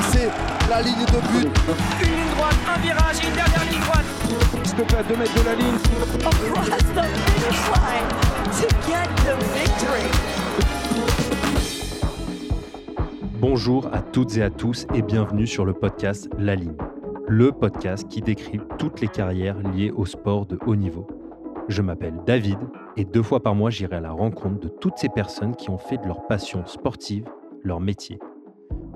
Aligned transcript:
dépasser 0.00 0.28
la 0.68 0.82
ligne 0.82 1.04
de 1.06 1.20
but. 1.32 1.48
Une 2.00 2.08
ligne 2.08 2.30
droite, 2.36 2.56
un 2.68 2.80
virage, 2.80 3.16
une 3.26 3.34
dernière 3.34 3.64
ligne 3.70 3.80
droite. 3.80 4.04
S'il 4.64 4.76
te 4.76 4.82
plaît, 4.82 4.98
à 4.98 5.02
2 5.02 5.16
mètres 5.16 5.34
de 5.34 5.44
la 5.44 5.54
ligne. 5.54 5.74
Across 6.26 6.68
the 6.68 7.04
finish 7.26 7.62
line 7.74 8.08
to 8.60 8.68
get 8.86 9.08
the 9.24 9.34
victory. 9.54 10.10
Bonjour 13.40 13.88
à 13.92 14.02
toutes 14.02 14.36
et 14.36 14.42
à 14.42 14.50
tous 14.50 14.86
et 14.94 15.02
bienvenue 15.02 15.46
sur 15.46 15.64
le 15.64 15.72
podcast 15.72 16.28
La 16.38 16.54
Ligne, 16.54 16.76
le 17.26 17.52
podcast 17.52 18.06
qui 18.08 18.20
décrit 18.20 18.60
toutes 18.78 19.00
les 19.00 19.08
carrières 19.08 19.58
liées 19.58 19.90
au 19.90 20.04
sport 20.04 20.44
de 20.44 20.58
haut 20.66 20.76
niveau. 20.76 21.06
Je 21.68 21.80
m'appelle 21.80 22.14
David 22.26 22.58
et 22.96 23.04
deux 23.04 23.22
fois 23.22 23.42
par 23.42 23.54
mois 23.54 23.70
j'irai 23.70 23.96
à 23.96 24.00
la 24.00 24.10
rencontre 24.10 24.60
de 24.60 24.68
toutes 24.68 24.98
ces 24.98 25.08
personnes 25.08 25.56
qui 25.56 25.70
ont 25.70 25.78
fait 25.78 25.96
de 25.96 26.06
leur 26.06 26.26
passion 26.26 26.66
sportive 26.66 27.24
leur 27.62 27.80
métier. 27.80 28.18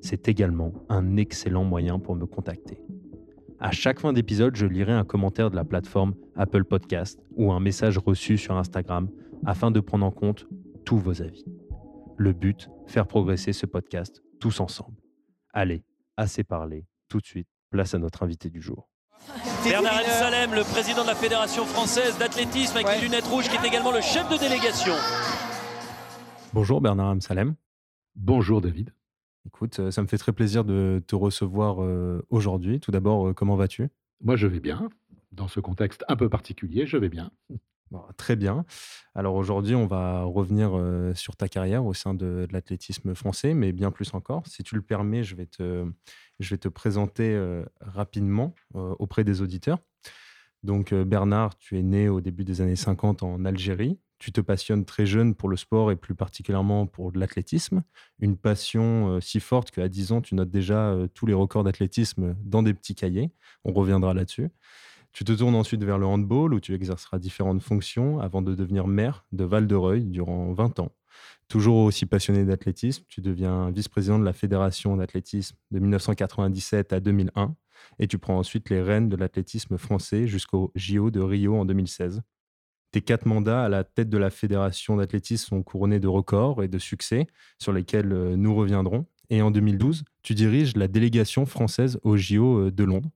C'est 0.00 0.28
également 0.28 0.72
un 0.88 1.16
excellent 1.16 1.64
moyen 1.64 1.98
pour 1.98 2.16
me 2.16 2.26
contacter. 2.26 2.80
À 3.58 3.70
chaque 3.72 4.00
fin 4.00 4.12
d'épisode, 4.14 4.56
je 4.56 4.64
lirai 4.66 4.92
un 4.92 5.04
commentaire 5.04 5.50
de 5.50 5.56
la 5.56 5.64
plateforme 5.64 6.14
Apple 6.36 6.64
Podcast 6.64 7.20
ou 7.36 7.52
un 7.52 7.60
message 7.60 7.98
reçu 7.98 8.38
sur 8.38 8.56
Instagram 8.56 9.10
afin 9.44 9.70
de 9.70 9.80
prendre 9.80 10.06
en 10.06 10.10
compte 10.10 10.46
tous 10.86 10.98
vos 10.98 11.20
avis. 11.20 11.44
Le 12.16 12.32
but, 12.32 12.70
faire 12.86 13.06
progresser 13.06 13.52
ce 13.52 13.66
podcast 13.66 14.22
tous 14.40 14.60
ensemble. 14.60 14.96
Allez, 15.52 15.84
assez 16.16 16.44
parlé, 16.44 16.86
tout 17.08 17.18
de 17.18 17.26
suite, 17.26 17.48
place 17.70 17.94
à 17.94 17.98
notre 17.98 18.22
invité 18.22 18.48
du 18.48 18.62
jour. 18.62 18.88
Bernard 19.62 20.00
El 20.00 20.06
Salem, 20.06 20.54
le 20.54 20.62
président 20.62 21.02
de 21.02 21.08
la 21.08 21.14
Fédération 21.14 21.66
française 21.66 22.18
d'athlétisme 22.18 22.76
avec 22.78 22.88
les 22.96 23.02
lunettes 23.02 23.26
rouges, 23.26 23.48
qui 23.48 23.56
est 23.56 23.68
également 23.68 23.92
le 23.92 24.00
chef 24.00 24.28
de 24.30 24.38
délégation. 24.38 24.94
Bonjour 26.54 26.80
Bernard 26.80 27.12
M. 27.12 27.20
Salem. 27.20 27.54
Bonjour 28.16 28.62
David. 28.62 28.92
Écoute, 29.46 29.80
euh, 29.80 29.90
ça 29.90 30.02
me 30.02 30.06
fait 30.06 30.18
très 30.18 30.32
plaisir 30.32 30.64
de 30.64 31.02
te 31.06 31.14
recevoir 31.14 31.82
euh, 31.82 32.24
aujourd'hui. 32.30 32.80
Tout 32.80 32.90
d'abord, 32.90 33.28
euh, 33.28 33.32
comment 33.32 33.56
vas-tu? 33.56 33.88
Moi, 34.22 34.36
je 34.36 34.46
vais 34.46 34.60
bien. 34.60 34.88
Dans 35.32 35.48
ce 35.48 35.60
contexte 35.60 36.04
un 36.08 36.16
peu 36.16 36.28
particulier, 36.28 36.86
je 36.86 36.96
vais 36.96 37.08
bien. 37.08 37.30
Bon, 37.90 38.02
Très 38.16 38.36
bien. 38.36 38.64
Alors 39.14 39.34
aujourd'hui, 39.34 39.74
on 39.74 39.86
va 39.86 40.22
revenir 40.22 40.70
sur 41.16 41.34
ta 41.36 41.48
carrière 41.48 41.84
au 41.84 41.92
sein 41.92 42.14
de, 42.14 42.46
de 42.46 42.52
l'athlétisme 42.52 43.16
français, 43.16 43.52
mais 43.52 43.72
bien 43.72 43.90
plus 43.90 44.14
encore. 44.14 44.46
Si 44.46 44.62
tu 44.62 44.76
le 44.76 44.82
permets, 44.82 45.24
je 45.24 45.34
vais 45.34 45.46
te, 45.46 45.84
je 46.38 46.50
vais 46.50 46.58
te 46.58 46.68
présenter 46.68 47.36
rapidement 47.80 48.54
auprès 48.74 49.24
des 49.24 49.42
auditeurs. 49.42 49.78
Donc 50.62 50.94
Bernard, 50.94 51.58
tu 51.58 51.78
es 51.78 51.82
né 51.82 52.08
au 52.08 52.20
début 52.20 52.44
des 52.44 52.60
années 52.60 52.76
50 52.76 53.24
en 53.24 53.44
Algérie. 53.44 53.98
Tu 54.20 54.32
te 54.32 54.40
passionnes 54.42 54.84
très 54.84 55.06
jeune 55.06 55.34
pour 55.34 55.48
le 55.48 55.56
sport 55.56 55.90
et 55.90 55.96
plus 55.96 56.14
particulièrement 56.14 56.86
pour 56.86 57.10
l'athlétisme. 57.14 57.82
Une 58.18 58.36
passion 58.36 59.16
euh, 59.16 59.20
si 59.20 59.40
forte 59.40 59.70
qu'à 59.70 59.88
10 59.88 60.12
ans, 60.12 60.20
tu 60.20 60.34
notes 60.34 60.50
déjà 60.50 60.90
euh, 60.90 61.08
tous 61.12 61.24
les 61.24 61.32
records 61.32 61.64
d'athlétisme 61.64 62.36
dans 62.44 62.62
des 62.62 62.74
petits 62.74 62.94
cahiers. 62.94 63.30
On 63.64 63.72
reviendra 63.72 64.12
là-dessus. 64.12 64.50
Tu 65.12 65.24
te 65.24 65.32
tournes 65.32 65.54
ensuite 65.54 65.82
vers 65.82 65.96
le 65.96 66.04
handball 66.04 66.52
où 66.52 66.60
tu 66.60 66.74
exerceras 66.74 67.18
différentes 67.18 67.62
fonctions 67.62 68.20
avant 68.20 68.42
de 68.42 68.54
devenir 68.54 68.86
maire 68.86 69.24
de 69.32 69.44
Val-de-Reuil 69.44 70.04
durant 70.04 70.52
20 70.52 70.80
ans. 70.80 70.92
Toujours 71.48 71.78
aussi 71.78 72.04
passionné 72.04 72.44
d'athlétisme, 72.44 73.04
tu 73.08 73.22
deviens 73.22 73.70
vice-président 73.70 74.18
de 74.18 74.24
la 74.24 74.34
Fédération 74.34 74.96
d'athlétisme 74.96 75.56
de 75.70 75.78
1997 75.80 76.92
à 76.92 77.00
2001 77.00 77.56
et 77.98 78.06
tu 78.06 78.18
prends 78.18 78.38
ensuite 78.38 78.68
les 78.68 78.82
rênes 78.82 79.08
de 79.08 79.16
l'athlétisme 79.16 79.78
français 79.78 80.26
jusqu'au 80.26 80.70
JO 80.74 81.10
de 81.10 81.20
Rio 81.20 81.56
en 81.56 81.64
2016. 81.64 82.22
Tes 82.92 83.02
quatre 83.02 83.26
mandats 83.26 83.64
à 83.64 83.68
la 83.68 83.84
tête 83.84 84.10
de 84.10 84.18
la 84.18 84.30
Fédération 84.30 84.96
d'athlétisme 84.96 85.48
sont 85.48 85.62
couronnés 85.62 86.00
de 86.00 86.08
records 86.08 86.64
et 86.64 86.68
de 86.68 86.78
succès 86.78 87.28
sur 87.58 87.72
lesquels 87.72 88.12
euh, 88.12 88.36
nous 88.36 88.54
reviendrons. 88.54 89.06
Et 89.28 89.42
en 89.42 89.52
2012, 89.52 90.02
tu 90.22 90.34
diriges 90.34 90.76
la 90.76 90.88
délégation 90.88 91.46
française 91.46 92.00
au 92.02 92.16
JO 92.16 92.66
euh, 92.66 92.70
de 92.72 92.82
Londres. 92.82 93.10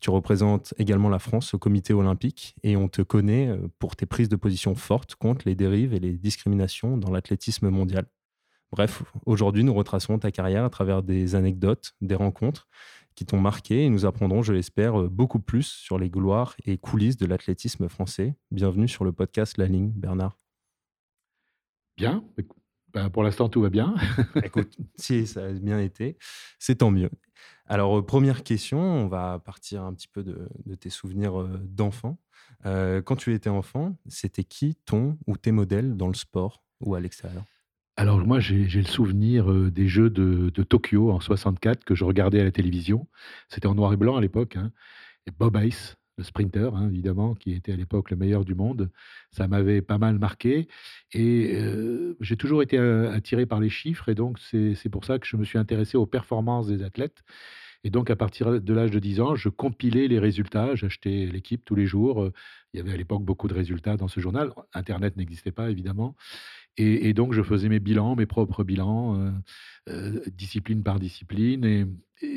Tu 0.00 0.10
représentes 0.10 0.74
également 0.78 1.08
la 1.08 1.20
France 1.20 1.54
au 1.54 1.58
comité 1.58 1.92
olympique 1.92 2.56
et 2.64 2.76
on 2.76 2.88
te 2.88 3.02
connaît 3.02 3.46
euh, 3.46 3.68
pour 3.78 3.94
tes 3.94 4.06
prises 4.06 4.28
de 4.28 4.34
position 4.34 4.74
fortes 4.74 5.14
contre 5.14 5.46
les 5.46 5.54
dérives 5.54 5.94
et 5.94 6.00
les 6.00 6.18
discriminations 6.18 6.96
dans 6.96 7.12
l'athlétisme 7.12 7.70
mondial. 7.70 8.06
Bref, 8.72 9.04
aujourd'hui, 9.26 9.62
nous 9.62 9.74
retracerons 9.74 10.18
ta 10.18 10.32
carrière 10.32 10.64
à 10.64 10.70
travers 10.70 11.04
des 11.04 11.36
anecdotes, 11.36 11.92
des 12.00 12.14
rencontres 12.16 12.66
qui 13.14 13.26
t'ont 13.26 13.40
marqué 13.40 13.84
et 13.84 13.90
nous 13.90 14.06
apprendrons, 14.06 14.42
je 14.42 14.52
l'espère, 14.52 15.00
euh, 15.00 15.08
beaucoup 15.08 15.40
plus 15.40 15.66
sur 15.66 15.98
les 15.98 16.10
gloires 16.10 16.54
et 16.64 16.78
coulisses 16.78 17.16
de 17.16 17.26
l'athlétisme 17.26 17.88
français. 17.88 18.34
Bienvenue 18.50 18.88
sur 18.88 19.04
le 19.04 19.12
podcast 19.12 19.58
La 19.58 19.66
Ligne, 19.66 19.92
Bernard. 19.94 20.38
Bien. 21.96 22.24
Ben, 22.92 23.08
pour 23.08 23.22
l'instant, 23.22 23.48
tout 23.48 23.62
va 23.62 23.70
bien. 23.70 23.94
Écoute, 24.44 24.76
si 24.96 25.26
ça 25.26 25.46
a 25.46 25.52
bien 25.52 25.78
été, 25.78 26.18
c'est 26.58 26.76
tant 26.76 26.90
mieux. 26.90 27.10
Alors, 27.66 27.98
euh, 27.98 28.02
première 28.04 28.42
question, 28.42 28.80
on 28.80 29.08
va 29.08 29.38
partir 29.38 29.82
un 29.82 29.94
petit 29.94 30.08
peu 30.08 30.22
de, 30.22 30.48
de 30.66 30.74
tes 30.74 30.90
souvenirs 30.90 31.40
euh, 31.40 31.58
d'enfant. 31.62 32.18
Euh, 32.66 33.00
quand 33.00 33.16
tu 33.16 33.32
étais 33.32 33.48
enfant, 33.48 33.96
c'était 34.08 34.44
qui 34.44 34.74
ton 34.84 35.18
ou 35.26 35.36
tes 35.36 35.52
modèles 35.52 35.96
dans 35.96 36.08
le 36.08 36.14
sport 36.14 36.62
ou 36.80 36.94
à 36.94 37.00
l'extérieur? 37.00 37.44
Alors 37.96 38.18
moi, 38.26 38.40
j'ai 38.40 38.64
le 38.66 38.84
souvenir 38.84 39.50
euh, 39.50 39.70
des 39.70 39.86
Jeux 39.86 40.08
de, 40.10 40.48
Tokyo 40.62 41.10
en 41.10 41.20
64 41.20 41.84
que 41.84 41.94
je 41.94 42.04
regardais 42.04 42.40
à 42.40 42.44
la 42.44 42.50
télévision. 42.52 43.06
C'était 43.48 43.66
en 43.66 43.74
noir 43.74 43.92
et 43.92 43.96
blanc 43.96 44.16
à 44.16 44.20
l'époque. 44.20 44.56
hein. 44.56 44.72
Bob 45.38 45.56
Hayes, 45.56 45.94
le 46.18 46.24
sprinter, 46.24 46.74
hein, 46.74 46.88
évidemment, 46.88 47.34
qui 47.34 47.52
était 47.52 47.72
à 47.72 47.76
l'époque 47.76 48.10
le 48.10 48.16
meilleur 48.16 48.44
du 48.44 48.54
monde, 48.54 48.90
ça 49.30 49.46
m'avait 49.48 49.82
pas 49.82 49.98
mal 49.98 50.18
marqué. 50.18 50.68
Et 51.12 51.54
euh, 51.56 52.16
j'ai 52.20 52.36
toujours 52.36 52.62
été 52.62 52.78
euh, 52.78 53.12
attiré 53.12 53.46
par 53.46 53.60
les 53.60 53.70
chiffres. 53.70 54.08
Et 54.08 54.14
donc, 54.14 54.38
c'est 54.40 54.88
pour 54.90 55.04
ça 55.04 55.18
que 55.18 55.26
je 55.26 55.36
me 55.36 55.44
suis 55.44 55.58
intéressé 55.58 55.96
aux 55.98 56.06
performances 56.06 56.68
des 56.68 56.82
athlètes. 56.82 57.22
Et 57.84 57.90
donc, 57.90 58.10
à 58.10 58.16
partir 58.16 58.60
de 58.60 58.74
l'âge 58.74 58.90
de 58.92 59.00
10 59.00 59.20
ans, 59.20 59.34
je 59.34 59.48
compilais 59.48 60.08
les 60.08 60.18
résultats. 60.18 60.74
J'achetais 60.76 61.26
l'équipe 61.26 61.64
tous 61.64 61.74
les 61.74 61.86
jours. 61.86 62.30
Il 62.72 62.78
y 62.78 62.80
avait 62.80 62.92
à 62.92 62.96
l'époque 62.96 63.24
beaucoup 63.24 63.48
de 63.48 63.54
résultats 63.54 63.96
dans 63.96 64.08
ce 64.08 64.20
journal. 64.20 64.52
Internet 64.72 65.16
n'existait 65.16 65.52
pas, 65.52 65.70
évidemment. 65.70 66.16
Et, 66.78 67.12
donc, 67.12 67.34
je 67.34 67.42
faisais 67.42 67.68
mes 67.68 67.80
bilans, 67.80 68.16
mes 68.16 68.24
propres 68.24 68.64
bilans, 68.64 69.18
euh, 69.18 69.30
euh, 69.90 70.20
discipline 70.32 70.82
par 70.82 70.98
discipline. 70.98 71.64
Et, 71.64 71.86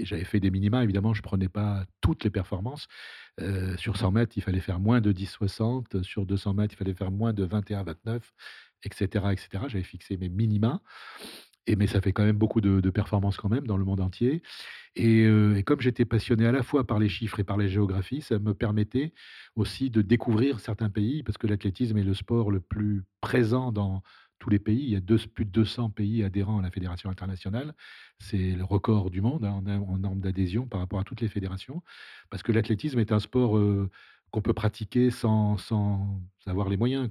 j'avais 0.04 0.26
fait 0.26 0.40
des 0.40 0.52
minima, 0.52 0.84
évidemment. 0.84 1.14
Je 1.14 1.20
ne 1.20 1.24
prenais 1.24 1.48
pas 1.48 1.86
toutes 2.02 2.24
les 2.24 2.30
performances. 2.32 2.88
Euh, 3.40 3.78
sur 3.78 3.98
100 3.98 4.12
mètres, 4.12 4.34
il 4.36 4.42
fallait 4.42 4.60
faire 4.60 4.80
moins 4.80 5.00
de 5.00 5.14
10,60. 5.14 6.04
Sur 6.04 6.26
200 6.26 6.56
mètres, 6.56 6.74
il 6.74 6.78
fallait 6.78 6.96
faire 6.96 7.12
moins 7.12 7.34
de 7.34 7.46
21,29, 7.46 8.22
etc., 8.84 9.26
etc. 9.32 9.50
J'avais 9.68 9.84
fixé 9.84 10.18
mes 10.18 10.28
minima. 10.28 10.82
Et 11.68 11.76
mais 11.76 11.88
ça 11.88 12.02
fait 12.02 12.12
quand 12.12 12.24
même 12.24 12.38
beaucoup 12.38 12.62
de, 12.62 12.90
performances 12.90 13.38
quand 13.38 13.50
même 13.50 13.66
dans 13.66 13.78
le 13.78 13.86
monde 13.86 14.00
entier. 14.00 14.44
Et 14.96 15.28
comme 15.66 15.82
j'étais 15.82 16.06
passionné 16.06 16.46
à 16.46 16.52
la 16.52 16.62
fois 16.62 16.86
par 16.86 17.00
les 17.00 17.10
chiffres 17.10 17.40
et 17.40 17.44
par 17.44 17.58
les 17.58 17.70
géographies, 17.70 18.22
ça 18.22 18.38
me 18.38 18.54
permettait 18.54 19.14
aussi 19.56 19.90
de 19.90 20.04
découvrir 20.04 20.60
certains 20.60 20.90
pays, 20.90 21.24
parce 21.24 21.40
que 21.40 21.48
l'athlétisme 21.48 21.98
est 21.98 22.04
le 22.04 22.14
sport 22.14 22.52
le 22.52 22.60
plus 22.60 23.04
présent 23.20 23.72
dans 23.72 24.04
tous 24.46 24.52
les 24.52 24.60
pays. 24.60 24.84
Il 24.84 24.90
y 24.92 24.96
a 24.96 25.00
deux- 25.00 25.18
plus 25.34 25.44
de 25.44 25.50
200 25.50 25.90
pays 25.90 26.24
adhérents 26.24 26.60
à 26.60 26.62
la 26.62 26.70
fédération 26.70 27.10
internationale. 27.10 27.74
C'est 28.20 28.52
le 28.52 28.64
record 28.64 29.10
du 29.10 29.20
monde 29.20 29.44
hein, 29.44 29.64
en, 29.66 29.98
nombre 29.98 30.22
d'adhésions 30.22 30.68
par 30.68 30.80
rapport 30.82 31.00
à 31.00 31.04
toutes 31.04 31.22
les 31.22 31.30
fédérations, 31.30 31.82
parce 32.30 32.44
que 32.44 32.52
l'athlétisme 32.52 33.00
est 33.00 33.12
un 33.12 33.20
sport 33.20 33.58
euh, 33.58 33.90
qu'on 34.30 34.44
peut 34.44 34.54
pratiquer 34.54 35.10
sans, 35.10 35.58
sans 35.58 36.22
avoir 36.46 36.70
les 36.70 36.78
moyens. 36.78 37.10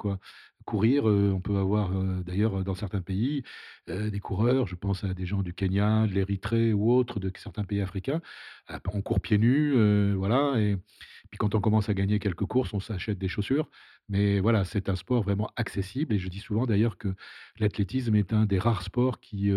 Courir, 0.64 1.06
euh, 1.06 1.30
on 1.34 1.40
peut 1.40 1.58
avoir 1.58 1.92
euh, 1.92 2.22
d'ailleurs 2.24 2.64
dans 2.64 2.74
certains 2.74 3.02
pays 3.02 3.42
euh, 3.90 4.08
des 4.08 4.18
coureurs, 4.18 4.66
je 4.66 4.76
pense 4.76 5.04
à 5.04 5.12
des 5.12 5.26
gens 5.26 5.42
du 5.42 5.52
Kenya, 5.52 6.06
de 6.06 6.12
l'Érythrée 6.12 6.72
ou 6.72 6.90
autres, 6.90 7.20
de 7.20 7.30
certains 7.36 7.64
pays 7.64 7.82
africains, 7.82 8.22
on 8.90 9.02
court 9.02 9.20
pieds 9.20 9.36
nus, 9.36 9.74
voilà, 10.14 10.58
et 10.58 10.78
puis 11.30 11.36
quand 11.36 11.54
on 11.54 11.60
commence 11.60 11.90
à 11.90 11.94
gagner 11.94 12.18
quelques 12.18 12.46
courses, 12.46 12.72
on 12.72 12.80
s'achète 12.80 13.18
des 13.18 13.28
chaussures, 13.28 13.68
mais 14.08 14.40
voilà, 14.40 14.64
c'est 14.64 14.88
un 14.88 14.96
sport 14.96 15.22
vraiment 15.22 15.50
accessible, 15.56 16.14
et 16.14 16.18
je 16.18 16.28
dis 16.28 16.40
souvent 16.40 16.64
d'ailleurs 16.64 16.96
que 16.96 17.14
l'athlétisme 17.58 18.14
est 18.14 18.32
un 18.32 18.46
des 18.46 18.58
rares 18.58 18.82
sports 18.82 19.20
qui 19.20 19.52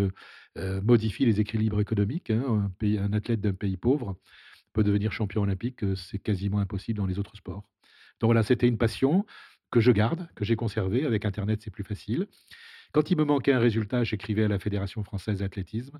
modifie 0.82 1.24
les 1.24 1.40
équilibres 1.40 1.80
économiques, 1.80 2.30
hein. 2.30 2.70
Un 2.82 2.98
un 2.98 3.12
athlète 3.14 3.40
d'un 3.40 3.54
pays 3.54 3.78
pauvre 3.78 4.18
peut 4.74 4.84
devenir 4.84 5.10
champion 5.12 5.42
olympique, 5.42 5.80
c'est 5.96 6.18
quasiment 6.18 6.58
impossible 6.58 6.98
dans 6.98 7.06
les 7.06 7.18
autres 7.18 7.36
sports. 7.36 7.64
Donc 8.20 8.28
voilà, 8.28 8.42
c'était 8.42 8.68
une 8.68 8.78
passion 8.78 9.24
que 9.70 9.80
je 9.80 9.92
garde, 9.92 10.28
que 10.34 10.44
j'ai 10.44 10.56
conservée. 10.56 11.04
Avec 11.04 11.24
Internet, 11.24 11.60
c'est 11.62 11.70
plus 11.70 11.84
facile. 11.84 12.26
Quand 12.92 13.10
il 13.10 13.16
me 13.18 13.24
manquait 13.24 13.52
un 13.52 13.58
résultat, 13.58 14.04
j'écrivais 14.04 14.44
à 14.44 14.48
la 14.48 14.58
Fédération 14.58 15.04
française 15.04 15.40
d'athlétisme, 15.40 15.98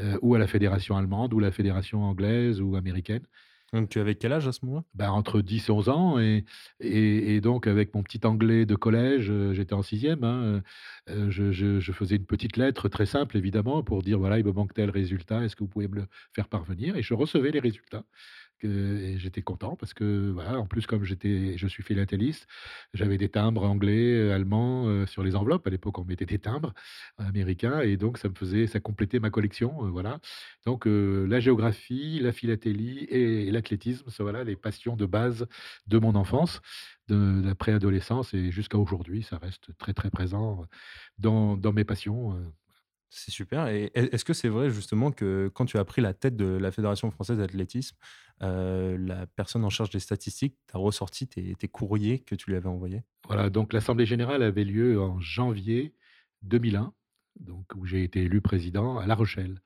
heu, 0.00 0.18
ou 0.22 0.34
à 0.34 0.38
la 0.38 0.46
fédération 0.48 0.96
allemande, 0.96 1.34
ou 1.34 1.40
la 1.40 1.52
fédération 1.52 2.02
anglaise 2.04 2.60
ou 2.60 2.76
américaine. 2.76 3.24
Donc 3.72 3.88
tu 3.88 3.98
avais 3.98 4.14
quel 4.14 4.32
âge 4.32 4.46
à 4.46 4.52
ce 4.52 4.60
moment-là? 4.64 4.84
Bah, 4.94 5.12
entre 5.12 5.40
10 5.42 5.68
et 5.68 5.72
11 5.72 5.88
ans 5.88 6.18
et 6.20 6.44
et 6.80 7.34
et 7.36 7.40
donc 7.40 7.66
avec 7.66 7.94
mon 7.94 8.04
petit 8.04 8.20
anglais 8.24 8.66
de 8.66 8.76
collège, 8.76 9.30
heu, 9.30 9.52
j'étais 9.54 9.74
en 9.74 9.82
6e, 9.82 10.22
hein, 10.24 10.62
je 11.08 11.50
je 11.52 11.80
je 11.80 11.92
faisais 11.92 12.16
une 12.16 12.26
petite 12.26 12.56
lettre 12.56 12.88
très 12.88 13.06
simple 13.06 13.36
évidemment 13.36 13.82
pour 13.82 14.02
dire: 14.02 14.18
«Voilà, 14.20 14.38
il 14.38 14.44
me 14.44 14.52
manque 14.52 14.74
tel 14.74 14.90
résultat, 14.90 15.44
est-ce 15.44 15.56
que 15.56 15.64
vous 15.64 15.68
pouvez 15.68 15.88
me 15.88 15.96
le 15.96 16.06
faire 16.34 16.48
parvenir?» 16.48 16.96
et 16.96 17.02
je 17.02 17.14
recevais 17.14 17.50
les 17.50 17.60
résultats 17.60 18.04
et 18.62 19.18
j'étais 19.18 19.42
content 19.42 19.76
parce 19.76 19.94
que, 19.94 20.30
voilà, 20.30 20.58
en 20.58 20.66
plus 20.66 20.86
comme 20.86 21.04
j'étais 21.04 21.56
je 21.58 21.66
suis 21.66 21.82
philatéliste, 21.82 22.46
j'avais 22.94 23.18
des 23.18 23.28
timbres 23.28 23.64
anglais, 23.64 24.12
heu, 24.14 24.32
allemands, 24.32 24.86
heu, 24.88 25.06
sur 25.06 25.22
les 25.24 25.34
enveloppes. 25.36 25.66
À 25.66 25.70
l'époque, 25.70 25.98
on 25.98 26.04
mettait 26.04 26.26
des 26.26 26.38
timbres 26.38 26.72
américains 27.18 27.80
et 27.80 27.96
donc 27.96 28.18
ça 28.18 28.28
me 28.28 28.34
faisait 28.34 28.66
ça 28.66 28.80
complétait 28.80 29.18
ma 29.20 29.30
collection, 29.30 29.72
voilà. 29.90 30.20
Donc 30.66 30.84
la 30.86 31.40
géographie, 31.40 32.20
la 32.20 32.32
philatélie 32.32 33.04
et 33.10 33.50
l'athlétisme, 33.50 34.10
ça 34.10 34.22
voilà 34.22 34.44
les 34.44 34.56
passions 34.56 34.96
de 34.96 35.06
base 35.06 35.46
de 35.86 35.98
mon 35.98 36.14
enfance, 36.14 36.60
de 37.08 37.42
la 37.44 37.54
préadolescence 37.54 38.34
et 38.34 38.50
jusqu'à 38.50 38.78
aujourd'hui, 38.78 39.22
ça 39.22 39.38
reste 39.38 39.76
très, 39.78 39.92
très 39.94 40.10
présent, 40.10 40.64
dans 41.18 41.56
dans 41.56 41.72
mes 41.72 41.84
passions. 41.84 42.52
C'est 43.16 43.30
super 43.30 43.68
et 43.68 43.92
est 43.94 44.12
est-ce 44.12 44.24
que 44.24 44.32
c'est 44.32 44.48
vrai 44.48 44.70
justement 44.70 45.12
que 45.12 45.48
quand 45.54 45.66
tu 45.66 45.78
as 45.78 45.84
pris 45.84 46.02
la 46.02 46.14
tête 46.14 46.36
de 46.36 46.46
la 46.46 46.72
Fédération 46.72 47.10
française 47.12 47.38
d'athlétisme, 47.38 47.96
heu, 48.42 48.96
la 48.96 49.26
personne 49.26 49.64
en 49.64 49.70
charge 49.70 49.90
des 49.90 50.00
statistiques 50.00 50.56
t'a 50.66 50.78
ressorti 50.78 51.28
tes 51.28 51.54
tes 51.54 51.68
courriers 51.68 52.20
que 52.20 52.34
tu 52.34 52.50
lui 52.50 52.56
avais 52.56 52.68
envoyés? 52.68 53.02
Voilà, 53.26 53.48
donc 53.50 53.72
l'assemblée 53.72 54.06
générale 54.06 54.42
avait 54.42 54.64
lieu 54.64 55.00
en 55.00 55.18
janvier 55.20 55.94
2001, 56.42 56.92
donc 57.40 57.66
où 57.74 57.86
j'ai 57.86 58.04
été 58.04 58.22
élu 58.24 58.40
président 58.42 58.98
à 58.98 59.06
La 59.06 59.14
Rochelle 59.14 59.60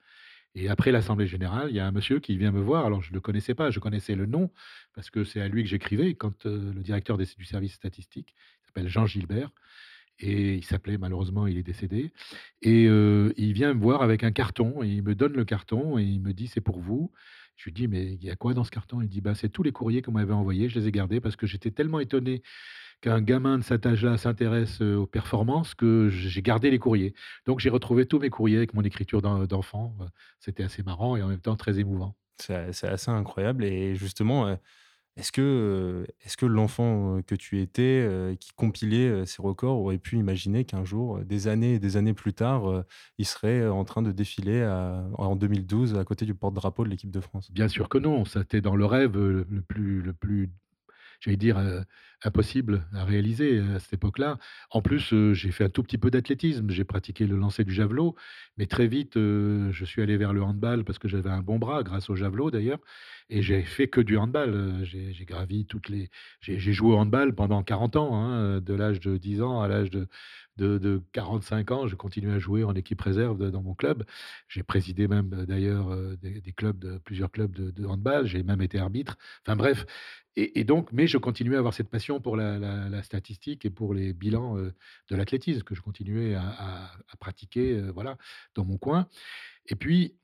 et 0.55 0.69
après 0.69 0.91
l'assemblée 0.91 1.27
générale, 1.27 1.69
il 1.71 1.75
y 1.75 1.79
a 1.79 1.87
un 1.87 1.91
monsieur 1.91 2.19
qui 2.19 2.37
vient 2.37 2.51
me 2.51 2.61
voir. 2.61 2.85
Alors 2.85 3.01
je 3.03 3.13
le 3.13 3.21
connaissais 3.21 3.55
pas, 3.55 3.71
je 3.71 3.79
connaissais 3.79 4.15
le 4.15 4.25
nom 4.25 4.51
parce 4.93 5.09
que 5.11 5.23
c'est 5.23 5.41
à 5.41 5.47
lui 5.47 5.63
que 5.63 5.69
j'écrivais 5.69 6.15
quand, 6.15 6.45
heu, 6.47 6.73
le 6.75 6.81
directeur 6.83 7.17
du 7.17 7.25
service 7.45 7.73
statistique, 7.75 8.35
s'appelle 8.65 8.87
Jean 8.89 9.05
Gilbert 9.05 9.51
et 10.19 10.55
il 10.55 10.63
s'appelait 10.65 10.97
malheureusement, 10.97 11.47
il 11.47 11.57
est 11.57 11.63
décédé 11.63 12.11
et 12.61 12.83
il 12.83 13.53
vient 13.53 13.73
me 13.73 13.81
voir 13.81 14.01
avec 14.01 14.23
un 14.23 14.31
carton 14.31 14.83
et 14.83 14.87
il 14.87 15.03
me 15.03 15.15
donne 15.15 15.33
le 15.33 15.45
carton 15.45 15.97
et 15.97 16.03
il 16.03 16.21
me 16.21 16.33
dit: 16.33 16.47
«C'est 16.47 16.61
pour 16.61 16.79
vous». 16.79 17.11
Je 17.55 17.65
lui 17.65 17.73
dis: 17.73 17.87
«Mais 17.87 18.13
il 18.13 18.23
y 18.23 18.29
a 18.29 18.35
quoi 18.35 18.53
dans 18.53 18.63
ce 18.63 18.71
carton?» 18.71 19.01
il 19.01 19.09
dit: 19.09 19.21
«Bah, 19.21 19.35
c'est 19.35 19.49
tous 19.49 19.63
les 19.63 19.71
courriers 19.71 20.01
qu'on 20.01 20.11
m'avait 20.13 20.33
envoyés, 20.33 20.69
je 20.69 20.79
les 20.79 20.87
ai 20.87 20.91
gardés 20.91 21.19
parce 21.21 21.35
que 21.35 21.47
j'étais 21.47 21.71
tellement 21.71 21.99
étonné 21.99 22.41
qu'un 23.01 23.21
gamin 23.21 23.57
de 23.59 23.63
cet 23.63 23.85
âge-là 23.85 24.17
s'intéresse, 24.17 24.81
aux 24.81 25.07
performances 25.07 25.75
que 25.75 26.09
j'ai 26.09 26.41
gardé 26.41 26.71
les 26.71 26.79
courriers». 26.79 27.13
Donc 27.45 27.59
j'ai 27.59 27.69
retrouvé 27.69 28.05
tous 28.05 28.19
mes 28.19 28.29
courriers 28.29 28.57
avec 28.57 28.73
mon 28.73 28.83
écriture 28.83 29.21
d'en 29.21 29.45
d'enfant, 29.45 29.97
c'était 30.39 30.63
assez 30.63 30.83
marrant 30.83 31.15
et 31.17 31.21
en 31.23 31.29
même 31.29 31.41
temps 31.41 31.55
très 31.55 31.79
émouvant. 31.79 32.15
C'est 32.37 32.87
assez 32.87 33.11
incroyable 33.11 33.65
et 33.65 33.95
justement, 33.95 34.57
est-ce 35.19 35.31
que, 35.31 35.41
heu, 35.41 36.07
est-ce 36.25 36.37
que 36.37 36.45
l'enfant, 36.45 37.21
que 37.25 37.35
tu 37.35 37.61
étais, 37.61 38.07
qui 38.39 38.51
compilait, 38.55 39.25
ces 39.25 39.41
records 39.41 39.77
aurait 39.79 39.97
pu 39.97 40.17
imaginer 40.17 40.65
qu'un 40.65 40.83
jour, 40.85 41.19
des 41.19 41.47
années 41.47 41.75
et 41.75 41.79
des 41.79 41.97
années 41.97 42.13
plus 42.13 42.33
tard, 42.33 42.83
il 43.17 43.25
serait, 43.25 43.67
en 43.67 43.83
train 43.83 44.01
de 44.01 44.11
défiler 44.11 44.65
en 45.17 45.35
2012 45.35 45.95
à 45.97 46.03
côté 46.05 46.25
du 46.25 46.33
porte-drapeau 46.33 46.83
de 46.83 46.89
l'équipe 46.89 47.11
de 47.11 47.19
France? 47.19 47.51
Bien 47.51 47.67
sûr 47.67 47.89
que 47.89 47.97
non, 47.97 48.25
c'était 48.25 48.61
dans 48.61 48.75
le 48.75 48.85
rêve, 48.85 49.17
le 49.17 49.45
plus 49.67 50.01
le 50.01 50.13
plus 50.13 50.49
j'allais 51.19 51.37
dire, 51.37 51.57
impossible 52.23 52.85
à 52.93 53.05
réaliser, 53.05 53.59
à 53.59 53.79
cette 53.79 53.93
époque-là. 53.93 54.37
En 54.71 54.81
plus, 54.81 55.13
j'ai 55.33 55.51
fait 55.51 55.65
un 55.65 55.69
tout 55.69 55.83
petit 55.83 55.97
peu 55.97 56.11
d'athlétisme, 56.11 56.69
j'ai 56.69 56.83
pratiqué 56.83 57.25
le 57.27 57.37
lancer 57.37 57.63
du 57.63 57.73
javelot, 57.73 58.15
mais 58.57 58.65
très 58.65 58.87
vite, 58.87 59.13
je 59.15 59.83
suis 59.85 60.01
allé 60.01 60.17
vers 60.17 60.33
le 60.33 60.41
handball 60.43 60.83
parce 60.83 60.99
que 60.99 61.07
j'avais 61.07 61.29
un 61.29 61.41
bon 61.41 61.59
bras 61.59 61.83
grâce 61.83 62.09
au 62.09 62.15
javelot 62.15 62.51
d'ailleurs 62.51 62.79
et 63.29 63.41
j'ai 63.41 63.63
fait 63.63 63.87
que 63.87 64.01
du 64.01 64.17
handball, 64.17 64.79
j'ai 64.83 65.25
gravi 65.25 65.65
toutes 65.65 65.89
les 65.89 66.09
j'ai 66.41 66.73
joué 66.73 66.93
au 66.93 66.97
handball 66.97 67.33
pendant 67.35 67.63
40 67.63 67.95
ans, 67.95 68.15
hein, 68.15 68.59
de 68.59 68.73
l'âge 68.73 68.99
de 68.99 69.17
10 69.17 69.41
ans 69.41 69.61
à 69.61 69.67
l'âge 69.67 69.89
de 69.91 70.07
de 70.59 70.77
de 70.77 71.01
45 71.13 71.71
ans, 71.71 71.87
je 71.87 71.95
continuais 71.95 72.33
à 72.33 72.39
jouer 72.39 72.63
en 72.63 72.75
équipe 72.75 73.01
réserve 73.01 73.49
dans 73.51 73.63
mon 73.63 73.73
club. 73.73 74.03
J'ai 74.47 74.63
présidé 74.63 75.07
même, 75.07 75.33
heu, 75.33 75.45
d'ailleurs, 75.45 75.91
heu, 75.91 76.17
des 76.21 76.53
clubs 76.53 76.77
de 76.77 76.99
plusieurs 76.99 77.31
clubs 77.31 77.51
de 77.51 77.85
handball, 77.85 78.27
j'ai 78.27 78.43
même 78.43 78.61
été 78.61 78.77
arbitre. 78.79 79.17
Enfin 79.45 79.55
bref 79.55 79.85
et 80.35 80.63
donc 80.63 80.93
mais 80.93 81.05
je 81.07 81.17
continuais 81.17 81.55
à 81.55 81.59
avoir 81.59 81.73
cette 81.73 81.89
passion 81.89 82.21
pour 82.21 82.37
la 82.37 83.03
statistique 83.03 83.65
et 83.65 83.69
pour 83.69 83.93
les 83.93 84.13
bilans, 84.13 84.55
de 84.57 85.15
l'athlétisme 85.15 85.63
que 85.63 85.75
je 85.75 85.81
continuais 85.81 86.35
à 86.35 86.91
pratiquer, 87.19 87.81
voilà, 87.93 88.17
dans 88.55 88.63
mon 88.65 88.77
coin 88.77 89.07
et 89.67 89.75
puis 89.75 90.15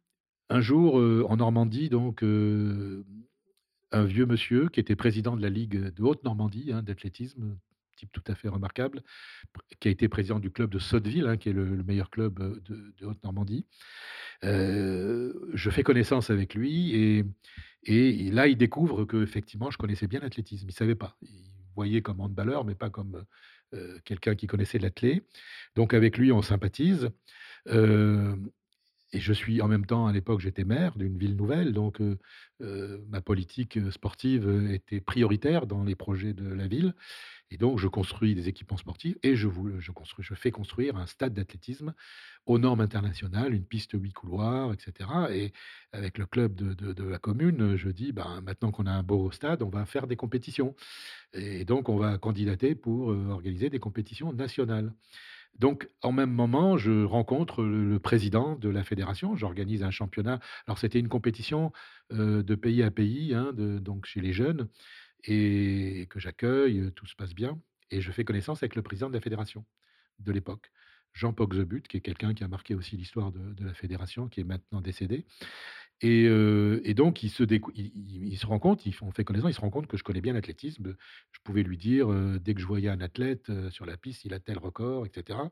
un 0.50 0.62
jour, 0.62 0.96
en 0.96 1.38
Normandie 1.38 1.90
donc, 1.90 2.24
un 3.92 4.04
vieux 4.06 4.26
monsieur 4.26 4.70
qui 4.70 4.80
était 4.80 4.96
président 4.96 5.36
de 5.36 5.42
la 5.42 5.50
ligue 5.50 5.94
de 5.94 6.04
Haute-Normandie, 6.04 6.72
hein, 6.72 6.84
d'athlétisme, 6.84 7.58
type 7.95 8.12
tout 8.12 8.24
à 8.27 8.36
fait 8.36 8.50
remarquable, 8.50 9.01
qui 9.80 9.88
a 9.88 9.92
été 9.92 10.07
président 10.07 10.39
du 10.39 10.51
club 10.51 10.69
de 10.69 10.80
Sotteville, 10.80 11.27
hein, 11.27 11.38
qui 11.38 11.50
est 11.50 11.53
le 11.53 11.65
le 11.75 11.83
meilleur 11.83 12.09
club, 12.09 12.39
de 12.65 13.06
Haute-Normandie. 13.06 13.65
Je 14.44 15.69
fais 15.71 15.83
connaissance 15.83 16.30
avec 16.30 16.53
lui 16.53 16.95
et 17.88 18.31
là, 18.31 18.47
il 18.47 18.57
découvre 18.57 19.06
qu'effectivement, 19.06 19.71
je 19.71 19.77
connaissais 19.77 20.07
bien 20.07 20.19
l'athlétisme. 20.19 20.68
Il 20.69 20.74
savait 20.74 20.95
pas. 20.95 21.18
Il 21.21 21.30
voyait 21.75 22.01
comme 22.01 22.21
handballeur, 22.21 22.65
mais 22.65 22.75
pas 22.75 22.89
comme, 22.89 23.24
quelqu'un 24.06 24.36
qui 24.36 24.48
connaissait 24.48 24.80
l'athlé. 24.80 25.24
Donc 25.75 25.94
avec 25.94 26.18
lui, 26.18 26.31
on 26.31 26.41
sympathise, 26.41 27.09
et 29.15 29.19
je 29.19 29.33
suis 29.33 29.62
en 29.62 29.67
même 29.67 29.85
temps, 29.85 30.07
à 30.07 30.13
l'époque, 30.13 30.41
j'étais 30.41 30.65
maire 30.65 30.97
d'une 30.97 31.17
ville 31.17 31.35
nouvelle, 31.35 31.73
donc 31.73 32.01
ma 32.59 33.21
politique, 33.21 33.79
sportive, 33.91 34.69
était 34.71 35.01
prioritaire 35.01 35.67
dans 35.67 35.83
les 35.83 35.95
projets 35.95 36.33
de 36.33 36.47
la 36.53 36.67
ville 36.67 36.94
et 37.51 37.57
donc 37.57 37.79
je 37.79 37.88
construis 37.88 38.35
des 38.35 38.50
équipements 38.50 38.77
sportifs 38.77 39.17
et 39.23 39.35
je 39.35 39.50
fais 40.35 40.51
construire 40.51 40.97
un 40.97 41.06
stade 41.07 41.33
d'athlétisme 41.33 41.94
aux 42.45 42.59
normes 42.59 42.81
internationales, 42.81 43.53
une 43.53 43.65
piste 43.65 43.91
8 43.94 44.13
couloirs 44.13 44.73
et 44.73 44.77
cetera 44.79 45.31
et 45.35 45.53
avec 45.91 46.17
le 46.17 46.25
club 46.25 46.56
de 46.56 46.73
de 46.94 47.03
la 47.03 47.19
commune, 47.19 47.75
je 47.77 47.89
dis: 47.89 48.12
«Ben, 48.13 48.41
maintenant 48.41 48.71
qu'on 48.71 48.85
a 48.88 48.91
un 48.91 49.03
beau 49.03 49.31
stade, 49.31 49.63
on 49.63 49.69
va 49.69 49.85
faire 49.85 50.07
des 50.07 50.15
compétitions 50.15 50.75
et 51.33 51.65
donc 51.65 51.89
on 51.89 51.97
va 51.97 52.17
candidater 52.17 52.75
pour, 52.75 53.09
organiser 53.09 53.69
des 53.69 53.79
compétitions 53.79 54.33
nationales». 54.33 54.94
Donc 55.60 55.90
en 56.02 56.12
même 56.12 56.31
moment, 56.31 56.78
je 56.78 57.04
rencontre 57.04 57.63
le 57.63 58.00
président 58.00 58.56
de 58.56 58.69
la 58.69 58.84
fédération, 58.84 59.36
j'organise 59.36 59.84
un 59.84 59.92
championnat. 59.92 60.39
Alors 60.68 60.77
c'était 60.77 61.00
une 61.00 61.08
compétition, 61.10 61.72
heu, 62.12 62.44
de 62.44 62.56
pays 62.56 62.84
à 62.84 62.91
pays, 62.91 63.34
hein, 63.34 63.53
donc 63.53 64.06
chez 64.06 64.22
les 64.22 64.34
jeunes 64.34 64.70
et 65.24 66.08
que 66.10 66.20
j'accueille, 66.20 66.79
heu, 66.79 66.91
tout 66.91 67.06
se 67.06 67.15
passe 67.15 67.34
bien 67.34 67.60
et 67.91 68.01
je 68.01 68.12
fais 68.12 68.25
connaissance 68.25 68.63
avec 68.63 68.75
le 68.75 68.82
président 68.82 69.10
de 69.10 69.13
la 69.13 69.22
fédération 69.22 69.65
de 70.20 70.32
l'époque, 70.32 70.72
Jean 71.13 71.34
Poxebut, 71.34 71.84
qui 71.84 71.98
est 71.98 72.01
quelqu'un 72.01 72.34
qui 72.34 72.44
a 72.44 72.48
marqué 72.48 72.75
aussi 72.75 72.98
l'histoire 72.98 73.32
de 73.32 73.65
la 73.65 73.74
fédération, 73.74 74.27
qui 74.27 74.41
est 74.41 74.46
maintenant 74.46 74.82
décédé 74.82 75.25
et 76.02 76.94
donc 76.94 77.24
il 77.24 77.30
se 77.30 78.46
rend 78.46 78.60
compte, 78.60 78.84
on 79.02 79.12
fait 79.12 79.24
connaissance, 79.24 79.52
il 79.52 79.56
se 79.56 79.62
rend 79.62 79.70
compte 79.70 79.88
que 79.88 79.98
je 79.98 80.04
connais 80.04 80.22
bien 80.22 80.34
l'athlétisme. 80.34 80.96
Je 81.32 81.40
pouvais 81.44 81.64
lui 81.64 81.78
dire, 81.78 82.08
dès 82.40 82.54
que 82.54 82.62
je 82.62 82.66
voyais 82.66 82.90
un 82.90 83.02
athlète, 83.02 83.52
sur 83.70 83.86
la 83.86 83.98
piste, 83.98 84.25
il 84.25 84.34
a 84.34 84.40
tel 84.40 84.58
record 84.58 85.06
et 85.06 85.12
cetera, 85.14 85.52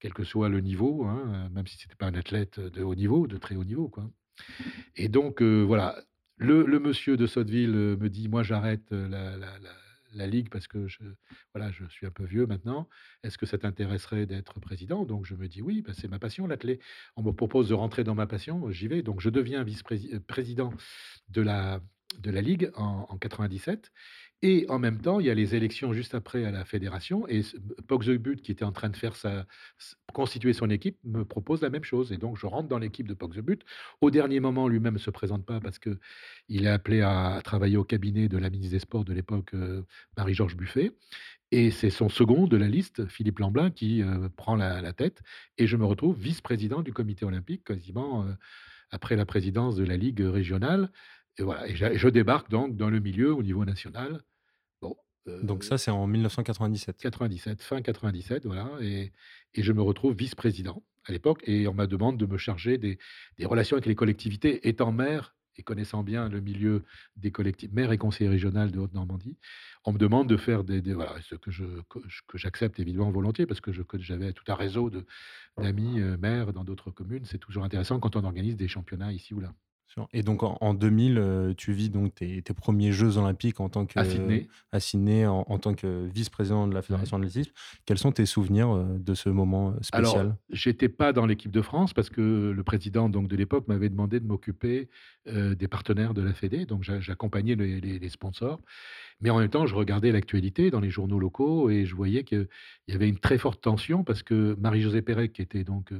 quel 0.00 0.12
que 0.12 0.24
soit 0.24 0.48
le 0.48 0.60
niveau, 0.60 1.04
hein, 1.04 1.48
même 1.52 1.66
si 1.66 1.78
c'était 1.78 1.94
pas 1.94 2.06
un 2.06 2.14
athlète, 2.14 2.60
de 2.60 2.82
haut 2.82 2.94
niveau, 2.94 3.26
de 3.26 3.36
très 3.36 3.56
haut 3.56 3.64
niveau, 3.64 3.88
quoi. 3.88 4.10
Et 4.96 5.08
donc 5.08 5.42
voilà, 5.42 5.96
le 6.38 6.78
monsieur 6.78 7.16
de 7.16 7.26
Sotteville, 7.26 7.70
me 7.70 8.08
dit: 8.08 8.28
«Moi, 8.28 8.42
j'arrête, 8.42 8.90
la 8.90 9.36
la 10.16 10.26
ligue 10.26 10.48
parce 10.50 10.66
que 10.68 10.88
je 10.88 10.98
voilà, 11.54 11.70
je 11.72 11.84
suis 11.86 12.06
un 12.06 12.10
peu 12.10 12.24
vieux 12.24 12.46
maintenant. 12.46 12.88
Est-ce 13.22 13.38
que 13.38 13.46
ça 13.46 13.58
t'intéresserait 13.58 14.26
d'être 14.26 14.60
président?» 14.60 15.04
donc 15.04 15.26
je 15.26 15.34
me 15.34 15.48
dis: 15.48 15.62
«Oui, 15.62 15.82
bah, 15.82 15.92
c'est 15.94 16.08
ma 16.08 16.18
passion 16.18 16.46
l'athlé. 16.46 16.80
On 17.16 17.22
me 17.22 17.32
propose 17.32 17.68
de 17.68 17.74
rentrer 17.74 18.04
dans 18.04 18.14
ma 18.14 18.26
passion, 18.26 18.70
j'y 18.70 18.88
vais». 18.88 19.02
Donc 19.02 19.20
je 19.20 19.30
deviens 19.30 19.64
vice-prési 19.64 20.10
heu, 20.14 20.20
président 20.20 20.72
de 21.28 21.42
la 21.42 21.80
de 22.18 22.30
la 22.30 22.40
ligue 22.42 22.70
en 22.74 23.06
en 23.10 23.18
97 23.18 23.92
et 24.42 24.66
en 24.68 24.78
même 24.78 25.00
temps, 25.00 25.18
il 25.18 25.26
y 25.26 25.30
a 25.30 25.34
les 25.34 25.54
élections 25.54 25.92
juste 25.92 26.14
après 26.14 26.44
à 26.44 26.50
la 26.50 26.64
fédération 26.64 27.26
et 27.26 27.42
ce 27.42 27.56
Poxebut 27.88 28.36
qui 28.36 28.52
était 28.52 28.64
en 28.64 28.72
train 28.72 28.90
de 28.90 28.96
faire 28.96 29.16
sa 29.16 29.46
constituer 30.12 30.52
son 30.52 30.70
équipe, 30.70 30.98
me 31.04 31.24
propose 31.24 31.62
la 31.62 31.70
même 31.70 31.84
chose. 31.84 32.12
Et 32.12 32.18
donc 32.18 32.38
je 32.38 32.46
rentre 32.46 32.68
dans 32.68 32.78
l'équipe 32.78 33.08
de 33.08 33.14
Poxebut. 33.14 33.58
Au 34.00 34.10
dernier 34.10 34.40
moment, 34.40 34.68
lui-même 34.68 34.94
ne 34.94 34.98
se 34.98 35.10
présente 35.10 35.44
pas 35.46 35.60
parce 35.60 35.78
qu'il 35.78 35.98
est 36.50 36.68
appelé 36.68 37.00
à 37.00 37.40
travailler 37.44 37.76
au 37.76 37.84
cabinet 37.84 38.28
de 38.28 38.38
la 38.38 38.50
ministre 38.50 38.72
des 38.74 38.80
sports 38.80 39.04
de 39.04 39.12
l'époque, 39.12 39.54
heu, 39.54 39.84
Marie-George 40.16 40.56
Buffet. 40.56 40.92
Et 41.52 41.70
c'est 41.70 41.90
son 41.90 42.08
second 42.08 42.46
de 42.46 42.56
la 42.56 42.68
liste, 42.68 43.06
Philippe 43.08 43.38
Lamblin, 43.38 43.70
qui, 43.70 44.02
heu, 44.02 44.28
prend 44.36 44.56
la 44.56 44.92
tête. 44.92 45.22
Et 45.58 45.66
je 45.66 45.76
me 45.76 45.84
retrouve 45.84 46.18
vice-président 46.18 46.82
du 46.82 46.92
comité 46.92 47.24
olympique 47.24 47.64
quasiment, 47.64 48.26
après 48.90 49.16
la 49.16 49.26
présidence 49.26 49.76
de 49.76 49.84
la 49.84 49.96
ligue, 49.96 50.20
régionale 50.20 50.90
et 51.38 51.42
voilà 51.42 51.68
et 51.68 51.76
je 51.76 52.08
débarque 52.08 52.50
donc 52.50 52.76
dans 52.76 52.90
le 52.90 53.00
milieu 53.00 53.34
au 53.34 53.42
niveau 53.42 53.64
national. 53.64 54.22
Bon, 54.82 54.96
Donc 55.42 55.64
ça, 55.64 55.78
c'est 55.78 55.90
en 55.90 56.06
1997? 56.06 56.98
97, 56.98 57.62
fin 57.62 57.82
97, 57.82 58.46
voilà 58.46 58.70
et 58.80 59.12
et 59.54 59.62
je 59.62 59.72
me 59.72 59.82
retrouve 59.82 60.14
vice-président 60.16 60.84
à 61.06 61.12
l'époque 61.12 61.42
et 61.46 61.68
on 61.68 61.74
me 61.74 61.86
demande 61.86 62.18
de 62.18 62.26
me 62.26 62.38
charger 62.38 62.78
des 62.78 62.98
des 63.38 63.46
relations 63.46 63.76
avec 63.76 63.86
les 63.86 63.94
collectivités. 63.96 64.68
Étant 64.68 64.92
maire 64.92 65.36
et 65.58 65.62
connaissant 65.62 66.02
bien 66.04 66.28
le 66.28 66.40
milieu 66.40 66.84
des 67.16 67.30
collectivités, 67.32 67.74
maire 67.74 67.92
et 67.92 67.98
conseiller 67.98 68.28
régional 68.30 68.72
de 68.72 68.78
Haute-Normandie, 68.78 69.38
on 69.86 69.92
me 69.92 69.98
demande 69.98 70.28
de 70.28 70.36
faire 70.36 70.64
des 70.64 70.82
des 70.82 70.94
voilà, 70.94 71.16
ce 71.22 71.34
que 71.36 71.50
je 71.50 71.64
que 71.90 72.00
que 72.28 72.38
j'accepte 72.38 72.78
évidemment 72.80 73.10
volontiers 73.10 73.46
parce 73.46 73.60
que 73.62 73.72
j'avais 74.00 74.32
tout 74.34 74.44
un 74.48 74.54
réseau 74.56 74.90
d'amis, 75.58 76.00
heu, 76.00 76.16
maires 76.18 76.52
dans 76.54 76.64
d'autres 76.64 76.90
communes. 76.92 77.24
C'est 77.26 77.38
toujours 77.38 77.64
intéressant 77.64 78.00
quand 78.00 78.16
on 78.16 78.24
organise 78.24 78.56
des 78.56 78.68
championnats 78.68 79.12
ici 79.12 79.34
ou 79.34 79.40
là. 79.40 79.54
Et 80.12 80.22
donc 80.22 80.42
en 80.42 80.56
en 80.60 80.74
2000, 80.74 81.18
heu, 81.18 81.54
tu 81.56 81.72
vis 81.72 81.90
donc 81.90 82.14
tes 82.14 82.42
tes 82.42 82.52
1 82.54 82.92
jeux 82.92 83.16
olympiques 83.18 83.60
en 83.60 83.68
tant 83.68 83.86
que 83.86 83.98
À 83.98 84.04
Sydney. 84.04 84.50
à 84.72 84.80
Sydney 84.80 85.26
en 85.26 85.44
en 85.48 85.58
tant 85.58 85.74
que 85.74 86.06
vice-président 86.06 86.66
de 86.68 86.74
la 86.74 86.82
Ouais. 86.88 87.06
fédération 87.06 87.18
d'athlétisme. 87.18 87.52
Quels 87.86 87.98
sont 87.98 88.12
tes 88.12 88.26
souvenirs, 88.26 88.74
heu, 88.74 88.98
de 88.98 89.14
ce 89.14 89.28
moment, 89.30 89.74
Alors, 89.92 90.26
spécial? 90.26 90.36
j'étais 90.50 90.88
pas 90.88 91.12
dans 91.12 91.26
l'équipe 91.26 91.52
de 91.52 91.62
France 91.62 91.94
parce 91.94 92.10
que 92.10 92.50
le 92.54 92.62
président 92.64 93.08
donc 93.08 93.28
de 93.28 93.36
l'époque 93.36 93.68
m'avait 93.68 93.88
demandé 93.88 94.18
de 94.18 94.26
m'occuper, 94.26 94.88
des 95.26 95.68
partenaires 95.68 96.12
de 96.12 96.22
la 96.22 96.34
fédé, 96.34 96.66
donc 96.66 96.82
j'a 96.82 97.00
j'accompagnais 97.00 97.54
les 97.54 97.80
les 97.80 97.98
les 98.00 98.08
sponsors. 98.08 98.60
Mais 99.20 99.30
en 99.30 99.38
même 99.40 99.50
temps, 99.50 99.66
je 99.66 99.74
regardais 99.76 100.12
l'actualité 100.12 100.70
dans 100.70 100.80
les 100.80 100.90
journaux 100.90 101.20
locaux 101.20 101.70
et 101.70 101.86
je 101.86 101.94
voyais 101.96 102.24
qu'il 102.24 102.48
y 102.88 102.94
avait 102.94 103.08
une 103.08 103.18
très 103.20 103.38
forte 103.38 103.62
tension 103.62 104.04
parce 104.04 104.22
que 104.24 104.56
Marie-Josée 104.60 105.02
Pérec 105.02 105.32
qui 105.34 105.42
était 105.42 105.64
donc, 105.64 105.92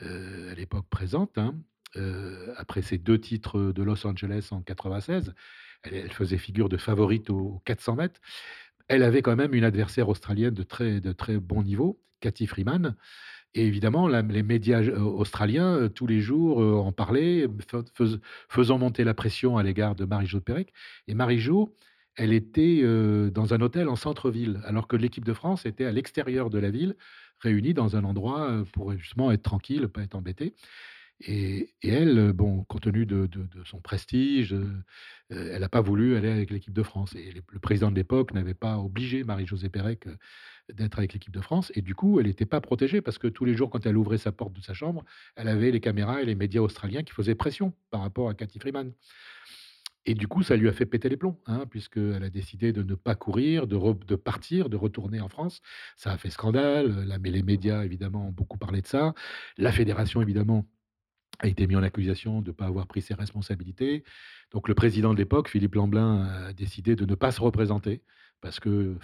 à 0.00 0.54
l'époque 0.56 0.86
présente, 0.90 1.38
hein, 1.38 1.56
heu, 1.96 2.52
après 2.56 2.82
ses 2.82 2.98
2 2.98 3.18
titres, 3.20 3.72
de 3.72 3.82
Los 3.82 4.06
Angeles 4.06 4.48
en 4.52 4.62
96, 4.62 5.34
elle 5.82 6.12
faisait 6.12 6.38
figure 6.38 6.68
de 6.68 6.76
favorite 6.76 7.30
aux 7.30 7.62
400 7.64 7.96
mètres. 7.96 8.20
Elle 8.88 9.02
avait 9.02 9.22
quand 9.22 9.36
même 9.36 9.54
une 9.54 9.64
adversaire 9.64 10.08
australienne 10.08 10.54
de 10.54 10.62
très 10.62 11.38
bon 11.38 11.62
niveau, 11.62 12.00
Cathy 12.20 12.46
Freeman. 12.46 12.96
Et 13.54 13.66
évidemment 13.66 14.08
les 14.08 14.42
médias 14.44 14.82
j 14.82 14.90
australiens, 14.92 15.76
heu, 15.76 15.88
tous 15.88 16.06
les 16.06 16.20
jours, 16.20 16.58
en 16.86 16.92
parlaient, 16.92 17.48
faisant 18.48 18.78
monter 18.78 19.04
la 19.04 19.14
pression 19.14 19.58
à 19.58 19.62
l'égard 19.62 19.94
de 19.96 20.04
Marie-Jo 20.04 20.40
Pérec. 20.40 20.72
Et 21.08 21.14
Marie-Jo, 21.14 21.74
elle 22.16 22.32
était, 22.32 22.82
dans 23.32 23.54
un 23.54 23.60
hôtel 23.60 23.88
en 23.88 23.96
centre-ville, 23.96 24.60
alors 24.64 24.86
que 24.88 24.96
l'équipe 24.96 25.24
de 25.24 25.32
France 25.32 25.66
était 25.66 25.84
à 25.86 25.92
l'extérieur 25.92 26.50
de 26.50 26.58
la 26.58 26.70
ville, 26.70 26.96
réunie 27.40 27.74
dans 27.74 27.96
un 27.96 28.04
endroit, 28.04 28.64
pour 28.72 28.92
justement 28.96 29.32
être 29.32 29.42
tranquille, 29.42 29.88
pas 29.88 30.02
être 30.02 30.14
embêtée 30.16 30.54
et 31.26 31.74
elle, 31.82 32.32
bon, 32.32 32.64
compte 32.64 32.82
tenu 32.82 33.06
de 33.06 33.28
son 33.64 33.80
prestige, 33.80 34.54
heu 34.54 34.82
heu, 35.32 35.50
elle 35.52 35.62
a 35.62 35.68
pas 35.68 35.80
voulu 35.80 36.16
aller 36.16 36.30
avec 36.30 36.50
l'équipe 36.50 36.72
de 36.72 36.82
France 36.82 37.14
et 37.14 37.32
le 37.32 37.58
président 37.58 37.90
de 37.90 37.96
l'époque 37.96 38.32
n'avait 38.34 38.54
pas 38.54 38.78
obligé 38.78 39.22
Marie-Josée 39.24 39.68
Pérec, 39.68 40.06
d'être 40.72 40.98
avec 40.98 41.12
l'équipe 41.12 41.32
de 41.32 41.40
France 41.40 41.72
et 41.74 41.82
du 41.82 41.94
coup, 41.94 42.20
elle 42.20 42.26
était 42.26 42.46
pas 42.46 42.60
protégée 42.60 43.00
parce 43.00 43.18
que 43.18 43.26
tous 43.28 43.44
les 43.44 43.54
jours 43.54 43.70
quand 43.70 43.86
elle 43.86 43.96
ouvrait 43.96 44.18
sa 44.18 44.32
porte 44.32 44.52
de 44.54 44.60
sa 44.62 44.74
chambre, 44.74 45.04
elle 45.36 45.48
avait 45.48 45.70
les 45.70 45.80
caméras 45.80 46.22
et 46.22 46.24
les 46.26 46.34
médias 46.34 46.60
australiens 46.62 47.02
qui 47.02 47.12
faisaient 47.12 47.34
pression 47.34 47.74
par 47.90 48.02
rapport 48.02 48.28
à 48.28 48.34
Cathy 48.34 48.58
Freeman 48.58 48.92
et 50.06 50.14
du 50.14 50.26
coup, 50.28 50.42
ça 50.42 50.56
lui 50.56 50.68
a 50.68 50.72
fait 50.72 50.86
péter 50.86 51.08
les 51.08 51.16
plombs, 51.16 51.38
hein, 51.46 51.66
puisqu'elle 51.70 52.24
a 52.24 52.30
décidé 52.30 52.72
de 52.72 52.82
ne 52.82 52.94
pas 52.94 53.14
courir, 53.14 53.66
de 53.66 54.16
partir, 54.16 54.70
de 54.70 54.76
retourner 54.76 55.20
en 55.20 55.28
France. 55.28 55.60
Ça 55.96 56.10
a 56.12 56.16
fait 56.18 56.30
scandale, 56.30 57.06
mais 57.20 57.30
les 57.30 57.42
médias 57.42 57.84
évidemment 57.84 58.28
ont 58.28 58.32
beaucoup 58.32 58.56
parlé 58.58 58.80
de 58.80 58.86
ça. 58.86 59.14
La 59.58 59.72
fédération 59.72 60.22
évidemment 60.22 60.66
a 61.40 61.48
été 61.48 61.66
mis 61.66 61.76
en 61.76 61.82
accusation 61.82 62.42
de 62.42 62.52
pas 62.52 62.66
avoir 62.66 62.86
pris 62.86 63.02
ses 63.02 63.14
responsabilités. 63.14 64.04
Donc 64.52 64.68
le 64.68 64.74
président 64.74 65.12
de 65.14 65.18
l'époque, 65.18 65.48
Philippe 65.48 65.74
Lamblin, 65.74 66.22
a 66.48 66.52
décidé 66.52 66.96
de 66.96 67.04
ne 67.06 67.14
pas 67.14 67.32
se 67.32 67.40
représenter 67.40 68.02
parce 68.40 68.60
que 68.60 68.96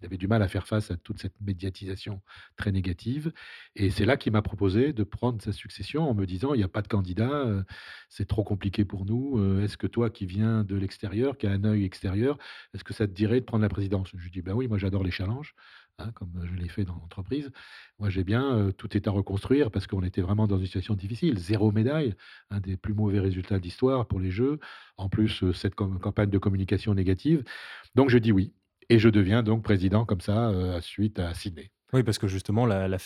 il 0.00 0.04
avait 0.06 0.18
du 0.18 0.28
mal 0.28 0.42
à 0.42 0.48
faire 0.48 0.66
face 0.66 0.90
à 0.90 0.96
toute 0.98 1.18
cette 1.20 1.40
médiatisation 1.40 2.20
très 2.56 2.70
négative 2.70 3.32
et 3.76 3.88
c'est 3.90 4.04
là 4.04 4.16
qu'il 4.18 4.32
m'a 4.32 4.42
proposé 4.42 4.92
de 4.92 5.04
prendre 5.04 5.40
sa 5.40 5.52
succession 5.52 6.02
en 6.08 6.14
me 6.14 6.26
disant: 6.26 6.52
«Il 6.54 6.60
y 6.60 6.64
a 6.64 6.68
pas 6.68 6.82
de 6.82 6.88
candidat, 6.88 7.46
heu, 7.46 7.64
c'est 8.10 8.26
trop 8.26 8.44
compliqué 8.44 8.84
pour 8.84 9.06
nous, 9.06 9.38
heu, 9.38 9.62
est-ce 9.62 9.78
que 9.78 9.86
toi 9.86 10.10
qui 10.10 10.26
viens 10.26 10.64
de 10.64 10.76
l'extérieur, 10.76 11.38
qui 11.38 11.46
a 11.46 11.50
un 11.52 11.64
œil 11.64 11.84
extérieur, 11.84 12.36
est-ce 12.74 12.84
que 12.84 12.92
ça 12.92 13.06
te 13.06 13.12
dirait 13.12 13.40
de 13.40 13.44
prendre 13.46 13.62
la 13.62 13.68
présidence?» 13.70 14.10
je 14.14 14.22
lui 14.22 14.30
dis: 14.30 14.42
«Ben 14.42 14.54
oui, 14.54 14.68
moi 14.68 14.76
j'adore 14.78 15.02
les 15.04 15.10
challenges, 15.10 15.54
hein, 15.98 16.10
comme 16.14 16.32
je 16.44 16.54
l'ai 16.54 16.68
fait 16.68 16.84
dans 16.84 16.94
l'entreprise. 16.94 17.50
Moi 17.98 18.10
j'ai 18.10 18.24
bien, 18.24 18.70
tout 18.76 18.96
est 18.96 19.06
à 19.08 19.10
reconstruire» 19.10 19.70
parce 19.70 19.86
qu'on 19.86 20.02
était 20.02 20.20
vraiment 20.22 20.46
dans 20.46 20.58
une 20.58 20.66
situation 20.66 20.94
difficile. 20.94 21.38
0 21.38 21.72
médaille, 21.72 22.14
un 22.50 22.60
des 22.60 22.76
plus 22.76 22.94
mauvais 22.94 23.20
résultats 23.20 23.58
de 23.58 23.62
l'histoire 23.64 24.06
pour 24.06 24.20
les 24.20 24.30
Jeux. 24.30 24.58
En 24.96 25.08
plus, 25.08 25.50
cette 25.52 25.74
cam 25.74 25.98
campagne 25.98 26.30
de 26.30 26.38
communication 26.38 26.94
négative. 26.94 27.44
Donc 27.94 28.10
je 28.10 28.18
dis: 28.18 28.32
«Oui» 28.32 28.54
et 28.88 28.98
je 28.98 29.08
deviens 29.08 29.42
donc 29.42 29.64
président 29.64 30.04
comme 30.04 30.20
ça, 30.20 30.80
suite 30.80 31.18
à 31.18 31.34
Sydney. 31.34 31.70
Oui, 31.92 32.02
parce 32.02 32.18
que 32.18 32.26
justement 32.26 32.66
la 32.66 32.88
la 32.88 32.96
à 32.96 32.98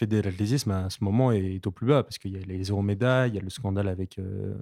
ce 0.91 1.05
moment 1.05 1.33
est 1.33 1.67
au 1.67 1.71
plus 1.71 1.87
bas 1.87 2.03
parce 2.03 2.19
qu'il 2.19 2.33
y 2.33 2.37
a 2.37 2.41
les 2.41 2.65
0 2.65 2.81
médailles, 2.81 3.31
il 3.31 3.35
y 3.35 3.39
a 3.39 3.43
le 3.43 3.51
scandale 3.51 3.89
avec, 3.89 4.19
heu, 4.19 4.59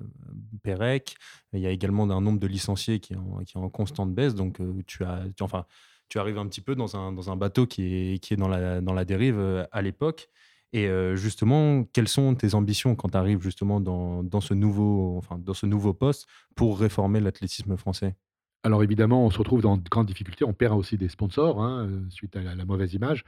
Pérec. 0.65 1.15
Il 1.53 1.61
y 1.61 1.67
a 1.67 1.71
également 1.71 2.03
un 2.11 2.21
nombre 2.21 2.41
de 2.41 2.47
licenciés 2.49 2.99
qui 2.99 3.13
est 3.15 3.17
en 3.57 3.71
constante 3.71 4.13
baisse 4.15 4.35
donc 4.35 4.61
tu 4.87 5.05
as 5.05 5.25
enfin, 5.41 5.67
tu 6.09 6.19
arrives 6.19 6.39
un 6.39 6.47
petit 6.49 6.61
peu 6.63 6.75
dans 6.75 6.97
un 6.97 7.13
dans 7.13 7.31
un 7.31 7.37
bateau 7.37 7.67
qui 7.67 8.15
est 8.15 8.19
qui 8.21 8.35
est 8.35 8.37
dans 8.37 8.49
la 8.49 8.81
dans 8.81 8.95
la 8.95 9.05
dérive, 9.05 9.39
heu, 9.39 9.67
à 9.73 9.83
l'époque 9.83 10.29
et 10.75 10.87
heu, 10.89 11.17
justement, 11.17 11.85
quelles 11.85 12.09
sont 12.09 12.35
tes 12.35 12.55
ambitions 12.55 12.95
quand 12.97 13.11
tu 13.11 13.17
arrives 13.17 13.41
justement 13.43 13.81
dans 13.81 14.23
dans 14.25 14.41
ce 14.43 14.55
nouveau 14.55 15.17
enfin, 15.19 15.39
dans 15.39 15.55
ce 15.55 15.67
nouveau 15.67 15.95
poste 15.95 16.27
pour 16.57 16.79
réformer 16.81 17.21
l'athlétisme 17.21 17.77
français? 17.79 18.17
Alors 18.65 18.83
évidemment, 18.83 19.25
on 19.25 19.31
se 19.31 19.39
retrouve 19.39 19.63
dans 19.63 19.77
de 19.77 19.89
grandes 19.89 20.07
difficultés. 20.09 20.45
On 20.45 20.53
perd 20.53 20.77
aussi 20.77 20.97
des 20.99 21.09
sponsors, 21.09 21.63
hein, 21.63 21.87
heu, 21.89 22.07
suite 22.11 22.35
à 22.37 22.43
la 22.43 22.65
mauvaise 22.65 22.93
image. 22.95 23.25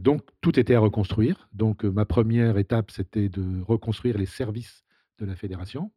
Donc 0.00 0.22
tout 0.40 0.58
était 0.58 0.74
à 0.76 0.80
reconstruire. 0.80 1.48
Donc, 1.52 1.84
ma 1.84 2.06
1re 2.06 2.58
étape, 2.58 2.90
c'était 2.92 3.28
de 3.28 3.62
reconstruire 3.62 4.18
les 4.18 4.26
services 4.26 4.84
de 5.18 5.26
la 5.26 5.36
fédération. 5.36 5.92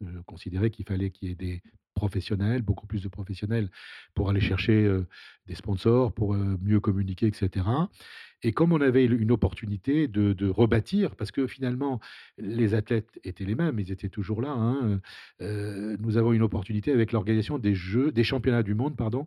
Je 0.00 0.20
considérais 0.26 0.70
qu'il 0.70 0.86
fallait 0.86 1.10
qu'il 1.10 1.28
y 1.30 1.32
ait 1.32 1.36
des 1.36 1.62
professionnels, 1.98 2.62
beaucoup 2.62 2.86
plus 2.86 3.02
de 3.02 3.08
professionnels 3.08 3.68
pour 4.14 4.30
aller 4.30 4.40
chercher, 4.40 4.84
heu, 4.84 5.06
des 5.46 5.54
sponsors, 5.54 6.12
pour, 6.12 6.34
mieux 6.34 6.80
communiquer 6.80 7.26
et 7.26 7.32
cetera 7.34 7.90
et 8.42 8.52
comme 8.52 8.72
on 8.72 8.80
avait 8.80 9.04
une 9.04 9.32
opportunité 9.32 10.06
de 10.06 10.32
de 10.32 10.48
rebâtir 10.48 11.16
parce 11.16 11.32
que 11.32 11.46
finalement 11.48 12.00
les 12.38 12.74
athlètes 12.74 13.18
étaient 13.24 13.44
les 13.44 13.56
mêmes, 13.56 13.80
ils 13.80 13.90
étaient 13.90 14.08
toujours 14.08 14.40
là, 14.42 14.50
hein, 14.50 15.00
nous 15.40 16.16
avons 16.16 16.32
une 16.32 16.42
opportunité 16.42 16.92
avec 16.92 17.12
l'organisation 17.12 17.58
des 17.58 17.74
jeux 17.74 18.12
des 18.12 18.24
championnats 18.24 18.62
du 18.62 18.74
monde, 18.74 18.96
pardon, 18.96 19.26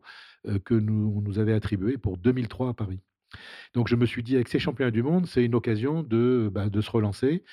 que 0.66 0.76
nous 0.76 1.14
on 1.18 1.22
nous 1.22 1.40
avait 1.40 1.54
attribués 1.54 1.98
pour 1.98 2.18
2003 2.18 2.70
à 2.70 2.74
Paris. 2.74 3.02
Donc 3.74 3.88
je 3.88 3.96
me 3.96 4.06
suis 4.06 4.24
dit: 4.24 4.36
«Avec 4.36 4.48
ces 4.48 4.60
championnats 4.60 4.92
du 4.92 5.04
monde, 5.04 5.26
c'est 5.28 5.44
une 5.44 5.56
occasion 5.56 6.04
de, 6.04 6.50
bah, 6.54 6.66
se 6.74 6.92
relancer, 6.92 7.44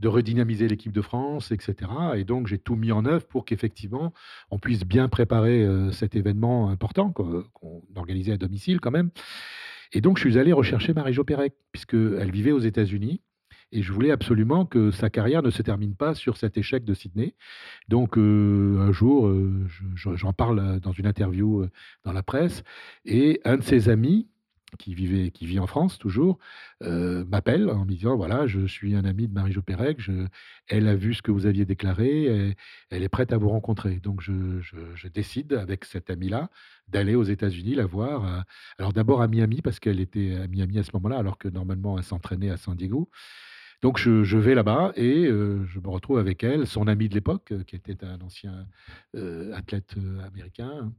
de 0.00 0.08
redynamiser 0.08 0.68
l'équipe 0.68 0.92
de 0.92 1.02
France 1.02 1.52
et 1.52 1.56
cetera» 1.60 2.18
et 2.18 2.24
donc 2.24 2.46
j'ai 2.48 2.58
tout 2.58 2.76
mis 2.76 2.92
en 2.92 3.04
œuvre 3.06 3.26
pour 3.26 3.44
qu'effectivement 3.44 4.12
on 4.50 4.58
puisse 4.58 4.84
bien 4.84 5.08
préparer, 5.08 5.62
heu, 5.62 5.92
cet 5.92 6.16
événement 6.16 6.68
important 6.68 7.12
qu'on 7.12 7.82
organisait 7.94 8.32
à 8.32 8.36
domicile 8.36 8.80
quand 8.80 8.90
même 8.90 9.10
et 9.92 10.00
donc 10.00 10.18
je 10.18 10.28
suis 10.28 10.38
allé 10.38 10.52
rechercher 10.52 10.94
Marie-Jo 10.94 11.22
Pérec 11.24 11.54
puisqu'elle 11.72 12.32
vivait 12.32 12.50
aux 12.52 12.58
États-Unis 12.58 13.22
et 13.70 13.82
je 13.82 13.92
voulais 13.92 14.10
absolument 14.10 14.66
que 14.66 14.90
sa 14.90 15.10
carrière 15.10 15.42
ne 15.42 15.50
se 15.50 15.62
termine 15.62 15.94
pas 15.94 16.14
sur 16.14 16.36
cet 16.36 16.56
échec 16.58 16.84
de 16.84 16.94
Sydney. 16.94 17.34
Donc 17.88 18.18
heu, 18.18 18.76
un 18.80 18.92
jour, 18.92 19.32
je 19.94 20.14
j'en 20.16 20.32
parle 20.32 20.80
dans 20.80 20.92
une 20.92 21.06
interview, 21.06 21.66
dans 22.04 22.12
la 22.12 22.22
presse 22.22 22.62
et 23.04 23.40
un 23.44 23.56
de 23.56 23.62
ses 23.62 23.88
amis 23.88 24.28
qui 24.78 24.94
vivait 24.94 25.30
qui 25.30 25.46
vit 25.46 25.58
en 25.58 25.66
France 25.66 25.98
toujours, 25.98 26.38
heu, 26.82 27.24
m'appelle 27.26 27.68
en 27.70 27.84
me 27.84 27.90
disant: 27.90 28.16
«Voilà, 28.16 28.46
je 28.46 28.66
suis 28.66 28.94
un 28.94 29.04
ami 29.04 29.28
de 29.28 29.32
Marie-Jo 29.34 29.62
Pérec, 29.62 30.00
elle 30.68 30.88
a 30.88 30.94
vu 30.96 31.14
ce 31.14 31.22
que 31.22 31.30
vous 31.30 31.46
aviez 31.46 31.64
déclaré 31.64 32.24
et 32.50 32.54
elle 32.90 33.02
est 33.02 33.08
prête 33.08 33.32
à 33.32 33.38
vous 33.38 33.48
rencontrer». 33.48 34.00
Donc 34.00 34.20
je 34.20 34.60
je 34.60 34.76
je 34.94 35.08
décide 35.08 35.52
avec 35.54 35.84
cet 35.84 36.10
ami-là 36.10 36.50
d'aller 36.88 37.14
aux 37.14 37.24
États-Unis 37.24 37.74
la 37.74 37.86
voir, 37.86 38.24
heu, 38.40 38.42
alors 38.78 38.92
d'abord 38.92 39.22
à 39.22 39.28
Miami 39.28 39.62
parce 39.62 39.80
qu'elle 39.80 40.00
était 40.00 40.36
à 40.36 40.46
Miami 40.48 40.78
à 40.78 40.82
ce 40.84 40.90
moment-là 40.94 41.18
alors 41.18 41.38
que 41.38 41.48
normalement 41.48 41.98
elle 41.98 42.04
s'entraînait 42.04 42.50
à 42.50 42.56
San 42.56 42.76
Diego. 42.76 43.10
Donc 43.82 43.98
je 43.98 44.24
je 44.24 44.38
vais 44.38 44.54
là-bas 44.54 44.92
et 44.96 45.26
heu, 45.26 45.64
je 45.66 45.80
me 45.80 45.88
retrouve 45.88 46.18
avec 46.18 46.42
elle, 46.44 46.66
son 46.66 46.86
ami 46.88 47.08
de 47.08 47.14
l'époque, 47.14 47.52
qui 47.66 47.76
était 47.76 48.04
un 48.04 48.20
ancien, 48.20 48.66
athlète, 49.54 49.94
américain, 50.24 50.92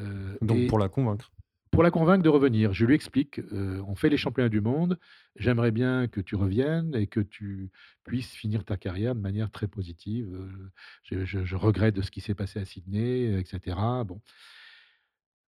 heu 0.00 0.40
Donc 0.42 0.66
et 0.66 0.66
pour 0.66 0.78
la 0.78 0.88
convaincre? 0.88 1.32
Pour 1.70 1.82
la 1.84 1.90
convaincre 1.90 2.22
de 2.24 2.28
revenir. 2.28 2.72
Je 2.72 2.84
lui 2.84 2.94
explique, 2.94 3.38
heu: 3.38 3.82
«On 3.86 3.94
fait 3.94 4.08
les 4.08 4.16
championnats 4.16 4.48
du 4.48 4.60
monde, 4.60 4.98
j'aimerais 5.36 5.70
bien 5.70 6.08
que 6.08 6.20
tu 6.20 6.34
reviennes 6.34 6.94
et 6.96 7.06
que 7.06 7.20
tu 7.20 7.70
puisses 8.04 8.32
finir 8.34 8.64
ta 8.64 8.76
carrière 8.76 9.14
de 9.14 9.20
manière 9.20 9.50
très 9.50 9.68
positive, 9.68 10.32
heu, 10.34 11.24
je 11.24 11.56
regrette 11.56 11.94
de 11.94 12.02
ce 12.02 12.10
qui 12.10 12.20
s'est 12.20 12.34
passé 12.34 12.58
à 12.60 12.64
Sydney 12.64 13.40
et 13.40 13.44
cetera». 13.44 14.04
Bon 14.04 14.20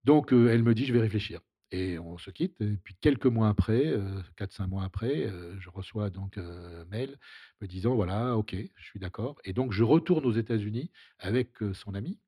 donc 0.04 0.32
heu, 0.32 0.48
elle 0.50 0.62
me 0.62 0.74
dit: 0.74 0.84
«Je 0.86 0.92
vais 0.92 1.00
réfléchir» 1.00 1.40
et 1.74 1.98
on 1.98 2.18
se 2.18 2.30
quitte 2.30 2.60
et 2.60 2.76
puis 2.76 2.94
quelques 3.00 3.24
mois 3.26 3.48
après, 3.48 3.86
heu, 3.86 4.22
4-5 4.36 4.66
mois 4.66 4.84
après, 4.84 5.30
je 5.58 5.70
reçois 5.70 6.10
donc 6.10 6.36
un 6.38 6.84
mail 6.86 7.18
me 7.60 7.66
disant: 7.66 7.94
«Voilà, 7.94 8.36
OK, 8.36 8.54
je 8.76 8.84
suis 8.84 8.98
d'accord» 9.00 9.36
et 9.44 9.52
donc 9.52 9.72
je 9.72 9.82
retourne 9.84 10.26
aux 10.26 10.32
États-Unis 10.32 10.90
avec, 11.18 11.52
son 11.72 11.94
ami, 11.94 12.18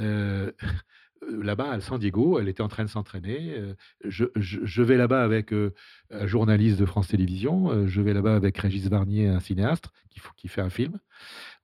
euh, 0.00 0.52
là-bas 1.28 1.70
à 1.70 1.80
San 1.80 1.98
Diego. 1.98 2.38
Elle 2.38 2.48
était 2.48 2.62
en 2.62 2.68
train 2.68 2.84
de 2.84 2.90
s'entraîner. 2.90 3.54
euh, 3.54 3.74
je, 4.04 4.82
vais 4.82 4.96
là-bas 4.96 5.22
avec 5.22 5.52
euh, 5.52 5.74
un 6.10 6.26
journaliste 6.26 6.78
de 6.78 6.86
France 6.86 7.08
Télévisions. 7.08 7.70
euh, 7.70 7.86
je 7.86 8.00
vais 8.00 8.12
là-bas 8.12 8.36
avec 8.36 8.58
Régis 8.58 8.88
Varnier, 8.88 9.28
un 9.28 9.40
cinéaste 9.40 9.90
qui, 10.36 10.48
fait 10.48 10.60
un 10.60 10.70
film. 10.70 10.98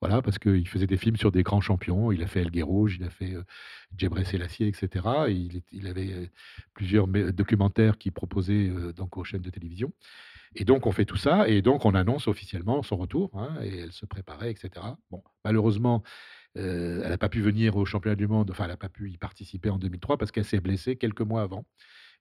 Voilà, 0.01 0.21
parce 0.21 0.39
qu'il 0.39 0.67
faisait 0.67 0.87
des 0.87 0.97
films 0.97 1.17
sur 1.17 1.31
des 1.31 1.43
grands 1.43 1.61
champions. 1.61 2.11
Il 2.11 2.23
a 2.23 2.27
fait 2.27 2.41
El 2.41 2.63
Rouge, 2.63 2.97
il 2.99 3.05
a 3.05 3.09
fait 3.09 3.33
euh, 3.35 4.23
Selassie, 4.25 4.65
etc. 4.65 5.05
Et 5.29 5.63
il, 5.71 5.87
avait 5.87 6.11
euh, 6.11 6.27
plusieurs 6.73 7.07
documentaires 7.07 7.97
qu'il 7.97 8.11
proposait 8.11 8.69
euh, 8.69 8.93
donc 8.93 9.17
aux 9.17 9.23
chaînes 9.23 9.41
de 9.41 9.49
télévision. 9.49 9.91
Et 10.55 10.65
donc, 10.65 10.85
on 10.85 10.91
fait 10.91 11.05
tout 11.05 11.17
ça, 11.17 11.47
et 11.47 11.63
donc 11.63 11.83
on 11.83 11.95
annonce 11.95 12.27
officiellement 12.27 12.83
son 12.83 12.97
retour, 12.97 13.31
hein, 13.33 13.57
et 13.63 13.79
elle 13.79 13.91
se 13.91 14.05
préparait, 14.05 14.51
etc. 14.51 14.85
Bon, 15.09 15.23
malheureusement, 15.43 16.03
euh, 16.57 17.01
elle 17.03 17.09
n'a 17.09 17.17
pas 17.17 17.29
pu 17.29 17.41
venir 17.41 17.75
au 17.77 17.85
championnat 17.85 18.15
du 18.15 18.27
monde, 18.27 18.51
enfin, 18.51 18.65
elle 18.65 18.71
n'a 18.71 18.77
pas 18.77 18.89
pu 18.89 19.09
y 19.11 19.17
participer 19.17 19.69
en 19.69 19.77
2003 19.77 20.17
parce 20.17 20.31
qu'elle 20.31 20.45
s'est 20.45 20.59
blessée 20.59 20.95
quelques 20.97 21.21
mois 21.21 21.41
avant. 21.41 21.65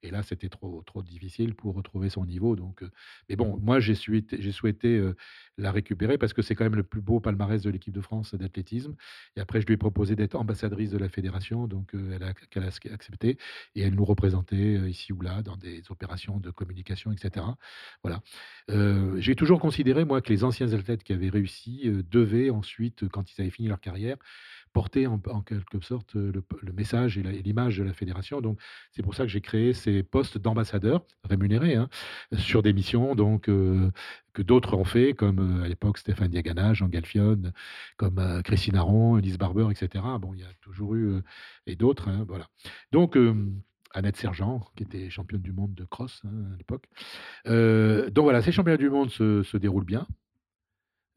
Et 0.02 0.10
là, 0.10 0.22
c'était 0.22 0.48
trop, 0.48 0.82
trop 0.82 1.02
difficile 1.02 1.54
pour 1.54 1.74
retrouver 1.74 2.10
son 2.10 2.24
niveau. 2.24 2.56
Donc, 2.56 2.84
mais 3.28 3.36
bon, 3.36 3.58
moi, 3.62 3.80
j'ai 3.80 3.94
souhaité, 3.94 5.12
la 5.58 5.70
récupérer 5.70 6.18
parce 6.18 6.32
que 6.32 6.42
c'est 6.42 6.54
quand 6.54 6.64
même 6.64 6.76
le 6.76 6.82
plus 6.82 7.00
beau 7.00 7.20
palmarès 7.20 7.62
de 7.62 7.70
l'équipe 7.70 7.94
de 7.94 8.00
France 8.00 8.34
d'athlétisme. 8.34 8.94
Et 9.36 9.40
après, 9.40 9.60
je 9.60 9.66
lui 9.66 9.74
ai 9.74 9.76
proposé 9.76 10.16
d'être 10.16 10.34
ambassadrice 10.34 10.90
de 10.90 10.98
la 10.98 11.08
fédération, 11.08 11.66
donc 11.66 11.94
elle 11.94 12.22
a, 12.22 12.32
accepté. 12.92 13.38
Et 13.74 13.82
elle 13.82 13.94
nous 13.94 14.04
représentait 14.04 14.90
ici 14.90 15.12
ou 15.12 15.20
là 15.20 15.42
dans 15.42 15.56
des 15.56 15.82
opérations 15.90 16.38
de 16.38 16.50
communication, 16.50 17.12
etc. 17.12 17.46
Voilà. 18.02 18.20
Euh, 18.70 19.16
j'ai 19.18 19.34
toujours 19.34 19.60
considéré, 19.60 20.04
moi, 20.04 20.20
que 20.20 20.32
les 20.32 20.44
anciens 20.44 20.72
athlètes 20.72 21.02
qui 21.02 21.12
avaient 21.12 21.28
réussi 21.28 21.82
euh, 21.86 22.02
devaient 22.10 22.50
ensuite, 22.50 23.08
quand 23.08 23.30
ils 23.32 23.40
avaient 23.40 23.50
fini 23.50 23.68
leur 23.68 23.80
carrière, 23.80 24.16
porter 24.72 25.06
en, 25.06 25.18
quelque 25.42 25.80
sorte 25.80 26.14
le, 26.14 26.42
message 26.72 27.18
et 27.18 27.22
l'image 27.22 27.78
de 27.78 27.84
la 27.84 27.92
fédération. 27.92 28.40
Donc, 28.40 28.58
c'est 28.92 29.02
pour 29.02 29.14
ça 29.14 29.24
que 29.24 29.28
j'ai 29.28 29.40
créé 29.40 29.72
ces 29.72 30.02
postes 30.02 30.38
d'ambassadeurs 30.38 31.04
rémunérés 31.24 31.76
hein, 31.76 31.88
sur 32.38 32.62
des 32.62 32.72
missions 32.72 33.14
donc, 33.14 33.48
euh, 33.48 33.90
que 34.32 34.42
d'autres 34.42 34.74
ont 34.74 34.84
fait, 34.84 35.14
comme 35.14 35.60
euh, 35.60 35.64
à 35.64 35.68
l'époque 35.68 35.98
Stéphane 35.98 36.28
Diagana, 36.28 36.74
Jean 36.74 36.88
Galfione, 36.88 37.52
comme 37.96 38.18
euh, 38.18 38.42
Christine 38.42 38.76
Aron, 38.76 39.18
Elise 39.18 39.38
Barber, 39.38 39.68
etc. 39.70 40.04
Bon, 40.20 40.34
il 40.34 40.40
y 40.40 40.44
a 40.44 40.52
toujours 40.60 40.94
eu, 40.94 41.08
euh, 41.08 41.22
et 41.66 41.76
d'autres, 41.76 42.08
hein, 42.08 42.24
voilà. 42.26 42.48
Donc, 42.92 43.16
Annette 43.94 44.16
Sergent, 44.16 44.64
qui 44.76 44.84
était 44.84 45.10
championne 45.10 45.42
du 45.42 45.52
monde 45.52 45.74
de 45.74 45.84
cross 45.84 46.22
hein, 46.24 46.52
à 46.54 46.56
l'époque. 46.56 46.84
Donc 47.44 48.24
voilà, 48.24 48.40
ces 48.42 48.52
championnats 48.52 48.78
du 48.78 48.90
monde 48.90 49.10
se 49.10 49.56
déroulent 49.56 49.84
bien. 49.84 50.06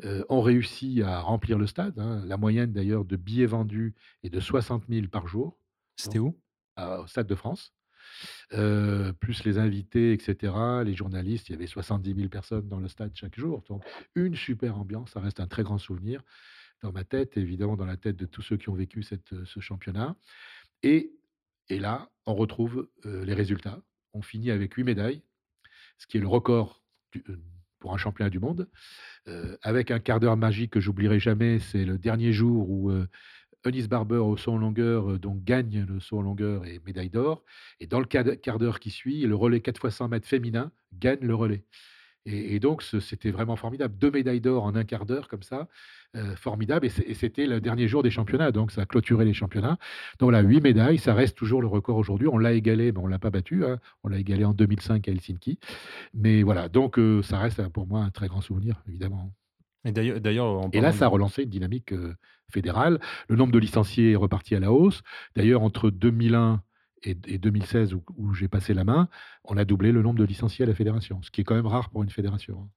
Euh, 0.03 0.23
on 0.29 0.41
réussit 0.41 1.01
à 1.01 1.19
remplir 1.21 1.57
le 1.57 1.67
stade. 1.67 1.97
hein. 1.99 2.21
La 2.25 2.35
moyenne 2.37 2.73
d'ailleurs 2.73 3.05
de 3.05 3.15
billets 3.15 3.45
vendus 3.45 3.95
est 4.23 4.29
de 4.29 4.39
60 4.39 4.83
000 4.89 5.07
par 5.07 5.27
jour 5.27 5.57
C'était 5.95 6.19
où? 6.19 6.37
au 6.77 7.07
Stade 7.07 7.27
de 7.27 7.35
France. 7.35 7.73
Euh, 8.53 9.13
plus 9.13 9.43
les 9.45 9.57
invités, 9.57 10.11
etc., 10.13 10.53
les 10.83 10.93
journalistes, 10.93 11.47
il 11.49 11.53
y 11.53 11.55
avait 11.55 11.67
70 11.67 12.13
000 12.15 12.29
personnes 12.29 12.67
dans 12.67 12.79
le 12.79 12.87
stade 12.87 13.11
chaque 13.15 13.37
jour. 13.39 13.63
Donc, 13.69 13.83
une 14.15 14.35
super 14.35 14.77
ambiance, 14.77 15.11
ça 15.11 15.19
reste 15.21 15.39
un 15.39 15.47
très 15.47 15.63
grand 15.63 15.77
souvenir 15.77 16.21
dans 16.81 16.91
ma 16.91 17.03
tête, 17.03 17.37
évidemment 17.37 17.77
dans 17.77 17.85
la 17.85 17.97
tête 17.97 18.15
de 18.17 18.25
tous 18.25 18.41
ceux 18.41 18.57
qui 18.57 18.69
ont 18.69 18.75
vécu 18.75 19.01
cette, 19.03 19.43
ce 19.45 19.59
championnat. 19.59 20.15
Et, 20.83 21.13
et 21.69 21.79
là, 21.79 22.11
on 22.25 22.35
retrouve 22.35 22.89
les 23.05 23.33
résultats. 23.33 23.81
On 24.13 24.21
finit 24.21 24.51
avec 24.51 24.73
huit 24.75 24.83
médailles, 24.83 25.23
ce 25.97 26.05
qui 26.07 26.17
est 26.17 26.21
le 26.21 26.27
record 26.27 26.83
du- 27.11 27.23
pour 27.85 27.93
un 27.93 27.97
championnat 27.97 28.31
du 28.31 28.39
monde, 28.39 28.67
euh, 29.27 29.57
avec 29.61 29.91
un 29.91 29.99
quart 29.99 30.19
d'heure 30.19 30.37
magique 30.37 30.71
que 30.71 30.79
j'oublierai 30.79 31.19
jamais. 31.19 31.59
C'est 31.59 31.85
le 31.85 31.99
dernier 31.99 32.33
jour 32.33 32.67
où 32.67 32.89
euh, 32.89 33.07
Barber 33.87 34.17
au 34.17 34.37
saut 34.37 34.53
en 34.53 34.57
longueur 34.57 35.11
euh, 35.11 35.19
donc 35.19 35.43
gagne 35.43 35.85
le 35.87 35.99
saut 35.99 36.17
en 36.17 36.23
longueur 36.23 36.65
et 36.65 36.81
médaille 36.83 37.11
d'or. 37.11 37.43
Et 37.79 37.85
dans 37.85 37.99
le 37.99 38.07
quart 38.07 38.25
quart 38.41 38.57
d'heure 38.57 38.79
qui 38.79 38.89
suit, 38.89 39.21
le 39.21 39.35
relais 39.35 39.59
4 39.59 39.85
x 39.85 39.97
100 39.97 40.07
mètres 40.07 40.27
féminin 40.27 40.71
gagne 40.93 41.19
le 41.21 41.35
relais. 41.35 41.63
Et, 42.25 42.55
et 42.55 42.59
donc, 42.59 42.81
c'était 42.83 43.31
vraiment 43.31 43.55
formidable. 43.55 43.95
Deux 43.97 44.09
médailles 44.11 44.41
d'or 44.41 44.63
en 44.63 44.75
un 44.75 44.83
quart 44.83 45.05
d'heure, 45.05 45.27
comme 45.27 45.43
ça, 45.43 45.67
euh, 46.15 46.35
formidable. 46.35 46.85
Et 46.87 47.13
c'était 47.13 47.45
le 47.45 47.61
dernier 47.61 47.87
jour 47.87 48.01
des 48.03 48.09
championnats, 48.09 48.51
donc 48.51 48.71
ça 48.71 48.81
a 48.81 48.85
clôturé 48.85 49.25
les 49.25 49.33
championnats. 49.33 49.77
Donc 50.19 50.31
voilà, 50.31 50.41
huit 50.41 50.61
médailles, 50.61 50.97
ça 50.97 51.13
reste 51.13 51.37
toujours 51.37 51.61
le 51.61 51.67
record 51.67 51.97
aujourd'hui. 51.97 52.27
On 52.27 52.37
l'a 52.37 52.53
égalé, 52.53 52.91
mais 52.91 52.99
on 52.99 53.05
ne 53.05 53.11
l'a 53.11 53.19
pas 53.19 53.29
battu. 53.29 53.63
hein. 53.65 53.79
On 54.03 54.09
l'a 54.09 54.17
égalé 54.17 54.43
en 54.45 54.53
2005 54.53 55.07
à 55.07 55.11
Helsinki. 55.11 55.59
Mais 56.13 56.43
voilà, 56.43 56.69
donc 56.69 56.97
euh, 56.97 57.21
ça 57.21 57.37
reste 57.39 57.59
euh, 57.59 57.69
pour 57.69 57.87
moi 57.87 58.01
un 58.01 58.09
très 58.09 58.27
grand 58.27 58.41
souvenir, 58.41 58.81
évidemment. 58.87 59.31
Et 59.83 59.91
d'ailleurs, 59.91 60.67
Et 60.73 60.81
là, 60.81 60.91
ça 60.91 61.05
a 61.05 61.07
relancé 61.09 61.43
une 61.43 61.49
dynamique 61.49 61.93
euh, 61.93 62.15
fédérale. 62.51 62.99
Le 63.29 63.35
nombre 63.35 63.51
de 63.51 63.59
licenciés 63.59 64.13
est 64.13 64.15
reparti 64.15 64.55
à 64.55 64.59
la 64.59 64.71
hausse. 64.71 65.03
D'ailleurs, 65.35 65.61
entre 65.61 65.91
2001 65.91 66.61
et, 67.05 67.17
et 67.27 67.37
2016, 67.37 67.93
où, 67.93 68.03
où 68.17 68.33
j'ai 68.33 68.47
passé 68.47 68.73
la 68.73 68.83
main, 68.83 69.09
on 69.43 69.57
a 69.57 69.65
doublé 69.65 69.91
le 69.91 70.01
nombre 70.01 70.19
de 70.19 70.23
licenciés 70.25 70.63
à 70.63 70.67
la 70.67 70.75
fédération, 70.75 71.21
ce 71.21 71.31
qui 71.31 71.41
est 71.41 71.43
quand 71.43 71.55
même 71.55 71.67
rare 71.67 71.89
pour 71.89 72.03
une 72.03 72.09
fédération. 72.09 72.63
hein. 72.63 72.69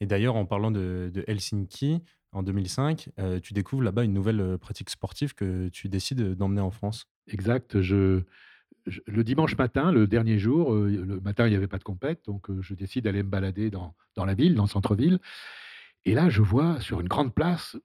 Et 0.00 0.06
d'ailleurs, 0.06 0.36
en 0.36 0.44
parlant 0.44 0.70
de, 0.70 1.10
de 1.12 1.24
Helsinki, 1.26 2.02
en 2.32 2.42
2005, 2.42 3.08
euh, 3.18 3.40
tu 3.40 3.54
découvres 3.54 3.82
là-bas 3.82 4.04
une 4.04 4.12
nouvelle 4.12 4.40
euh, 4.40 4.58
pratique 4.58 4.90
sportive 4.90 5.34
que 5.34 5.68
tu 5.68 5.88
décides 5.88 6.34
d'emmener 6.34 6.60
en 6.60 6.70
France. 6.70 7.06
Exact. 7.28 7.80
Je, 7.80 8.20
je- 8.86 9.00
le 9.06 9.24
dimanche 9.24 9.56
matin, 9.56 9.92
le 9.92 10.06
dernier 10.06 10.38
jour, 10.38 10.74
euh, 10.74 10.90
le 10.90 11.20
matin, 11.20 11.46
il 11.46 11.50
n'y 11.50 11.56
avait 11.56 11.66
pas 11.68 11.78
de 11.78 11.84
compète, 11.84 12.24
donc 12.26 12.50
euh, 12.50 12.60
je 12.62 12.74
décide 12.74 13.04
d'aller 13.04 13.22
me 13.22 13.30
balader 13.30 13.70
dans, 13.70 13.94
dans 14.16 14.26
la 14.26 14.34
ville, 14.34 14.54
dans 14.54 14.64
le 14.64 14.68
centre-ville. 14.68 15.18
Et 16.04 16.14
là, 16.14 16.28
je 16.28 16.42
vois 16.42 16.80
sur 16.80 17.00
une 17.00 17.08
grande 17.08 17.34
place 17.34 17.76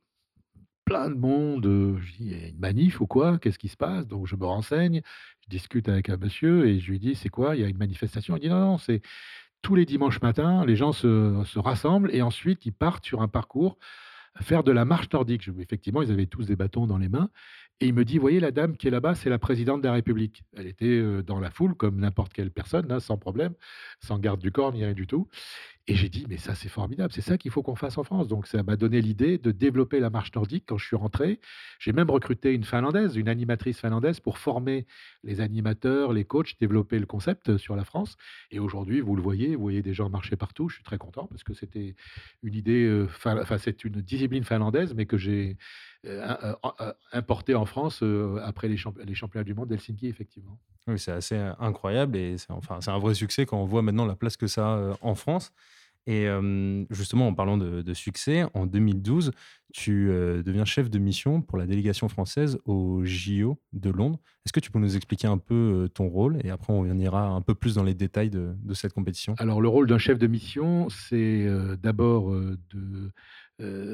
plein 0.92 1.10
de 1.10 1.16
monde. 1.16 1.64
je 2.02 2.12
dis, 2.18 2.18
il 2.20 2.32
y 2.32 2.44
a 2.44 2.48
une 2.50 2.60
manif 2.60 3.00
ou 3.00 3.08
quoi? 3.08 3.38
Qu'est-ce 3.38 3.58
qui 3.58 3.70
se 3.70 3.78
passe? 3.78 4.08
Donc 4.08 4.28
je 4.28 4.36
me 4.36 4.46
renseigne, 4.46 5.02
je 5.42 5.50
discute 5.50 5.88
avec 5.88 6.10
un 6.10 6.18
monsieur 6.18 6.68
et 6.68 6.82
je 6.82 6.92
lui 6.92 7.00
dis, 7.00 7.16
c'est 7.16 7.30
quoi? 7.30 7.56
Il 7.56 7.62
y 7.62 7.64
a 7.64 7.70
une 7.70 7.78
manifestation? 7.78 8.36
Il 8.36 8.42
dit, 8.42 8.50
non, 8.50 8.60
non, 8.60 8.78
c'est 8.78 9.02
tous 9.62 9.76
les 9.76 9.86
dimanches 9.86 10.22
matins, 10.22 10.66
les 10.66 10.76
gens 10.76 10.92
se, 10.92 11.44
se 11.46 11.60
rassemblent 11.60 12.14
et 12.14 12.22
ensuite 12.22 12.66
ils 12.66 12.74
partent 12.74 13.06
sur 13.06 13.22
un 13.22 13.30
parcours 13.30 13.78
faire 14.42 14.64
de 14.64 14.72
la 14.74 14.84
marche 14.84 15.08
nordique. 15.14 15.50
Effectivement, 15.60 16.02
ils 16.02 16.12
avaient 16.12 16.26
tous 16.26 16.46
des 16.46 16.58
bâtons 16.58 16.88
dans 16.88 16.98
les 16.98 17.10
mains. 17.10 17.30
Et 17.80 17.88
il 17.88 17.94
me 17.94 18.04
dit, 18.04 18.18
voyez, 18.18 18.40
la 18.40 18.52
dame 18.52 18.76
qui 18.76 18.88
est 18.88 18.92
là-bas, 18.92 19.16
c'est 19.16 19.30
la 19.30 19.40
présidente 19.40 19.82
de 19.82 19.88
la 19.88 19.94
République. 19.94 20.44
Elle 20.56 20.68
était 20.68 21.24
dans 21.24 21.40
la 21.40 21.50
foule 21.50 21.74
comme 21.74 22.00
n'importe 22.00 22.32
quelle 22.32 22.52
personne, 22.52 22.92
hein, 22.92 23.00
sans 23.00 23.18
problème, 23.18 23.54
sans 24.02 24.20
garde 24.20 24.40
du 24.40 24.52
corps 24.52 24.72
ni 24.72 24.84
rien 24.84 24.94
du 24.94 25.08
tout. 25.08 25.28
Et 25.92 25.94
j'ai 25.94 26.08
dit, 26.08 26.26
mais 26.30 26.38
ça, 26.38 26.56
c'est 26.56 26.70
formidable, 26.70 27.12
c'est 27.12 27.20
ça 27.20 27.38
qu'il 27.38 27.52
faut 27.52 27.64
qu'on 27.64 27.76
fasse 27.76 27.98
en 27.98 28.06
France. 28.06 28.30
Donc, 28.30 28.48
ça 28.48 28.64
m'a 28.64 28.78
donné 28.78 29.02
l'idée 29.02 29.38
de 29.38 29.52
développer 29.52 30.00
la 30.00 30.10
marche 30.10 30.34
nordique 30.34 30.64
quand 30.66 30.78
je 30.78 30.86
suis 30.86 30.96
rentré. 30.96 31.42
J'ai 31.80 31.92
même 31.92 32.10
recruté 32.10 32.54
une 32.54 32.64
Finlandaise, 32.64 33.18
une 33.18 33.28
animatrice 33.28 33.78
finlandaise, 33.78 34.22
pour 34.22 34.38
former 34.38 34.88
les 35.26 35.42
animateurs, 35.42 36.14
les 36.14 36.24
coachs, 36.24 36.58
développer 36.62 36.98
le 36.98 37.06
concept 37.06 37.58
sur 37.58 37.76
la 37.76 37.84
France. 37.84 38.16
Et 38.52 38.60
aujourd'hui, 38.60 39.02
vous 39.02 39.18
le 39.18 39.22
voyez, 39.22 39.58
vous 39.58 39.64
voyez 39.64 39.82
des 39.82 39.94
gens 39.94 40.08
marcher 40.10 40.38
partout. 40.38 40.70
Je 40.70 40.76
suis 40.76 40.84
très 40.86 40.98
content 40.98 41.28
parce 41.28 41.44
que 41.44 41.54
c'était 41.54 41.94
une 42.42 42.54
idée, 42.54 42.86
euh, 42.86 43.08
fin- 43.10 43.42
enfin, 43.42 43.58
c'est 43.58 43.84
une 43.84 44.00
discipline 44.02 44.46
finlandaise, 44.46 44.94
mais 44.96 45.06
que 45.06 45.18
j'ai 45.18 45.58
euh, 46.06 46.26
euh, 46.42 46.56
euh, 46.80 46.94
importée 47.12 47.54
en 47.54 47.66
France 47.66 48.00
euh, 48.02 48.40
après 48.46 48.70
les, 48.70 48.78
champ- 48.78 48.94
les 49.04 49.14
championnats 49.14 49.44
du 49.44 49.54
monde 49.54 49.68
d'Helsinki, 49.68 50.08
effectivement. 50.08 50.58
Oui, 50.88 50.98
c'est 50.98 51.12
assez 51.12 51.36
euh, 51.36 51.52
incroyable 51.60 52.16
et 52.16 52.38
c'est 52.38 52.48
un 52.90 52.98
vrai 52.98 53.14
succès 53.14 53.46
quand 53.46 53.58
on 53.62 53.66
voit 53.66 53.82
maintenant 53.82 54.06
la 54.06 54.16
place 54.16 54.38
que 54.38 54.48
ça 54.48 54.74
a 54.74 54.78
euh, 54.78 54.94
en 55.02 55.16
France. 55.16 55.52
Et 56.08 56.28
justement, 56.90 57.28
en 57.28 57.34
parlant 57.34 57.58
de, 57.58 57.94
succès, 57.94 58.44
en 58.54 58.66
2012, 58.66 59.32
tu 59.72 60.08
deviens 60.08 60.66
chef 60.66 60.90
de 60.90 60.98
mission 60.98 61.42
pour 61.42 61.58
la 61.58 61.66
délégation 61.66 62.10
française 62.10 62.58
au 62.66 63.02
JO 63.06 63.60
de 63.74 63.90
Londres. 63.92 64.20
Est-ce 64.46 64.52
que 64.52 64.60
tu 64.60 64.72
peux 64.72 64.80
nous 64.80 64.96
expliquer 64.96 65.28
un 65.28 65.38
peu 65.38 65.88
ton 65.94 66.08
rôle? 66.08 66.40
Et 66.44 66.50
après 66.50 66.74
on 66.74 66.86
ira 66.98 67.28
un 67.28 67.42
peu 67.42 67.54
plus 67.54 67.76
dans 67.76 67.84
les 67.84 67.94
détails 67.94 68.32
de, 68.32 68.56
cette 68.74 68.94
compétition 68.94 69.36
Alors, 69.38 69.62
le 69.62 69.68
rôle 69.68 69.88
d'un 69.88 70.00
chef 70.00 70.18
de 70.18 70.28
mission, 70.28 70.90
c'est 70.90 71.48
d'abord 71.82 72.32
de, 72.32 73.12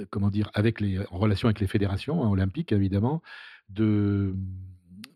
comment 0.09 0.29
dire, 0.29 0.49
avec 0.53 0.79
les, 0.79 0.99
en 1.11 1.17
relation 1.17 1.47
avec 1.47 1.59
les 1.59 1.67
fédérations 1.67 2.23
hein, 2.23 2.29
olympiques, 2.29 2.71
évidemment, 2.71 3.21
de 3.69 4.35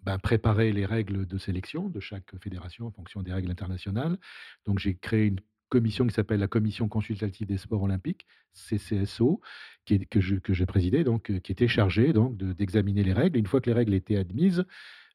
ben, 0.03 0.17
préparer 0.17 0.71
les 0.71 0.85
règles 0.85 1.25
de 1.25 1.37
sélection 1.37 1.89
de 1.89 1.99
chaque 1.99 2.35
fédération 2.41 2.87
en 2.87 2.91
fonction 2.91 3.21
des 3.21 3.33
règles 3.33 3.51
internationales. 3.51 4.17
Donc, 4.65 4.79
j'ai 4.79 4.95
créé 4.95 5.27
une 5.27 5.39
commission 5.71 6.05
qui 6.05 6.13
s'appelle 6.13 6.39
la 6.39 6.47
Commission 6.47 6.87
consultative 6.87 7.47
des 7.47 7.57
sports 7.57 7.81
olympiques, 7.81 8.27
CCSO, 8.53 9.41
que 9.87 10.21
je- 10.21 10.35
que 10.35 10.53
j'ai 10.53 10.65
présidée, 10.67 11.03
donc, 11.03 11.31
euh, 11.31 11.39
qui 11.39 11.51
était 11.51 11.67
chargée 11.67 12.13
d'examiner 12.13 13.03
les 13.03 13.13
règles. 13.13 13.39
Une 13.39 13.47
fois 13.47 13.61
que 13.61 13.69
les 13.71 13.75
règles 13.75 13.93
étaient 13.95 14.17
admises, 14.17 14.65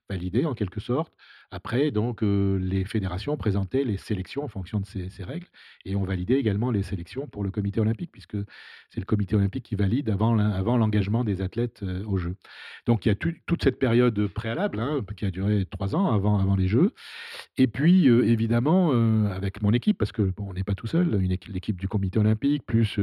validées 0.09 0.47
en 0.47 0.55
quelque 0.55 0.81
sorte, 0.81 1.12
Après, 1.50 1.90
donc, 1.90 2.22
euh, 2.22 2.59
les 2.59 2.85
fédérations 2.85 3.37
présentaient 3.37 3.85
les 3.85 3.96
sélections 3.96 4.44
en 4.44 4.48
fonction 4.48 4.80
de 4.80 4.87
ces, 4.87 5.11
ces 5.11 5.22
règles 5.22 5.46
et 5.85 5.94
on 5.94 6.04
validait 6.04 6.38
également 6.38 6.70
les 6.70 6.82
sélections 6.82 7.26
pour 7.26 7.44
le 7.44 7.50
comité 7.50 7.80
olympique, 7.80 8.11
puisque 8.12 8.37
c'est 8.90 9.00
le 9.00 9.06
comité 9.06 9.37
olympique 9.37 9.64
qui 9.64 9.76
valide 9.76 10.11
avant, 10.11 10.38
avant 10.38 10.76
l'engagement 10.76 11.24
des 11.24 11.42
athlètes 11.42 11.80
euh, 11.82 12.04
aux 12.04 12.18
Jeux. 12.18 12.37
Donc, 12.87 13.06
il 13.06 13.11
y 13.11 13.12
a 13.12 13.14
toute 13.14 13.62
cette 13.62 13.78
période 13.78 14.26
préalable 14.28 14.80
hein, 14.80 15.04
qui 15.16 15.24
a 15.24 15.30
duré 15.30 15.66
trois 15.66 15.94
ans 15.94 16.12
avant, 16.12 16.38
avant 16.38 16.56
les 16.56 16.68
Jeux. 16.68 16.92
Et 17.56 17.68
puis, 17.68 18.09
euh, 18.09 18.26
évidemment, 18.26 18.90
avec 19.30 19.62
mon 19.62 19.72
équipe, 19.72 19.98
parce 19.98 20.12
que 20.12 20.22
bon, 20.22 20.48
on 20.50 20.52
n'est 20.52 20.64
pas 20.64 20.74
tout 20.74 20.87
seul, 20.87 21.16
l'équipe 21.16 21.80
du 21.80 21.88
comité 21.88 22.18
olympique, 22.18 22.64
plus 22.66 22.98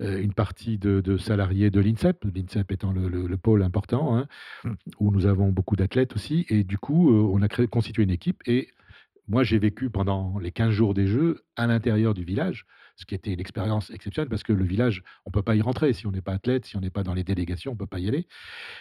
une 0.00 0.32
partie 0.32 0.78
de, 0.78 1.16
salariés 1.16 1.70
de 1.70 1.80
l'INSEP, 1.80 2.24
l'INSEP 2.34 2.72
étant 2.72 2.92
le, 2.92 3.36
pôle 3.36 3.62
important, 3.62 4.16
hein, 4.16 4.26
mmh. 4.64 4.70
où 4.98 5.10
nous 5.12 5.26
avons 5.26 5.50
beaucoup 5.50 5.76
d'athlètes 5.76 6.14
aussi. 6.14 6.46
Et 6.48 6.64
du 6.64 6.78
coup, 6.78 7.10
on 7.10 7.42
a 7.42 7.48
créé, 7.48 7.66
constitué 7.76 8.04
une 8.04 8.10
équipe. 8.10 8.40
Et 8.46 8.70
moi, 9.28 9.44
j'ai 9.44 9.58
vécu 9.58 9.90
pendant 9.90 10.38
les 10.38 10.50
15 10.50 10.70
jours 10.70 10.94
des 10.94 11.06
Jeux 11.06 11.44
à 11.56 11.66
l'intérieur 11.66 12.14
du 12.14 12.24
village, 12.24 12.64
ce 12.96 13.04
qui 13.04 13.14
était 13.14 13.34
une 13.34 13.40
expérience 13.40 13.90
exceptionnelle 13.90 14.30
parce 14.30 14.44
que 14.44 14.54
le 14.54 14.64
village, 14.64 15.02
on 15.26 15.28
ne 15.28 15.32
peut 15.32 15.42
pas 15.42 15.56
y 15.56 15.60
rentrer. 15.60 15.92
Si 15.92 16.06
on 16.06 16.10
n'est 16.10 16.22
pas 16.22 16.32
athlète, 16.32 16.64
si 16.64 16.78
on 16.78 16.80
n'est 16.80 16.88
pas 16.88 17.02
dans 17.02 17.12
les 17.12 17.22
délégations, 17.22 17.72
on 17.72 17.74
ne 17.74 17.78
peut 17.78 17.86
pas 17.86 17.98
y 17.98 18.08
aller. 18.08 18.28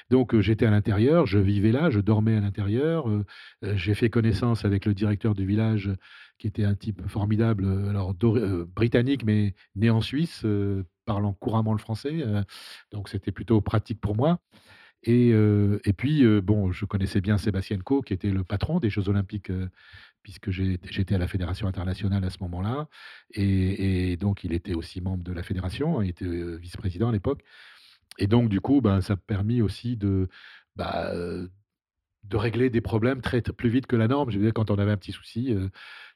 Donc, 0.09 0.39
j'étais 0.39 0.65
à 0.65 0.71
l'intérieur, 0.71 1.25
je 1.25 1.39
vivais 1.39 1.73
là, 1.73 1.89
je 1.89 1.99
dormais 1.99 2.37
à 2.37 2.39
l'intérieur. 2.39 3.05
j'ai 3.63 3.95
fait 3.95 4.09
connaissance 4.09 4.63
avec 4.63 4.85
le 4.85 4.93
directeur 4.93 5.33
du 5.33 5.45
village, 5.45 5.91
qui 6.37 6.47
était 6.47 6.63
un 6.63 6.75
type 6.75 7.05
formidable, 7.05 7.65
alors 7.89 8.13
britannique, 8.77 9.25
mais 9.25 9.55
né 9.75 9.89
en 9.89 9.99
Suisse, 9.99 10.45
parlant 11.03 11.33
couramment 11.33 11.73
le 11.73 11.79
français. 11.79 12.23
donc, 12.93 13.09
c'était 13.09 13.33
plutôt 13.33 13.59
pratique 13.59 13.99
pour 13.99 14.15
moi. 14.15 14.39
Et, 15.03 15.93
puis, 15.97 16.25
bon, 16.41 16.71
je 16.71 16.85
connaissais 16.85 17.21
bien 17.21 17.37
Sébastien 17.37 17.77
Coe, 17.77 18.01
qui 18.01 18.13
était 18.13 18.31
le 18.31 18.43
patron 18.43 18.79
des 18.79 18.89
Jeux 18.89 19.07
Olympiques 19.09 19.51
puisque 20.23 20.49
j'étais 20.49 21.13
à 21.13 21.19
la 21.19 21.27
Fédération 21.27 21.67
internationale 21.67 22.23
à 22.23 22.31
ce 22.31 22.37
moment-là. 22.41 22.87
Et, 23.31 24.17
donc, 24.17 24.43
il 24.43 24.53
était 24.53 24.73
aussi 24.73 25.01
membre 25.01 25.23
de 25.23 25.31
la 25.31 25.43
fédération, 25.43 26.01
il 26.01 26.09
était 26.09 26.57
vice-président 26.57 27.09
à 27.09 27.11
l'époque. 27.11 27.43
Et 28.17 28.25
donc, 28.25 28.49
du 28.49 28.61
coup, 28.61 28.81
ben, 28.81 29.01
ça 29.01 29.13
a 29.13 29.17
permis 29.17 29.61
aussi 29.61 29.97
de, 29.97 30.27
bah, 30.75 31.13
de 32.23 32.37
régler 32.37 32.71
des 32.71 32.81
problèmes 32.81 33.21
très, 33.21 33.41
plus 33.41 33.69
vite 33.69 33.85
que 33.85 33.95
la 33.95 34.07
norme. 34.07 34.31
Je 34.31 34.37
veux 34.39 34.43
dire, 34.43 34.53
quand 34.53 34.71
on 34.71 34.79
avait 34.79 34.91
un 34.91 34.97
petit 34.97 35.11
souci, 35.11 35.49
je 35.49 35.69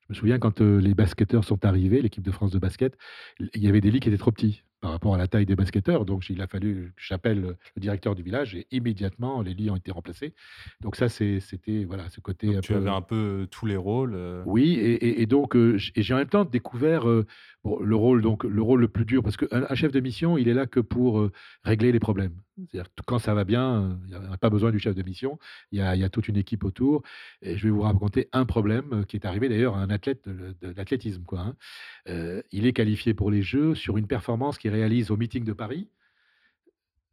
me 0.09 0.13
souviens 0.15 0.39
quand 0.39 0.61
les 0.61 0.95
basketteurs 0.95 1.43
sont 1.43 1.63
arrivés, 1.63 2.01
l'équipe 2.01 2.23
de 2.23 2.31
France 2.31 2.51
de 2.51 2.59
basket, 2.59 2.97
il 3.39 3.63
y 3.63 3.67
avait 3.67 3.81
des 3.81 3.91
lits 3.91 3.99
qui 3.99 4.09
étaient 4.09 4.17
trop 4.17 4.31
petits 4.31 4.63
par 4.81 4.91
rapport 4.91 5.15
à 5.15 5.17
la 5.17 5.27
taille 5.27 5.45
des 5.45 5.55
basketteurs. 5.55 6.05
Donc, 6.05 6.29
il 6.29 6.41
a 6.41 6.47
fallu 6.47 6.93
que 6.95 7.01
j'appelle 7.03 7.41
le 7.75 7.81
directeur 7.81 8.15
du 8.15 8.23
village 8.23 8.55
et 8.55 8.65
immédiatement, 8.71 9.41
les 9.41 9.53
lits 9.53 9.69
ont 9.69 9.75
été 9.75 9.91
remplacés. 9.91 10.33
Donc, 10.81 10.95
ça, 10.95 11.09
c'était 11.09 11.83
voilà, 11.85 12.09
ce 12.09 12.19
côté. 12.21 12.59
tu 12.61 12.73
avais 12.73 12.89
un 12.89 13.01
peu 13.01 13.47
tous 13.51 13.65
les 13.65 13.77
rôles. 13.77 14.13
Euh. 14.15 14.43
Oui, 14.45 14.73
et, 14.79 15.25
donc, 15.25 15.55
j'ai 15.75 16.13
en 16.13 16.17
même 16.17 16.27
temps 16.27 16.45
découvert 16.45 17.05
le 17.05 17.95
rôle, 17.95 18.21
donc, 18.21 18.43
le 18.43 18.61
rôle 18.61 18.81
le 18.81 18.87
plus 18.87 19.05
dur, 19.05 19.21
parce 19.21 19.37
qu'un 19.37 19.75
chef 19.75 19.91
de 19.91 19.99
mission, 19.99 20.37
il 20.37 20.47
est 20.47 20.53
là 20.53 20.65
que 20.65 20.79
pour 20.79 21.29
régler 21.63 21.91
les 21.91 21.99
problèmes. 21.99 22.33
C'est-à-dire 22.57 22.89
quand 23.05 23.19
ça 23.19 23.33
va 23.33 23.45
bien, 23.45 23.97
il 24.09 24.17
n'y 24.17 24.33
a 24.33 24.37
pas 24.37 24.49
besoin 24.49 24.71
du 24.71 24.79
chef 24.79 24.95
de 24.95 25.03
mission, 25.03 25.39
il 25.71 25.79
y, 25.79 25.81
a, 25.81 26.09
toute 26.09 26.27
une 26.27 26.37
équipe 26.37 26.63
autour. 26.63 27.03
Et 27.41 27.57
je 27.57 27.63
vais 27.65 27.69
vous 27.69 27.81
raconter 27.81 28.27
un 28.33 28.45
problème 28.45 29.05
qui 29.07 29.15
est 29.15 29.25
arrivé 29.25 29.49
d'ailleurs 29.49 29.75
à 29.75 29.81
un 29.81 29.89
athlète 29.89 30.27
de, 30.27 30.73
l'athlétisme. 30.75 31.23
Quoi, 31.23 31.39
hein. 31.39 32.41
il 32.51 32.65
est 32.65 32.73
qualifié 32.73 33.13
pour 33.13 33.31
les 33.31 33.41
Jeux 33.41 33.75
sur 33.75 33.97
une 33.97 34.07
performance 34.07 34.57
qui 34.57 34.68
réalise 34.69 35.11
au 35.11 35.17
meeting 35.17 35.43
de 35.43 35.53
Paris 35.53 35.89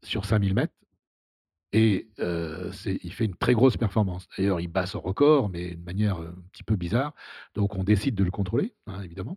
sur 0.02 0.24
5000 0.24 0.54
mètres. 0.54 0.74
Et 1.72 2.08
il 2.18 3.12
fait 3.12 3.24
une 3.24 3.34
très 3.34 3.52
grosse 3.52 3.76
performance. 3.76 4.28
D'ailleurs, 4.38 4.60
il 4.60 4.68
bat 4.68 4.86
son 4.86 5.00
record, 5.00 5.50
mais 5.50 5.74
de 5.74 5.84
manière 5.84 6.16
un 6.16 6.34
petit 6.52 6.62
peu 6.62 6.76
bizarre. 6.76 7.12
Donc, 7.54 7.74
on 7.74 7.84
décide 7.84 8.14
de 8.14 8.24
le 8.24 8.30
contrôler, 8.30 8.72
hein, 8.86 9.02
évidemment. 9.02 9.36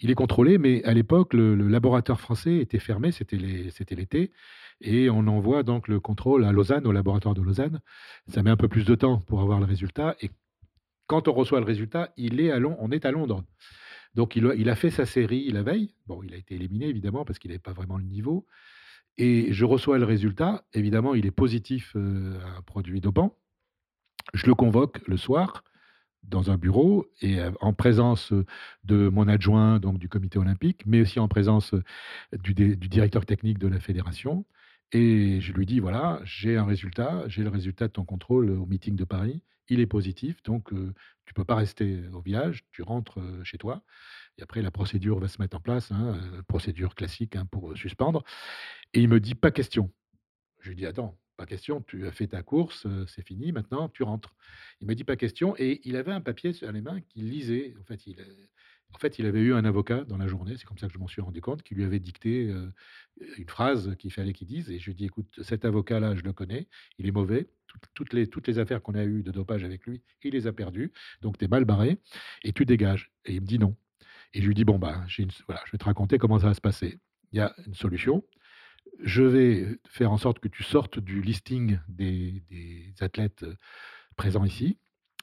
Il 0.00 0.10
est 0.10 0.14
contrôlé, 0.14 0.58
mais 0.58 0.82
à 0.84 0.92
l'époque, 0.92 1.32
le, 1.32 1.54
laboratoire 1.54 2.20
français 2.20 2.56
était 2.58 2.78
fermé, 2.78 3.12
c'était 3.12 3.36
l'été, 3.36 4.32
et 4.80 5.08
on 5.08 5.26
envoie 5.26 5.62
donc 5.62 5.88
le 5.88 6.00
contrôle 6.00 6.44
à 6.44 6.52
Lausanne, 6.52 6.86
au 6.86 6.92
laboratoire 6.92 7.34
de 7.34 7.42
Lausanne. 7.42 7.80
Ça 8.28 8.42
met 8.42 8.50
un 8.50 8.56
peu 8.56 8.68
plus 8.68 8.84
de 8.84 8.94
temps 8.94 9.20
pour 9.20 9.40
avoir 9.40 9.60
le 9.60 9.66
résultat, 9.66 10.16
et 10.20 10.30
quand 11.06 11.28
on 11.28 11.32
reçoit 11.32 11.60
le 11.60 11.66
résultat, 11.66 12.12
il 12.16 12.40
on 12.78 12.90
est 12.90 13.04
à 13.04 13.10
Londres. 13.10 13.44
Donc 14.16 14.34
il 14.34 14.70
a, 14.70 14.74
fait 14.76 14.90
sa 14.90 15.04
série 15.04 15.50
la 15.50 15.62
veille. 15.62 15.94
Bon, 16.06 16.22
il 16.22 16.32
a 16.32 16.38
été 16.38 16.54
éliminé 16.54 16.86
évidemment 16.86 17.26
parce 17.26 17.38
qu'il 17.38 17.50
n'avait 17.50 17.58
pas 17.58 17.74
vraiment 17.74 17.98
le 17.98 18.04
niveau. 18.04 18.46
Et 19.18 19.52
je 19.52 19.64
reçois 19.66 19.98
le 19.98 20.06
résultat. 20.06 20.64
Évidemment, 20.72 21.14
il 21.14 21.26
est 21.26 21.30
positif 21.30 21.92
euh, 21.96 22.40
à 22.40 22.58
un 22.58 22.62
produit 22.62 23.02
dopant. 23.02 23.36
Je 24.32 24.46
le 24.46 24.54
convoque 24.54 25.06
le 25.06 25.18
soir 25.18 25.64
dans 26.22 26.50
un 26.50 26.56
bureau 26.56 27.06
et 27.20 27.40
euh, 27.40 27.50
en 27.60 27.74
présence 27.74 28.32
de 28.84 29.08
mon 29.10 29.28
adjoint, 29.28 29.78
donc 29.80 29.98
du 29.98 30.08
comité 30.08 30.38
olympique, 30.38 30.84
mais 30.86 31.02
aussi 31.02 31.20
en 31.20 31.28
présence 31.28 31.74
du 32.32 32.54
directeur 32.54 33.26
technique 33.26 33.58
de 33.58 33.68
la 33.68 33.80
fédération. 33.80 34.46
Et 34.92 35.42
je 35.42 35.52
lui 35.52 35.66
dis, 35.66 35.78
voilà, 35.78 36.20
j'ai 36.24 36.56
un 36.56 36.64
résultat, 36.64 37.24
j'ai 37.28 37.42
le 37.42 37.50
résultat 37.50 37.88
de 37.88 37.92
ton 37.92 38.04
contrôle 38.04 38.50
au 38.50 38.64
meeting 38.64 38.96
de 38.96 39.04
Paris 39.04 39.42
il 39.68 39.80
est 39.80 39.86
positif, 39.86 40.42
donc 40.42 40.68
tu 40.70 40.76
ne 40.76 41.32
peux 41.34 41.44
pas 41.44 41.56
rester 41.56 42.06
au 42.12 42.20
village, 42.20 42.64
tu 42.72 42.82
rentres 42.82 43.18
chez 43.44 43.58
toi. 43.58 43.82
Et 44.38 44.42
après, 44.42 44.62
la 44.62 44.70
procédure 44.70 45.18
va 45.18 45.28
se 45.28 45.40
mettre 45.40 45.56
en 45.56 45.60
place, 45.60 45.90
hein, 45.90 46.20
procédure 46.46 46.94
classique 46.94 47.36
hein, 47.36 47.46
pour 47.50 47.76
suspendre. 47.76 48.22
Et 48.92 49.00
il 49.00 49.08
me 49.08 49.20
dit 49.20 49.34
pas 49.34 49.50
question. 49.50 49.92
Je 50.60 50.70
lui 50.70 50.76
dis 50.76 50.86
attends, 50.86 51.18
pas 51.36 51.46
question, 51.46 51.82
tu 51.82 52.06
as 52.06 52.12
fait 52.12 52.28
ta 52.28 52.42
course, 52.42 52.86
c'est 53.06 53.26
fini, 53.26 53.52
maintenant 53.52 53.88
tu 53.88 54.02
rentres. 54.02 54.34
Il 54.80 54.86
me 54.86 54.94
dit 54.94 55.04
pas 55.04 55.16
question 55.16 55.54
et 55.58 55.80
il 55.84 55.96
avait 55.96 56.12
un 56.12 56.20
papier 56.20 56.52
sur 56.52 56.70
les 56.72 56.80
mains 56.80 57.00
qu'il 57.00 57.30
lisait. 57.30 57.74
En 57.80 57.84
fait, 57.84 58.06
il, 58.06 58.16
en 58.94 58.98
fait, 58.98 59.18
il 59.18 59.26
avait 59.26 59.40
eu 59.40 59.52
un 59.52 59.64
avocat 59.64 60.04
dans 60.04 60.16
la 60.16 60.26
journée, 60.26 60.54
c'est 60.56 60.64
comme 60.64 60.78
ça 60.78 60.86
que 60.86 60.92
je 60.94 60.98
m'en 60.98 61.08
suis 61.08 61.20
rendu 61.20 61.40
compte, 61.40 61.62
qui 61.62 61.74
lui 61.74 61.84
avait 61.84 61.98
dicté 61.98 62.50
une 63.36 63.48
phrase 63.48 63.94
qu'il 63.98 64.12
fallait 64.12 64.32
qu'il 64.32 64.46
dise. 64.46 64.70
Et 64.70 64.78
je 64.78 64.86
lui 64.86 64.92
ai 64.92 64.94
dit, 64.94 65.04
écoute, 65.04 65.40
cet 65.42 65.64
avocat-là, 65.64 66.14
je 66.14 66.22
le 66.22 66.32
connais, 66.32 66.66
il 66.98 67.06
est 67.06 67.12
mauvais. 67.12 67.46
toutes, 67.94 68.14
les, 68.14 68.58
affaires 68.58 68.82
qu'on 68.82 68.94
a 68.94 69.04
eues 69.04 69.22
de 69.22 69.30
dopage 69.30 69.64
avec 69.64 69.86
lui, 69.86 70.02
il 70.22 70.32
les 70.32 70.46
a 70.46 70.52
perdues. 70.52 70.92
Donc, 71.20 71.36
tu 71.36 71.44
es 71.44 71.48
mal 71.48 71.64
barré 71.64 71.98
et 72.42 72.52
tu 72.52 72.64
dégages. 72.64 73.12
Et 73.26 73.34
il 73.34 73.42
me 73.42 73.46
dit 73.46 73.58
non. 73.58 73.76
Et 74.32 74.40
je 74.40 74.46
lui 74.46 74.54
dis, 74.54 74.64
bon, 74.64 74.78
bah, 74.78 75.04
voilà, 75.46 75.62
je 75.66 75.72
vais 75.72 75.78
te 75.78 75.84
raconter 75.84 76.18
comment 76.18 76.38
ça 76.38 76.46
va 76.46 76.54
se 76.54 76.60
passer. 76.60 76.98
Il 77.32 77.38
y 77.38 77.40
a 77.40 77.54
une 77.66 77.74
solution. 77.74 78.24
Je 79.00 79.22
vais 79.22 79.78
faire 79.88 80.10
en 80.10 80.16
sorte 80.16 80.38
que 80.38 80.48
tu 80.48 80.62
sortes 80.62 80.98
du 80.98 81.20
listing 81.20 81.78
des, 81.88 82.42
des 82.48 82.94
athlètes 83.00 83.44
présents 84.16 84.44
ici. 84.44 84.78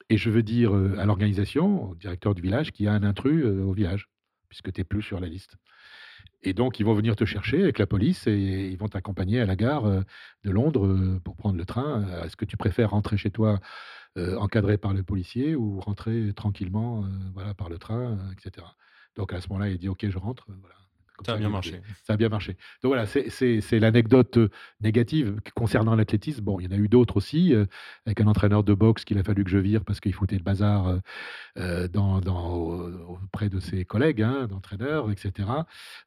Et 0.10 0.18
je 0.18 0.30
veux 0.30 0.44
dire 0.44 0.74
à 0.74 1.06
l'organisation, 1.06 1.92
au 1.92 1.96
directeur 1.96 2.36
du 2.36 2.42
village, 2.42 2.72
qu'il 2.72 2.86
y 2.86 2.90
a 2.90 2.94
un 2.94 3.04
intrus 3.04 3.46
au 3.46 3.74
village, 3.74 4.10
puisque 4.50 4.72
tu 4.72 4.82
n'es 4.82 4.86
plus 4.86 5.02
sur 5.02 5.20
la 5.20 5.28
liste. 5.28 5.56
Et 6.44 6.54
donc, 6.54 6.80
ils 6.80 6.86
vont 6.86 6.94
venir 6.94 7.16
te 7.16 7.26
chercher 7.26 7.64
avec 7.64 7.80
la 7.80 7.88
police 7.88 8.28
et 8.28 8.70
ils 8.70 8.78
vont 8.78 8.90
t'accompagner 8.90 9.40
à 9.40 9.46
la 9.46 9.56
gare 9.56 9.84
de 9.86 10.52
Londres 10.52 11.20
pour 11.24 11.38
prendre 11.38 11.58
le 11.58 11.66
train. 11.66 12.06
Est-ce 12.24 12.36
que 12.36 12.46
tu 12.46 12.58
préfères 12.58 12.92
rentrer 12.92 13.18
chez 13.18 13.32
toi 13.32 13.60
encadré 14.18 14.78
par 14.78 14.94
le 14.94 15.04
policier 15.04 15.56
ou 15.56 15.80
rentrer 15.80 16.34
tranquillement 16.34 17.06
voilà, 17.34 17.54
par 17.54 17.70
le 17.70 17.78
train, 17.80 18.18
etc. 18.34 18.68
Donc, 19.16 19.32
à 19.32 19.40
ce 19.40 19.48
moment-là, 19.50 19.70
il 19.70 19.78
dit 19.78 19.90
OK, 19.90 20.08
je 20.08 20.18
rentre. 20.18 20.46
Voilà. 20.48 20.76
Ça 21.26 21.34
a 21.34 21.38
bien 21.38 21.50
marché. 21.50 21.82
Ça 22.04 22.14
a 22.14 22.18
bien 22.18 22.30
marché. 22.30 22.58
Donc 22.82 22.94
voilà, 22.94 23.06
c'est 23.06 23.80
l'anecdote 23.80 24.38
euh, 24.38 24.50
négative 24.82 25.40
concernant 25.56 25.96
l'athlétisme. 25.96 26.42
Bon, 26.44 26.60
il 26.60 26.66
y 26.66 26.68
en 26.68 26.78
a 26.78 26.80
eu 26.80 26.88
d'autres 26.88 27.18
aussi, 27.18 27.54
euh, 27.54 27.66
avec 28.06 28.20
un 28.20 28.28
entraîneur 28.28 28.64
de 28.64 28.74
boxe 28.74 29.06
qu'il 29.06 29.18
a 29.20 29.24
fallu 29.24 29.44
que 29.44 29.50
je 29.50 29.60
vire 29.60 29.86
parce 29.86 30.00
qu'il 30.00 30.14
foutait 30.14 30.38
le 30.38 30.44
bazar 30.44 31.00
euh, 31.58 31.88
dans, 31.88 32.20
auprès 33.08 33.50
de 33.50 33.60
ses 33.60 33.86
collègues, 33.86 34.24
hein, 34.24 34.48
d'entraîneurs, 34.48 35.12
etc. 35.12 35.48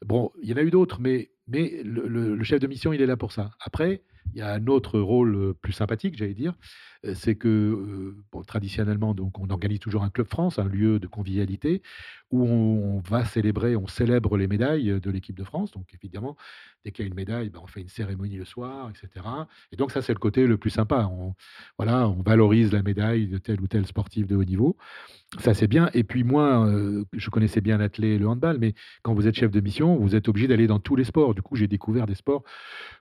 Bon, 0.04 0.32
il 0.42 0.50
y 0.50 0.52
en 0.52 0.56
a 0.56 0.62
eu 0.62 0.70
d'autres, 0.70 1.00
mais, 1.00 1.30
mais 1.46 1.82
le, 1.84 2.42
chef 2.42 2.60
de 2.60 2.66
mission, 2.66 2.92
il 2.92 3.00
est 3.00 3.06
là 3.06 3.16
pour 3.16 3.32
ça. 3.32 3.50
Après, 3.60 4.02
il 4.32 4.38
y 4.38 4.42
a 4.42 4.52
un 4.52 4.66
autre 4.66 4.98
rôle 5.00 5.54
plus 5.54 5.72
sympathique, 5.72 6.16
j'allais 6.16 6.34
dire, 6.34 6.54
c'est 7.14 7.36
que 7.36 8.14
traditionnellement, 8.46 9.14
donc, 9.14 9.38
on 9.38 9.48
organise 9.50 9.78
toujours 9.78 10.02
un 10.02 10.10
club 10.10 10.26
France, 10.28 10.58
un 10.58 10.68
lieu 10.68 10.98
de 10.98 11.06
convivialité, 11.06 11.82
où 12.30 12.44
on, 12.44 13.00
va 13.00 13.24
célébrer, 13.24 13.76
on 13.76 13.86
célèbre 13.86 14.36
les 14.36 14.48
médailles 14.48 15.00
de 15.00 15.10
l'équipe 15.10 15.36
de 15.36 15.44
France. 15.44 15.70
Donc 15.70 15.86
évidemment, 15.94 16.36
dès 16.84 16.90
qu'il 16.90 17.04
y 17.04 17.06
a 17.06 17.08
une 17.08 17.14
médaille, 17.14 17.50
ben, 17.50 17.60
on 17.62 17.66
fait 17.66 17.80
une 17.80 17.88
cérémonie 17.88 18.36
le 18.36 18.44
soir, 18.44 18.90
etc. 18.90 19.26
Et 19.72 19.76
donc 19.76 19.92
ça, 19.92 20.02
c'est 20.02 20.12
le 20.12 20.18
côté 20.18 20.46
le 20.46 20.58
plus 20.58 20.70
sympa. 20.70 21.08
Voilà, 21.78 22.08
on 22.08 22.22
valorise 22.22 22.72
la 22.72 22.82
médaille 22.82 23.28
de 23.28 23.38
tel 23.38 23.60
ou 23.60 23.68
tel 23.68 23.86
sportif 23.86 24.26
de 24.26 24.36
haut 24.36 24.44
niveau. 24.44 24.76
Ça, 25.40 25.54
c'est 25.54 25.66
bien. 25.66 25.90
Et 25.94 26.04
puis 26.04 26.24
moi, 26.24 26.70
je 27.12 27.30
connaissais 27.30 27.60
bien 27.60 27.78
l'athlé 27.78 28.14
et 28.14 28.18
le 28.18 28.28
handball, 28.28 28.58
mais 28.58 28.74
quand 29.02 29.14
vous 29.14 29.26
êtes 29.26 29.34
chef 29.34 29.50
de 29.50 29.60
mission, 29.60 29.96
vous 29.96 30.14
êtes 30.14 30.28
obligé 30.28 30.48
d'aller 30.48 30.66
dans 30.66 30.78
tous 30.78 30.96
les 30.96 31.04
sports. 31.04 31.34
Du 31.34 31.42
coup, 31.42 31.56
j'ai 31.56 31.68
découvert 31.68 32.06
des 32.06 32.14
sports 32.14 32.42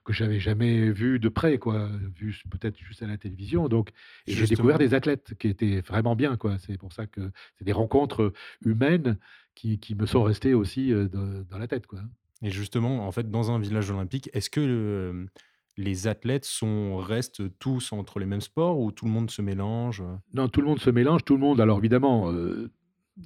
que 0.04 0.12
j'avais 0.12 0.38
jamais 0.38 0.90
vus 0.90 1.18
de 1.18 1.28
près, 1.28 1.58
quoi, 1.58 1.88
vu 2.14 2.36
peut-être 2.50 2.78
juste 2.78 3.02
à 3.02 3.06
la 3.06 3.16
télévision. 3.16 3.68
Donc, 3.68 3.90
j'ai 4.26 4.46
découvert 4.46 4.78
des 4.78 4.94
athlètes 4.94 5.34
qui 5.38 5.48
étaient 5.48 5.80
vraiment 5.80 6.16
bien, 6.16 6.36
quoi. 6.36 6.58
C'est 6.58 6.78
pour 6.78 6.92
ça 6.92 7.06
que 7.06 7.30
c'est 7.58 7.64
des 7.64 7.72
rencontres 7.72 8.32
humaines 8.64 9.18
qui, 9.54 9.78
qui, 9.78 9.94
me 9.94 10.06
sont 10.06 10.22
restées 10.22 10.54
aussi 10.54 10.92
dans 10.92 11.58
la 11.58 11.66
tête, 11.66 11.86
quoi. 11.86 12.00
Et 12.42 12.50
justement, 12.50 13.06
en 13.06 13.12
fait, 13.12 13.30
dans 13.30 13.50
un 13.50 13.58
village 13.58 13.90
olympique, 13.90 14.28
est-ce 14.34 14.50
que 14.50 15.26
les 15.76 16.06
athlètes 16.06 16.44
sont 16.44 16.96
restent 16.98 17.42
tous 17.58 17.92
entre 17.92 18.18
les 18.18 18.26
mêmes 18.26 18.40
sports 18.40 18.78
ou 18.80 18.92
tout 18.92 19.04
le 19.06 19.10
monde 19.10 19.30
se 19.30 19.42
mélange? 19.42 20.02
Non, 20.34 20.48
tout 20.48 20.60
le 20.60 20.66
monde 20.66 20.80
se 20.80 20.90
mélange, 20.90 21.24
tout 21.24 21.34
le 21.34 21.40
monde 21.40 21.60
alors 21.60 21.78
évidemment, 21.78 22.30
heu, 22.32 22.70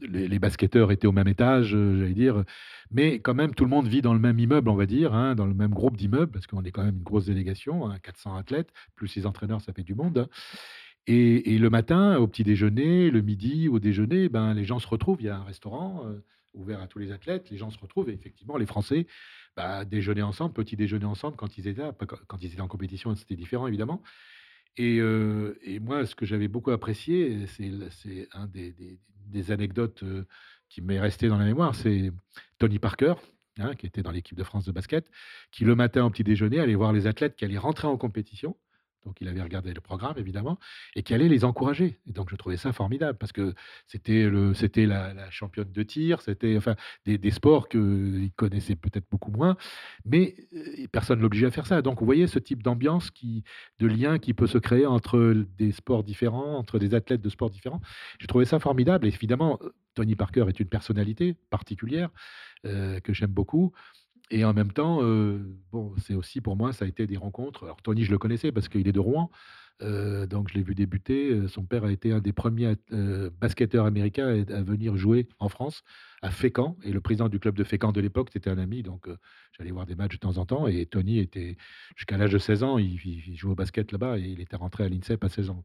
les 0.03 0.39
basketteurs 0.39 0.93
étaient 0.93 1.07
au 1.09 1.13
même 1.13 1.27
étage, 1.29 1.75
heu, 1.75 1.99
j'allais 1.99 2.15
dire, 2.15 2.45
mais 2.91 3.21
quand 3.21 3.35
même 3.35 3.55
tout 3.55 3.65
le 3.65 3.71
monde 3.71 3.89
vit 3.89 4.03
dans 4.03 4.13
le 4.15 4.21
même 4.21 4.39
immeuble, 4.39 4.69
on 4.69 4.75
va 4.77 4.87
dire, 4.87 5.15
hein, 5.15 5.35
dans 5.35 5.47
le 5.47 5.55
même 5.55 5.73
groupe 5.73 5.97
d'immeubles, 5.97 6.31
parce 6.31 6.47
qu'on 6.47 6.63
est 6.63 6.71
quand 6.71 6.85
même 6.85 6.97
une 6.97 7.03
grosse 7.03 7.27
délégation, 7.27 7.89
hein, 7.91 7.99
400 8.03 8.37
athlètes, 8.37 8.71
plus 8.95 9.15
les 9.17 9.27
entraîneurs, 9.27 9.61
ça 9.61 9.73
fait 9.73 9.83
du 9.83 9.95
monde, 9.95 10.19
hein. 10.19 10.29
Et 11.07 11.59
le 11.59 11.71
matin, 11.71 12.19
au 12.19 12.29
petit 12.29 12.45
déjeuner, 12.45 13.11
le 13.11 13.23
midi, 13.23 13.69
au 13.69 13.81
déjeuner, 13.81 14.29
ben, 14.29 14.55
les 14.55 14.65
gens 14.65 14.79
se 14.79 14.87
retrouvent. 14.87 15.21
Il 15.21 15.27
y 15.27 15.29
a 15.29 15.37
un 15.39 15.45
restaurant, 15.45 16.07
heu, 16.07 16.23
ouvert 16.55 16.81
à 16.81 16.87
tous 16.87 16.99
les 17.01 17.11
athlètes. 17.13 17.51
Les 17.51 17.57
gens 17.59 17.71
se 17.71 17.79
retrouvent 17.79 18.11
et 18.11 18.13
effectivement, 18.15 18.57
les 18.57 18.67
Français, 18.67 19.07
bah, 19.57 19.85
déjeuner 19.85 20.23
ensemble, 20.23 20.55
petit 20.55 20.77
déjeuner 20.77 21.07
ensemble 21.07 21.37
quand 21.37 21.59
ils 21.59 21.69
étaient 21.69 21.83
quand 22.29 22.43
ils 22.43 22.53
étaient 22.53 22.61
en 22.61 22.69
compétition, 22.69 23.15
c'était 23.15 23.37
différent 23.37 23.67
évidemment. 23.67 24.03
Et 24.77 24.99
heu 25.01 25.59
et 25.63 25.81
moi, 25.81 26.07
ce 26.07 26.15
que 26.15 26.27
j'avais 26.27 26.49
beaucoup 26.49 26.71
apprécié, 26.71 27.47
c'est 27.47 28.29
un 28.33 28.47
des 28.47 28.75
des 29.27 29.53
anecdotes, 29.53 30.03
heu, 30.03 30.27
qui 30.69 30.83
m'est 30.83 31.01
resté 31.01 31.29
dans 31.29 31.39
la 31.39 31.45
mémoire, 31.45 31.75
c'est 31.75 32.13
Tony 32.59 32.79
Parker, 32.79 33.15
hein, 33.59 33.75
qui 33.75 33.87
était 33.87 34.03
dans 34.03 34.11
l'équipe 34.11 34.37
de 34.37 34.45
France 34.45 34.65
de 34.65 34.73
basket, 34.73 35.11
qui 35.53 35.65
le 35.65 35.75
matin 35.75 36.05
au 36.05 36.11
petit 36.11 36.25
déjeuner 36.25 36.61
allait 36.61 36.75
voir 36.75 36.93
les 36.93 37.07
athlètes 37.07 37.37
qui 37.37 37.45
allaient 37.45 37.59
rentrer 37.59 37.89
en 37.89 37.97
compétition 37.97 38.57
donc 39.05 39.17
il 39.21 39.29
avait 39.29 39.43
regardé 39.43 39.73
le 39.73 39.81
programme 39.81 40.15
évidemment 40.19 40.59
et 40.97 41.03
qui 41.03 41.15
allait 41.15 41.29
les 41.29 41.45
encourager 41.45 41.99
et 42.09 42.13
donc 42.13 42.31
je 42.31 42.37
trouvais 42.37 42.57
ça 42.57 42.73
formidable 42.73 43.19
parce 43.19 43.33
que 43.33 43.55
c'était 43.87 44.31
la 44.87 45.31
championne 45.31 45.71
de 45.73 45.83
tir, 45.83 46.21
c'était 46.23 46.57
enfin 46.57 46.77
des 47.07 47.19
des 47.19 47.31
sports 47.31 47.69
qu'il 47.69 48.31
connaissait 48.37 48.77
peut-être 48.77 49.07
beaucoup 49.11 49.31
moins, 49.31 49.57
mais 50.05 50.37
heu, 50.55 50.87
personne 50.93 51.19
ne 51.19 51.23
l'obligeait 51.23 51.47
à 51.47 51.51
faire 51.51 51.67
ça. 51.67 51.83
Donc 51.83 52.01
vous 52.01 52.07
voyez 52.07 52.27
ce 52.27 52.39
type 52.39 52.63
d'ambiance 52.63 53.11
de 53.79 53.87
lien 53.87 54.19
qui 54.19 54.35
peut 54.35 54.47
se 54.47 54.59
créer 54.59 54.87
entre 54.87 55.45
des 55.59 55.73
sports 55.73 56.05
différents, 56.05 56.57
entre 56.57 56.79
des 56.79 56.95
athlètes 56.95 57.21
de 57.21 57.29
sports 57.29 57.51
différents. 57.51 57.81
J'ai 58.21 58.27
trouvé 58.27 58.45
ça 58.45 58.59
formidable 58.59 59.07
et 59.07 59.09
évidemment, 59.09 59.59
heu, 59.63 59.75
Tony 59.95 60.15
Parker 60.17 60.45
est 60.49 60.61
une 60.61 60.69
personnalité 60.69 61.35
particulière, 61.51 62.11
que 62.65 63.13
j'aime 63.13 63.31
beaucoup 63.33 63.73
et 64.31 64.45
en 64.45 64.53
même 64.55 64.73
temps, 64.73 65.03
heu, 65.03 65.41
bon, 65.73 65.95
c'est 65.99 66.15
aussi 66.15 66.41
pour 66.41 66.57
moi, 66.57 66.73
ça 66.73 66.85
a 66.85 66.89
été 66.89 67.07
des 67.07 67.17
rencontres. 67.17 67.65
Alors 67.65 67.83
Tony, 67.83 68.05
je 68.05 68.11
le 68.11 68.19
connaissais 68.19 68.53
parce 68.53 68.69
qu'il 68.69 68.87
est 68.89 68.93
de 68.93 69.01
Rouen, 69.01 69.31
heu, 69.83 70.27
donc 70.27 70.49
je 70.51 70.55
l'ai 70.55 70.63
vu 70.63 70.75
débuter, 70.75 71.31
heu, 71.33 71.49
son 71.49 71.65
père 71.65 71.85
a 71.85 71.93
été 71.93 72.13
un 72.13 72.21
des 72.21 72.33
premiers 72.33 72.75
basketteurs 73.41 73.87
américains 73.87 74.29
à 74.49 74.63
venir 74.63 74.97
jouer 74.97 75.29
en 75.39 75.49
France, 75.49 75.83
à 76.23 76.31
Fécamp 76.31 76.77
et 76.83 76.93
le 76.93 77.01
président 77.01 77.29
du 77.29 77.39
club 77.41 77.57
de 77.57 77.65
Fécamp 77.65 77.93
de 77.93 78.01
l'époque, 78.01 78.29
c'était 78.33 78.51
un 78.51 78.59
ami 78.59 78.83
donc 78.83 79.09
j'allais 79.57 79.71
voir 79.71 79.87
des 79.87 79.95
matchs 79.95 80.15
de 80.15 80.19
temps 80.19 80.37
en 80.39 80.45
temps 80.47 80.67
et 80.67 80.85
Tony 80.87 81.19
était 81.19 81.57
jusqu'à 81.97 82.19
l'âge 82.19 82.33
de 82.33 82.39
16 82.39 82.63
ans, 82.63 82.79
il 82.79 83.01
il 83.05 83.37
jouait 83.37 83.53
au 83.53 83.55
basket 83.55 83.91
là-bas 83.93 84.19
et 84.19 84.23
il 84.23 84.41
était 84.41 84.57
rentré 84.57 84.85
à 84.85 84.89
l'INSEP 84.89 85.25
à 85.25 85.29
16 85.29 85.51
ans. 85.51 85.63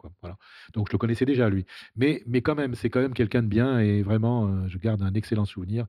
Donc 0.73 0.87
je 0.87 0.93
le 0.93 0.97
connaissais 0.97 1.25
déjà 1.25 1.49
lui. 1.49 1.65
Mais 1.95 2.23
mais 2.25 2.41
quand 2.41 2.55
même, 2.55 2.75
c'est 2.75 2.89
quand 2.89 3.01
même 3.01 3.13
quelqu'un 3.13 3.43
de 3.43 3.47
bien 3.47 3.79
et 3.79 4.01
vraiment, 4.01 4.67
je 4.67 4.77
garde 4.77 5.01
un 5.01 5.13
excellent 5.13 5.45
souvenir 5.45 5.87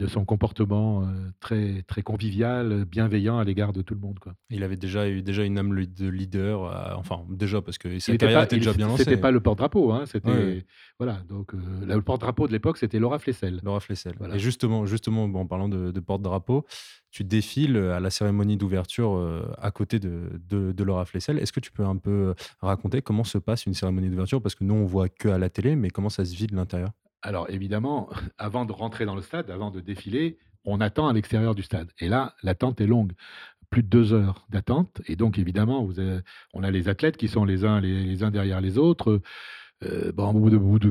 de 0.00 0.06
son 0.06 0.24
comportement, 0.24 1.02
heu, 1.04 1.32
très 1.40 1.82
très 1.82 2.02
convivial, 2.02 2.84
bienveillant 2.84 3.38
à 3.38 3.44
l'égard 3.44 3.72
de 3.72 3.82
tout 3.82 3.94
le 3.94 4.00
monde, 4.00 4.18
quoi. 4.18 4.34
Il 4.50 4.62
avait 4.64 4.76
déjà 4.76 5.08
eu 5.08 5.22
déjà 5.22 5.44
une 5.44 5.58
âme 5.58 5.84
de 5.84 6.08
leader, 6.08 6.64
heu, 6.64 6.94
enfin 6.96 7.24
déjà 7.28 7.60
parce 7.62 7.78
que 7.78 7.98
sa 7.98 8.12
Il 8.12 8.14
était 8.14 8.26
carrière 8.26 8.40
pas 8.40 8.44
était 8.44 8.56
il 8.56 8.60
déjà 8.60 8.72
bien 8.72 8.88
lancée. 8.88 9.04
c'était 9.04 9.16
pas 9.16 9.30
le 9.30 9.40
porte-drapeau, 9.40 9.92
hein, 9.92 10.00
ouais. 10.00 10.06
c'était 10.06 10.64
voilà, 10.98 11.20
donc 11.28 11.54
heu, 11.54 11.58
le 11.86 12.02
porte-drapeau 12.02 12.46
de 12.46 12.52
l'époque, 12.52 12.78
c'était 12.78 12.98
Laura 12.98 13.18
Flessel. 13.18 13.60
Laura 13.62 13.80
Flessel 13.80 14.14
Voilà. 14.18 14.36
et 14.36 14.38
justement 14.38 14.86
justement, 14.86 15.24
en 15.24 15.46
parlant 15.46 15.68
de 15.68 15.90
de 15.90 16.00
porte-drapeau, 16.00 16.64
tu 17.10 17.24
défiles, 17.24 17.76
à 17.76 18.00
la 18.00 18.10
cérémonie 18.10 18.56
d'ouverture, 18.56 19.12
à 19.58 19.70
côté 19.70 19.98
de 19.98 20.40
de 20.48 20.72
de 20.72 20.84
Laura 20.84 21.04
Flessel. 21.04 21.38
Est-ce 21.38 21.52
que 21.52 21.60
tu 21.60 21.72
peux 21.72 21.84
un 21.84 21.96
peu 21.96 22.34
raconter 22.60 23.02
comment 23.02 23.24
se 23.24 23.38
passe 23.38 23.66
une 23.66 23.74
cérémonie 23.74 24.08
d'ouverture? 24.10 24.40
Parce 24.42 24.54
que 24.54 24.64
nous, 24.64 24.74
on 24.74 24.84
voit 24.84 25.08
qu'à 25.08 25.38
la 25.38 25.50
télé, 25.50 25.76
mais 25.76 25.90
comment 25.90 26.08
ça 26.10 26.24
se 26.24 26.34
vit 26.36 26.46
de 26.46 26.54
l'intérieur? 26.56 26.90
Alors 27.22 27.50
évidemment, 27.50 28.08
avant 28.38 28.64
de 28.64 28.72
rentrer 28.72 29.04
dans 29.06 29.14
le 29.14 29.22
stade, 29.22 29.50
avant 29.50 29.70
de 29.70 29.80
défiler, 29.80 30.38
on 30.64 30.80
attend 30.80 31.08
à 31.08 31.12
l'extérieur 31.12 31.54
du 31.54 31.62
stade. 31.62 31.90
Et 31.98 32.08
là, 32.08 32.34
l'attente 32.42 32.80
est 32.80 32.86
longue. 32.86 33.12
Plus 33.70 33.82
de 33.84 33.88
2 33.88 34.12
heures 34.14 34.46
d'attente. 34.50 35.00
Et 35.06 35.16
donc 35.16 35.38
évidemment, 35.38 35.88
on 36.54 36.62
a 36.64 36.70
les 36.72 36.88
athlètes 36.88 37.16
qui 37.16 37.28
sont 37.28 37.44
les 37.44 37.64
uns 37.64 37.80
les 37.80 38.22
uns 38.24 38.30
derrière 38.30 38.60
les 38.60 38.78
autres, 38.78 39.22
heu, 39.84 40.12
bon, 40.14 40.30
au 40.30 40.40
bout 40.40 40.50
de 40.50 40.58
bout 40.58 40.78
de 40.80 40.90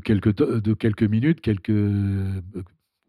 quelques 0.76 1.04
minutes, 1.04 1.42
quelques, 1.42 1.70
heu, 1.72 2.44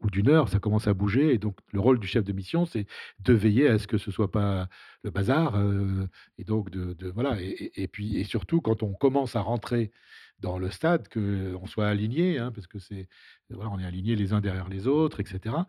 ou 0.03 0.11
d'1 0.11 0.29
heure, 0.31 0.49
ça 0.49 0.61
commence 0.61 0.89
à 0.89 0.95
bouger. 0.95 1.35
Et 1.35 1.39
donc 1.39 1.57
le 1.73 1.81
rôle 1.81 2.01
du 2.01 2.07
chef 2.09 2.25
de 2.25 2.33
mission, 2.33 2.67
c'est 2.67 2.87
de 3.21 3.35
veiller 3.35 3.69
à 3.69 3.79
ce 3.79 3.87
que 3.87 3.99
ce 3.99 4.11
soit 4.11 4.31
pas 4.33 4.69
le 5.05 5.11
bazar, 5.11 5.57
heu 5.59 6.09
et 6.39 6.45
donc 6.45 6.71
de 6.71 7.09
voilà. 7.11 7.37
Et 7.41 7.89
puis 7.89 8.19
et 8.19 8.25
surtout 8.25 8.61
quand 8.61 8.83
on 8.83 8.95
commence 8.95 9.37
à 9.37 9.41
rentrer 9.43 9.93
dans 10.41 10.59
le 10.59 10.71
stade, 10.71 11.09
qu'on 11.09 11.67
soit 11.67 11.89
alignés, 11.89 12.39
hein, 12.39 12.53
parce 12.53 12.67
que 12.67 12.79
c'est 12.79 13.09
voilà, 13.51 13.71
on 13.71 13.79
est 13.79 13.87
alignés 13.87 14.17
les 14.17 14.33
uns 14.33 14.41
derrière 14.41 14.69
les 14.69 14.87
autres 14.87 15.21
et 15.21 15.27
cetera 15.27 15.67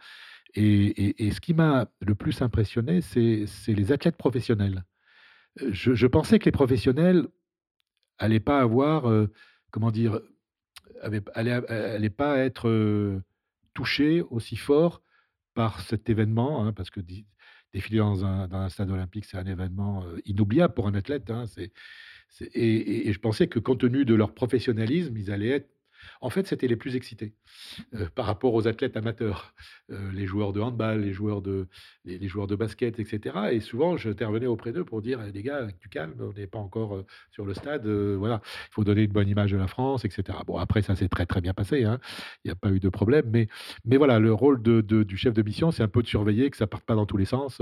et 0.53 1.31
ce 1.31 1.39
qui 1.39 1.53
m'a 1.53 1.87
le 2.01 2.15
plus 2.15 2.41
impressionné, 2.41 3.01
c'est 3.01 3.45
les 3.67 3.91
athlètes 3.91 4.17
professionnels. 4.17 4.83
Heu, 5.61 5.71
je 5.73 6.07
pensais 6.07 6.39
que 6.39 6.45
les 6.45 6.51
professionnels 6.51 7.27
allaient 8.17 8.39
pas 8.39 8.59
avoir, 8.59 9.09
heu, 9.09 9.31
comment 9.71 9.91
dire? 9.91 10.19
Allaient 11.01 12.09
pas 12.09 12.37
être, 12.37 13.21
touchés 13.73 14.21
aussi 14.21 14.57
fort 14.57 15.01
par 15.53 15.81
cet 15.81 16.09
événement, 16.09 16.65
hein, 16.65 16.73
parce 16.73 16.89
que 16.89 16.99
défiler 17.73 17.99
dans 17.99 18.25
un 18.25 18.69
stade 18.69 18.91
olympique, 18.91 19.25
c'est 19.25 19.37
un 19.37 19.45
événement, 19.45 20.05
inoubliable 20.25 20.73
pour 20.73 20.87
un 20.87 20.93
athlète, 20.93 21.29
hein, 21.31 21.45
et 22.53 23.11
je 23.11 23.19
pensais 23.19 23.47
que 23.47 23.59
compte 23.59 23.79
tenu 23.79 24.05
de 24.05 24.15
leur 24.15 24.33
professionnalisme, 24.33 25.15
ils 25.17 25.31
allaient 25.31 25.49
être 25.49 25.69
en 26.21 26.29
fait, 26.29 26.47
c'était 26.47 26.67
les 26.67 26.75
plus 26.75 26.95
excités, 26.95 27.35
heu, 27.95 28.09
par 28.15 28.25
rapport 28.25 28.53
aux 28.53 28.67
athlètes 28.67 28.97
amateurs, 28.97 29.53
heu, 29.91 30.09
les 30.13 30.25
joueurs 30.27 30.53
de 30.53 30.61
handball, 30.61 31.01
les 31.01 31.13
joueurs 31.13 31.41
de 31.41 31.67
les 32.05 32.17
les 32.19 32.27
joueurs 32.27 32.47
de 32.47 32.55
basket 32.55 32.99
et 32.99 33.05
cetera 33.05 33.53
et 33.53 33.59
souvent 33.61 33.97
j'intervenais 33.97 34.47
auprès 34.47 34.71
d'eux 34.73 34.85
pour 34.85 35.01
dire: 35.01 35.21
«Eh 35.27 35.31
les 35.31 35.43
gars, 35.43 35.67
du 35.67 35.89
calme, 35.89 36.15
on 36.19 36.33
n'est 36.33 36.47
pas 36.47 36.59
encore, 36.59 36.95
heu, 36.95 37.05
sur 37.31 37.45
le 37.45 37.53
stade, 37.53 37.87
voilà, 37.87 38.41
il 38.45 38.73
faut 38.73 38.83
donner 38.83 39.03
une 39.03 39.11
bonne 39.11 39.29
image 39.29 39.51
de 39.51 39.57
la 39.57 39.67
France 39.67 40.05
et 40.05 40.09
cetera». 40.09 40.43
Bon 40.45 40.57
après 40.57 40.81
ça 40.81 40.95
s'est 40.95 41.09
très, 41.09 41.25
très 41.25 41.41
bien 41.41 41.53
passé, 41.53 41.83
hein, 41.85 41.99
il 42.43 42.49
y 42.49 42.51
a 42.51 42.55
pas 42.55 42.71
eu 42.71 42.79
de 42.79 42.89
problème, 42.89 43.25
mais 43.31 43.47
mais 43.85 43.97
voilà, 43.97 44.19
le 44.19 44.33
rôle 44.33 44.61
de 44.61 44.81
de 44.81 45.03
du 45.03 45.17
chef 45.17 45.33
de 45.33 45.41
mission, 45.43 45.71
c'est 45.71 45.83
un 45.83 45.87
peu 45.87 46.01
de 46.03 46.07
surveiller 46.07 46.49
que 46.49 46.57
ça 46.57 46.67
parte 46.67 46.85
pas 46.85 46.95
dans 46.95 47.05
tous 47.05 47.17
les 47.17 47.25
sens, 47.25 47.61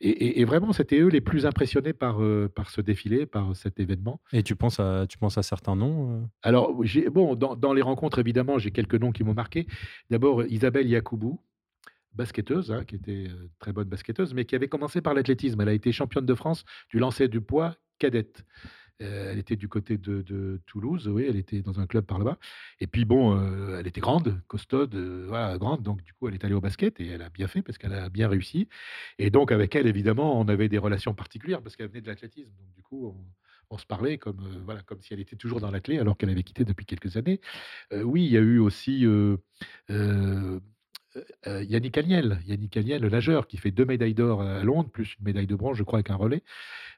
et 0.00 0.08
et 0.10 0.40
et 0.40 0.44
vraiment, 0.44 0.72
c'était 0.72 0.98
eux 1.00 1.08
les 1.08 1.20
plus 1.20 1.46
impressionnés 1.46 1.92
par, 1.92 2.20
par 2.54 2.70
ce 2.70 2.80
défilé, 2.80 3.26
par 3.26 3.54
cet 3.56 3.80
événement. 3.80 4.20
Et 4.32 4.42
tu 4.42 4.56
penses 4.56 4.80
à 4.80 5.06
tu 5.08 5.18
penses 5.18 5.38
à 5.38 5.42
certains 5.42 5.76
noms? 5.76 6.28
Alors 6.42 6.72
bon, 7.10 7.34
dans 7.34 7.47
dans 7.56 7.72
les 7.72 7.82
rencontres, 7.82 8.18
évidemment, 8.18 8.58
j'ai 8.58 8.70
quelques 8.70 8.94
noms 8.94 9.12
qui 9.12 9.24
m'ont 9.24 9.34
marqué. 9.34 9.66
D'abord, 10.10 10.44
Isabelle 10.44 10.88
Yacoubou, 10.88 11.40
basketteuse, 12.14 12.72
hein, 12.72 12.84
qui 12.84 12.96
était, 12.96 13.28
heu, 13.28 13.50
très 13.58 13.72
bonne 13.72 13.88
basketteuse, 13.88 14.34
mais 14.34 14.44
qui 14.44 14.54
avait 14.54 14.68
commencé 14.68 15.00
par 15.00 15.14
l'athlétisme. 15.14 15.60
Elle 15.60 15.68
a 15.68 15.72
été 15.74 15.92
championne 15.92 16.26
de 16.26 16.34
France 16.34 16.64
du 16.90 16.98
lancer 16.98 17.28
du 17.28 17.40
poids 17.40 17.76
cadette. 17.98 18.44
Heu, 19.00 19.06
elle 19.06 19.38
était 19.38 19.56
du 19.56 19.68
côté 19.68 19.96
de 19.96 20.60
Toulouse, 20.66 21.06
oui, 21.08 21.24
elle 21.28 21.36
était 21.36 21.62
dans 21.62 21.78
un 21.78 21.86
club 21.86 22.04
par 22.04 22.18
là-bas 22.18 22.36
et 22.80 22.88
puis 22.88 23.04
bon, 23.04 23.36
heu, 23.36 23.76
elle 23.78 23.86
était 23.86 24.00
grande, 24.00 24.40
costaude, 24.48 24.96
voilà, 25.28 25.56
grande, 25.56 25.82
donc 25.82 26.02
du 26.02 26.12
coup, 26.14 26.26
elle 26.26 26.34
est 26.34 26.44
allée 26.44 26.54
au 26.54 26.60
basket 26.60 26.98
et 27.00 27.06
elle 27.06 27.22
a 27.22 27.30
bien 27.30 27.46
fait 27.46 27.62
parce 27.62 27.78
qu'elle 27.78 27.94
a 27.94 28.08
bien 28.08 28.28
réussi 28.28 28.68
et 29.18 29.30
donc 29.30 29.52
avec 29.52 29.76
elle, 29.76 29.86
évidemment, 29.86 30.40
on 30.40 30.48
avait 30.48 30.68
des 30.68 30.78
relations 30.78 31.14
particulières 31.14 31.62
parce 31.62 31.76
qu'elle 31.76 31.88
venait 31.88 32.00
de 32.00 32.08
l'athlétisme, 32.08 32.50
donc 32.58 32.72
du 32.74 32.82
coup, 32.82 33.06
on 33.06 33.16
on 33.70 33.78
se 33.78 33.86
parlait 33.86 34.18
comme, 34.18 34.40
heu, 34.40 34.62
voilà, 34.64 34.82
comme 34.82 35.00
si 35.02 35.12
elle 35.12 35.20
était 35.20 35.36
toujours 35.36 35.60
dans 35.60 35.70
l'athlé 35.70 35.98
alors 35.98 36.16
qu'elle 36.16 36.30
avait 36.30 36.42
quitté 36.42 36.64
depuis 36.64 36.86
quelques 36.86 37.16
années. 37.16 37.40
Heu, 37.92 38.02
oui, 38.04 38.24
il 38.24 38.32
y 38.32 38.36
a 38.36 38.40
eu 38.40 38.58
aussi, 38.58 39.04
heu, 39.04 39.40
Yannick 41.46 41.98
Agnel 41.98 42.40
Yannick 42.46 42.74
le 42.76 43.08
nageur 43.08 43.46
qui 43.46 43.56
fait 43.56 43.70
2 43.70 43.84
médailles 43.84 44.14
d'or 44.14 44.42
à 44.42 44.62
Londres, 44.62 44.90
plus 44.90 45.16
une 45.18 45.24
médaille 45.24 45.46
de 45.46 45.56
bronze, 45.56 45.76
je 45.76 45.82
crois, 45.82 45.98
avec 45.98 46.10
un 46.10 46.16
relais. 46.16 46.42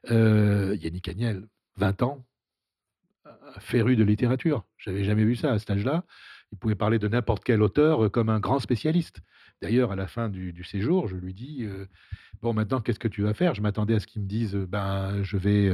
Yannick 0.09 1.07
Agnel, 1.09 1.47
20 1.77 2.01
ans, 2.03 2.25
féru 3.59 3.95
de 3.95 4.03
littérature. 4.03 4.65
J'avais 4.77 5.03
jamais 5.03 5.23
vu 5.23 5.35
ça 5.35 5.51
à 5.51 5.59
cet 5.59 5.71
âge-là. 5.71 6.05
Il 6.51 6.57
pouvait 6.57 6.75
parler 6.75 6.99
de 6.99 7.07
n'importe 7.07 7.43
quel 7.43 7.61
auteur, 7.61 8.11
comme 8.11 8.29
un 8.29 8.39
grand 8.39 8.59
spécialiste. 8.59 9.21
D'ailleurs, 9.61 9.91
à 9.91 9.95
la 9.95 10.07
fin 10.07 10.27
du 10.29 10.63
séjour, 10.63 11.07
je 11.07 11.15
lui 11.15 11.33
dis, 11.33 11.65
«Bon, 12.41 12.53
maintenant, 12.53 12.81
qu'est-ce 12.81 12.99
que 12.99 13.07
tu 13.07 13.21
vas 13.21 13.33
faire?» 13.33 13.53
je 13.55 13.61
m'attendais 13.61 13.95
à 13.95 13.99
ce 13.99 14.07
qu'il 14.07 14.21
me 14.21 14.27
dise, 14.27 14.55
«Ben, 14.55 15.23
je 15.23 15.37
vais, 15.37 15.71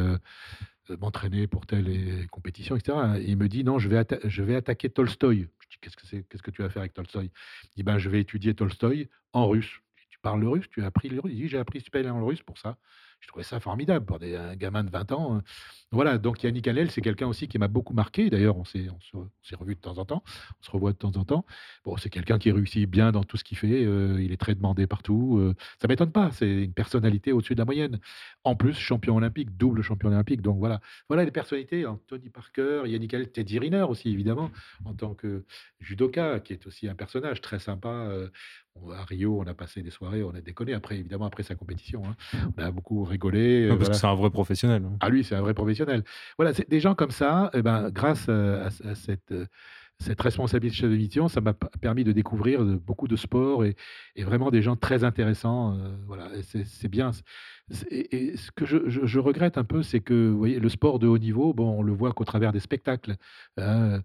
m'entraîner 0.96 1.48
pour 1.48 1.66
telle 1.66 2.28
compétition 2.32 2.76
et 2.76 2.80
cetera» 2.80 3.20
et 3.20 3.24
il 3.24 3.38
me 3.38 3.48
dit: 3.48 3.64
«Non, 3.64 3.80
je 3.80 3.90
vais 3.90 4.56
attaquer 4.56 4.90
Tolstoï». 4.90 5.48
Je 5.60 5.68
dis: 5.70 5.78
«Qu'est-ce 5.82 5.98
que 5.98 6.06
c'est? 6.08 6.24
Qu'est-ce 6.30 6.44
que 6.44 6.52
tu 6.52 6.62
vas 6.62 6.70
faire 6.70 6.82
avec 6.82 6.94
Tolstoï?» 6.94 7.30
il 7.66 7.76
dit: 7.76 7.84
«Ben, 7.84 7.98
je 7.98 8.10
vais 8.10 8.22
étudier 8.22 8.54
Tolstoï 8.54 9.10
en 9.34 9.48
russe». 9.48 9.82
«Tu 10.10 10.20
parles 10.20 10.42
le 10.42 10.50
russe? 10.50 10.70
Tu 10.70 10.82
as 10.82 10.86
appris 10.88 11.10
le 11.10 11.20
russe?» 11.20 11.34
il 11.34 11.42
dit: 11.42 11.48
«J'ai 11.50 11.58
appris 11.58 11.84
bien 11.92 12.18
le 12.18 12.24
russe 12.24 12.42
pour 12.44 12.58
ça». 12.58 12.78
Je 13.20 13.28
trouvais 13.28 13.44
ça 13.44 13.60
formidable 13.60 14.06
pour 14.06 14.20
un 14.22 14.56
gamin 14.56 14.84
de 14.84 14.90
20 14.92 15.12
ans. 15.12 15.42
Voilà, 15.92 16.18
donc 16.18 16.44
Yannick 16.44 16.68
Hallel, 16.68 16.92
c'est 16.92 17.02
quelqu'un 17.02 17.28
aussi 17.28 17.48
qui 17.48 17.58
m'a 17.58 17.68
beaucoup 17.68 17.94
marqué. 17.94 18.30
D'ailleurs, 18.30 18.58
on 18.58 18.64
s'est 18.64 18.88
on 19.14 19.58
revus 19.58 19.76
de 19.76 19.80
temps 19.82 19.98
en 19.98 20.06
temps, 20.06 20.24
on 20.62 20.64
se 20.64 20.70
revoit 20.72 20.92
de 20.92 20.98
temps 20.98 21.16
en 21.16 21.24
temps. 21.26 21.46
Bon, 21.84 21.98
c'est 21.98 22.10
quelqu'un 22.10 22.38
qui 22.38 22.52
réussit 22.52 22.88
bien 22.90 23.12
dans 23.12 23.24
tout 23.24 23.38
ce 23.38 23.44
qu'il 23.44 23.58
fait, 23.58 23.84
heu, 23.86 24.22
il 24.22 24.32
est 24.32 24.38
très 24.38 24.54
demandé 24.54 24.86
partout, 24.86 25.38
heu, 25.40 25.56
ça 25.82 25.88
m'étonne 25.88 26.12
pas, 26.12 26.32
c'est 26.32 26.64
une 26.66 26.74
personnalité 26.74 27.32
au-dessus 27.32 27.54
de 27.56 27.60
la 27.60 27.66
moyenne. 27.66 28.00
En 28.44 28.56
plus, 28.56 28.74
champion 28.74 29.16
olympique, 29.16 29.56
double 29.58 29.82
champion 29.82 30.10
olympique, 30.10 30.42
donc 30.42 30.60
voilà. 30.60 30.80
Voilà 31.10 31.24
les 31.26 31.32
personnalités, 31.32 31.86
hein, 31.86 32.00
Tony 32.08 32.30
Parker, 32.30 32.84
Yannick 32.86 33.14
Hallel, 33.14 33.32
Teddy 33.32 33.58
Riner 33.60 33.84
aussi 33.84 34.10
évidemment, 34.10 34.52
en 34.86 34.94
tant 34.94 35.16
que 35.16 35.46
judoka, 35.80 36.40
qui 36.40 36.54
est 36.54 36.68
aussi 36.68 36.88
un 36.88 36.96
personnage 36.96 37.42
très 37.42 37.60
sympa, 37.60 38.08
heu, 38.12 38.32
à 38.96 39.04
Rio, 39.06 39.40
on 39.42 39.48
a 39.48 39.54
passé 39.54 39.82
des 39.84 39.92
soirées, 39.92 40.24
on 40.24 40.32
a 40.36 40.42
déconné 40.42 40.74
après 40.74 40.98
évidemment 40.98 41.26
après 41.26 41.44
sa 41.44 41.56
compétition, 41.56 42.04
hein. 42.10 42.16
On 42.58 42.62
a 42.64 42.72
beaucoup 42.72 43.04
rigolé, 43.04 43.66
heu, 43.66 43.72
Ouais, 43.72 43.78
parce 43.78 43.90
que 43.90 43.96
c'est 43.96 44.08
un 44.08 44.16
vrai 44.16 44.30
professionnel, 44.30 44.84
hein. 44.86 44.98
Ah 45.02 45.10
lui, 45.10 45.24
c'est 45.24 45.36
un 45.36 45.42
vrai 45.42 45.54
professionnel. 45.54 46.04
Voilà, 46.38 46.54
c'est 46.54 46.68
des 46.70 46.80
gens 46.80 46.96
comme 46.96 47.12
ça, 47.12 47.52
et 47.54 47.62
ben, 47.62 47.90
grâce, 47.92 48.30
heu, 48.30 48.60
à 48.62 48.68
à 48.68 48.96
cette, 48.96 49.32
heu, 49.32 49.48
cette 50.00 50.22
responsabilité 50.22 50.84
de 50.84 50.96
mission, 50.96 51.28
ça 51.28 51.42
m'a 51.42 51.54
permis 51.82 52.04
de 52.04 52.12
découvrir, 52.12 52.64
beaucoup 52.64 53.08
de 53.08 53.16
sports 53.16 53.66
et 53.66 53.76
et 54.16 54.24
vraiment 54.24 54.52
des 54.52 54.62
gens 54.64 54.76
très 54.76 55.04
intéressants, 55.04 55.78
voilà 56.08 56.30
c'est 56.44 56.88
bien. 56.90 57.12
Et 57.92 58.32
et 58.32 58.38
ce 58.38 58.52
que 58.52 58.66
je 58.66 58.90
je 58.90 59.06
je 59.06 59.20
regrette 59.20 59.58
un 59.58 59.64
peu, 59.64 59.84
c'est 59.84 60.00
que, 60.00 60.30
vous 60.30 60.38
voyez, 60.38 60.60
le 60.60 60.70
sport 60.70 61.00
de 61.00 61.08
haut 61.08 61.18
niveau, 61.18 61.54
bon, 61.54 61.78
on 61.80 61.84
le 61.84 61.94
voit 61.94 62.14
qu'au 62.14 62.24
travers 62.26 62.52
des 62.54 62.60
spectacles, 62.62 63.16
hein, 63.58 64.02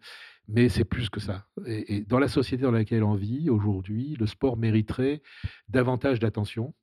mais 0.53 0.69
c'est 0.69 0.85
plus 0.85 1.09
que 1.09 1.21
ça. 1.21 1.47
Et 1.67 2.03
dans 2.03 2.19
la 2.19 2.29
société 2.29 2.63
dans 2.63 2.71
laquelle 2.71 3.03
on 3.03 3.15
vit 3.15 3.51
aujourd'hui, 3.51 4.17
le 4.19 4.27
sport 4.27 4.57
mériterait 4.57 5.23
davantage 5.69 6.21
d'attention 6.21 6.75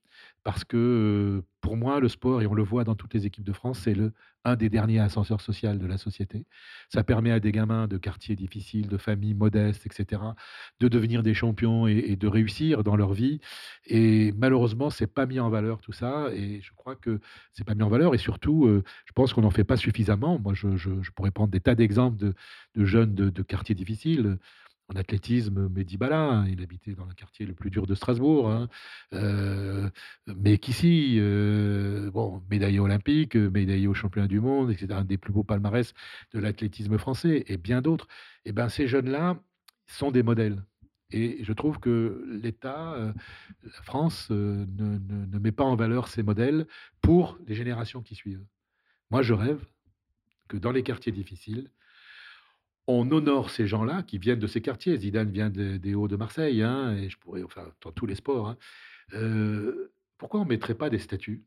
parce 0.44 0.64
que, 0.64 1.44
pour 1.62 1.78
moi, 1.78 2.00
le 2.00 2.08
sport 2.10 2.42
et 2.42 2.48
on 2.48 2.54
le 2.54 2.64
voit 2.64 2.84
dans 2.84 2.96
toutes 2.96 3.14
les 3.14 3.26
équipes 3.26 3.44
de 3.44 3.54
France, 3.54 3.80
c'est 3.80 3.96
un 4.46 4.56
des 4.56 4.70
derniers 4.70 5.00
ascenseurs 5.00 5.42
social 5.42 5.78
de 5.80 5.86
la 5.86 5.98
société. 5.98 6.46
Ça 6.90 7.04
permet 7.04 7.32
à 7.32 7.40
des 7.40 7.52
gamins 7.52 7.88
de 7.88 7.98
quartiers 7.98 8.36
difficiles, 8.36 8.88
de 8.88 8.98
familles 8.98 9.34
modestes 9.34 9.86
et 9.86 9.90
cetera, 9.94 10.36
de 10.80 10.88
devenir 10.88 11.24
des 11.24 11.34
champions 11.34 11.88
et 11.88 12.16
de 12.16 12.28
réussir 12.28 12.84
dans 12.84 12.96
leur 12.96 13.14
vie 13.14 13.40
et 13.86 14.32
malheureusement, 14.38 14.90
c'est 14.90 15.08
pas 15.14 15.26
mis 15.26 15.40
en 15.40 15.50
valeur 15.50 15.82
tout 15.82 15.92
ça 15.92 16.30
et 16.34 16.62
je 16.62 16.72
crois 16.76 16.96
que 16.96 17.20
c'est 17.54 17.64
pas 17.66 17.76
mis 17.76 17.84
en 17.84 17.90
valeur 17.90 18.14
et 18.16 18.18
surtout, 18.18 18.68
je 19.06 19.12
pense 19.14 19.34
qu'on 19.34 19.42
n'en 19.42 19.52
fait 19.52 19.64
pas 19.64 19.78
suffisamment. 19.78 20.40
Moi, 20.40 20.54
je 20.54 20.78
je 20.78 21.02
je 21.02 21.12
pourrais 21.12 21.32
prendre 21.32 21.50
des 21.52 21.60
tas 21.60 21.76
d'exemples 21.76 22.18
de 22.18 22.34
de 22.76 22.86
jeunes 22.86 23.14
de 23.16 23.30
de 23.30 23.42
quartiers 23.44 23.76
difficiles. 23.76 24.38
En 24.92 24.96
athlétisme, 24.96 25.70
Mehdi 25.70 26.00
il 26.02 26.64
habitait 26.64 26.96
dans 26.96 27.06
le 27.06 27.14
quartier 27.14 27.46
le 27.46 27.54
plus 27.54 27.70
dur 27.70 27.86
de 27.86 27.94
Strasbourg, 27.94 28.50
hein. 28.50 28.70
Heu, 29.14 29.92
Mekhissi, 30.26 31.18
heu, 31.20 32.10
bon, 32.12 32.42
médaillé 32.50 32.80
olympique, 32.80 33.36
médaillé 33.36 33.88
aux 33.88 33.94
championnats 33.94 34.28
du 34.28 34.40
monde 34.40 34.72
et 34.72 34.78
cetera, 34.78 35.02
un 35.02 35.04
des 35.04 35.20
plus 35.20 35.32
beaux 35.32 35.44
palmarès 35.44 35.94
de 36.34 36.40
l'athlétisme 36.40 36.98
français 36.98 37.44
et 37.48 37.58
bien 37.58 37.82
d'autres. 37.82 38.08
Et 38.46 38.52
ben, 38.52 38.68
ces 38.68 38.88
jeunes-là 38.88 39.40
sont 39.86 40.10
des 40.10 40.24
modèles 40.24 40.64
et 41.12 41.44
je 41.44 41.54
trouve 41.54 41.80
que 41.80 42.26
l'État, 42.42 42.96
heu, 42.98 43.14
la 43.64 43.82
France, 43.84 44.32
ne 44.32 44.66
ne 44.66 45.40
met 45.40 45.52
pas 45.52 45.66
en 45.66 45.76
valeur 45.76 46.08
ces 46.08 46.24
modèles 46.24 46.66
pour 47.02 47.38
les 47.46 47.54
générations 47.54 48.02
qui 48.02 48.16
suivent. 48.16 48.46
Moi, 49.12 49.22
je 49.22 49.34
rêve 49.34 49.64
que 50.48 50.58
dans 50.58 50.72
les 50.72 50.84
quartiers 50.84 51.12
difficiles 51.12 51.70
on 52.90 53.10
honore 53.12 53.50
ces 53.52 53.68
gens-là 53.68 54.04
qui 54.04 54.18
viennent 54.20 54.40
de 54.40 54.48
ces 54.48 54.62
quartiers. 54.62 54.98
Zidane 54.98 55.32
vient 55.32 55.50
de 55.50 55.78
des 55.78 55.96
Hauts 55.96 56.08
de 56.10 56.16
Marseille, 56.18 56.64
hein 56.64 56.96
et 56.98 57.10
je 57.10 57.18
pourrais 57.20 57.44
enfin, 57.44 57.66
dans 57.82 57.92
tous 57.92 58.06
les 58.08 58.16
sports, 58.16 58.50
hein. 58.50 58.58
Heu, 59.14 59.92
pourquoi 60.18 60.42
on 60.42 60.46
mettrait 60.46 60.76
pas 60.76 60.90
des 60.90 61.00
statues 61.00 61.44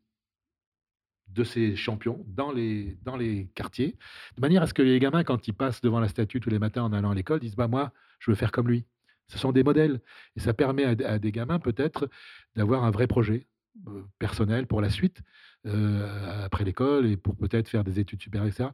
de 1.28 1.44
ces 1.44 1.76
champions 1.76 2.24
dans 2.28 2.52
les 2.52 2.98
dans 3.02 3.16
les 3.16 3.48
quartiers? 3.55 3.96
De 4.37 4.40
manière 4.40 4.62
à 4.62 4.66
ce 4.66 4.74
que 4.74 4.83
les 4.83 4.98
gamins, 4.98 5.24
quand 5.24 5.48
ils 5.48 5.55
passent 5.55 5.81
devant 5.81 6.00
la 6.00 6.09
statue 6.09 6.40
tous 6.40 6.50
les 6.50 6.59
matins 6.59 6.83
en 6.85 6.92
allant 6.92 7.11
à 7.11 7.14
l'école, 7.14 7.40
disent: 7.40 7.57
«Bah, 7.57 7.68
moi, 7.68 7.92
je 8.20 8.31
veux 8.31 8.35
faire 8.37 8.52
comme 8.52 8.68
lui». 8.68 8.85
Ce 9.28 9.38
sont 9.38 9.52
des 9.52 9.62
modèles 9.64 10.00
et 10.37 10.40
ça 10.40 10.52
permet 10.52 10.85
à 10.85 11.18
des 11.18 11.33
gamins 11.33 11.59
peut-être 11.59 12.11
d'avoir 12.57 12.85
un 12.85 12.90
vrai 12.90 13.07
projet, 13.07 13.46
heu, 13.88 14.05
personnel 14.18 14.66
pour 14.66 14.81
la 14.83 14.90
suite, 14.90 15.22
heu, 15.66 16.05
après 16.44 16.64
l'école 16.64 17.07
et 17.07 17.16
pour 17.16 17.37
peut-être 17.37 17.68
faire 17.68 17.85
des 17.85 17.98
études 18.00 18.20
supérieures 18.20 18.48
et 18.48 18.52
cetera. 18.52 18.72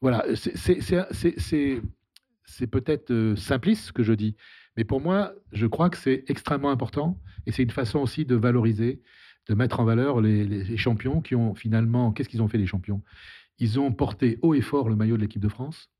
Voilà, 0.00 0.24
c'est 0.34 1.80
c'est 2.50 2.66
peut-être, 2.66 3.10
heu, 3.10 3.36
simpliste 3.36 3.86
ce 3.86 3.92
que 3.92 4.02
je 4.02 4.12
dis, 4.12 4.36
mais 4.76 4.84
pour 4.84 5.00
moi, 5.00 5.32
je 5.52 5.66
crois 5.66 5.90
que 5.90 5.96
c'est 5.96 6.24
extrêmement 6.28 6.70
important 6.70 7.20
et 7.46 7.52
c'est 7.52 7.62
une 7.62 7.70
façon 7.70 8.00
aussi 8.00 8.24
de 8.24 8.34
valoriser, 8.34 9.00
de 9.48 9.54
mettre 9.54 9.80
en 9.80 9.84
valeur 9.84 10.20
les 10.20 10.76
champions 10.76 11.20
qui 11.20 11.34
ont 11.34 11.54
finalement 11.54 12.12
qu'est-ce 12.12 12.28
qu'ils 12.28 12.42
ont 12.42 12.48
fait 12.48 12.58
les 12.58 12.66
champions? 12.66 13.02
Ils 13.58 13.78
ont 13.80 13.92
porté 13.92 14.38
haut 14.42 14.54
et 14.54 14.60
fort 14.60 14.88
le 14.88 14.96
maillot 14.96 15.16
de 15.16 15.22
l'équipe 15.22 15.42
de 15.42 15.48
France, 15.48 15.90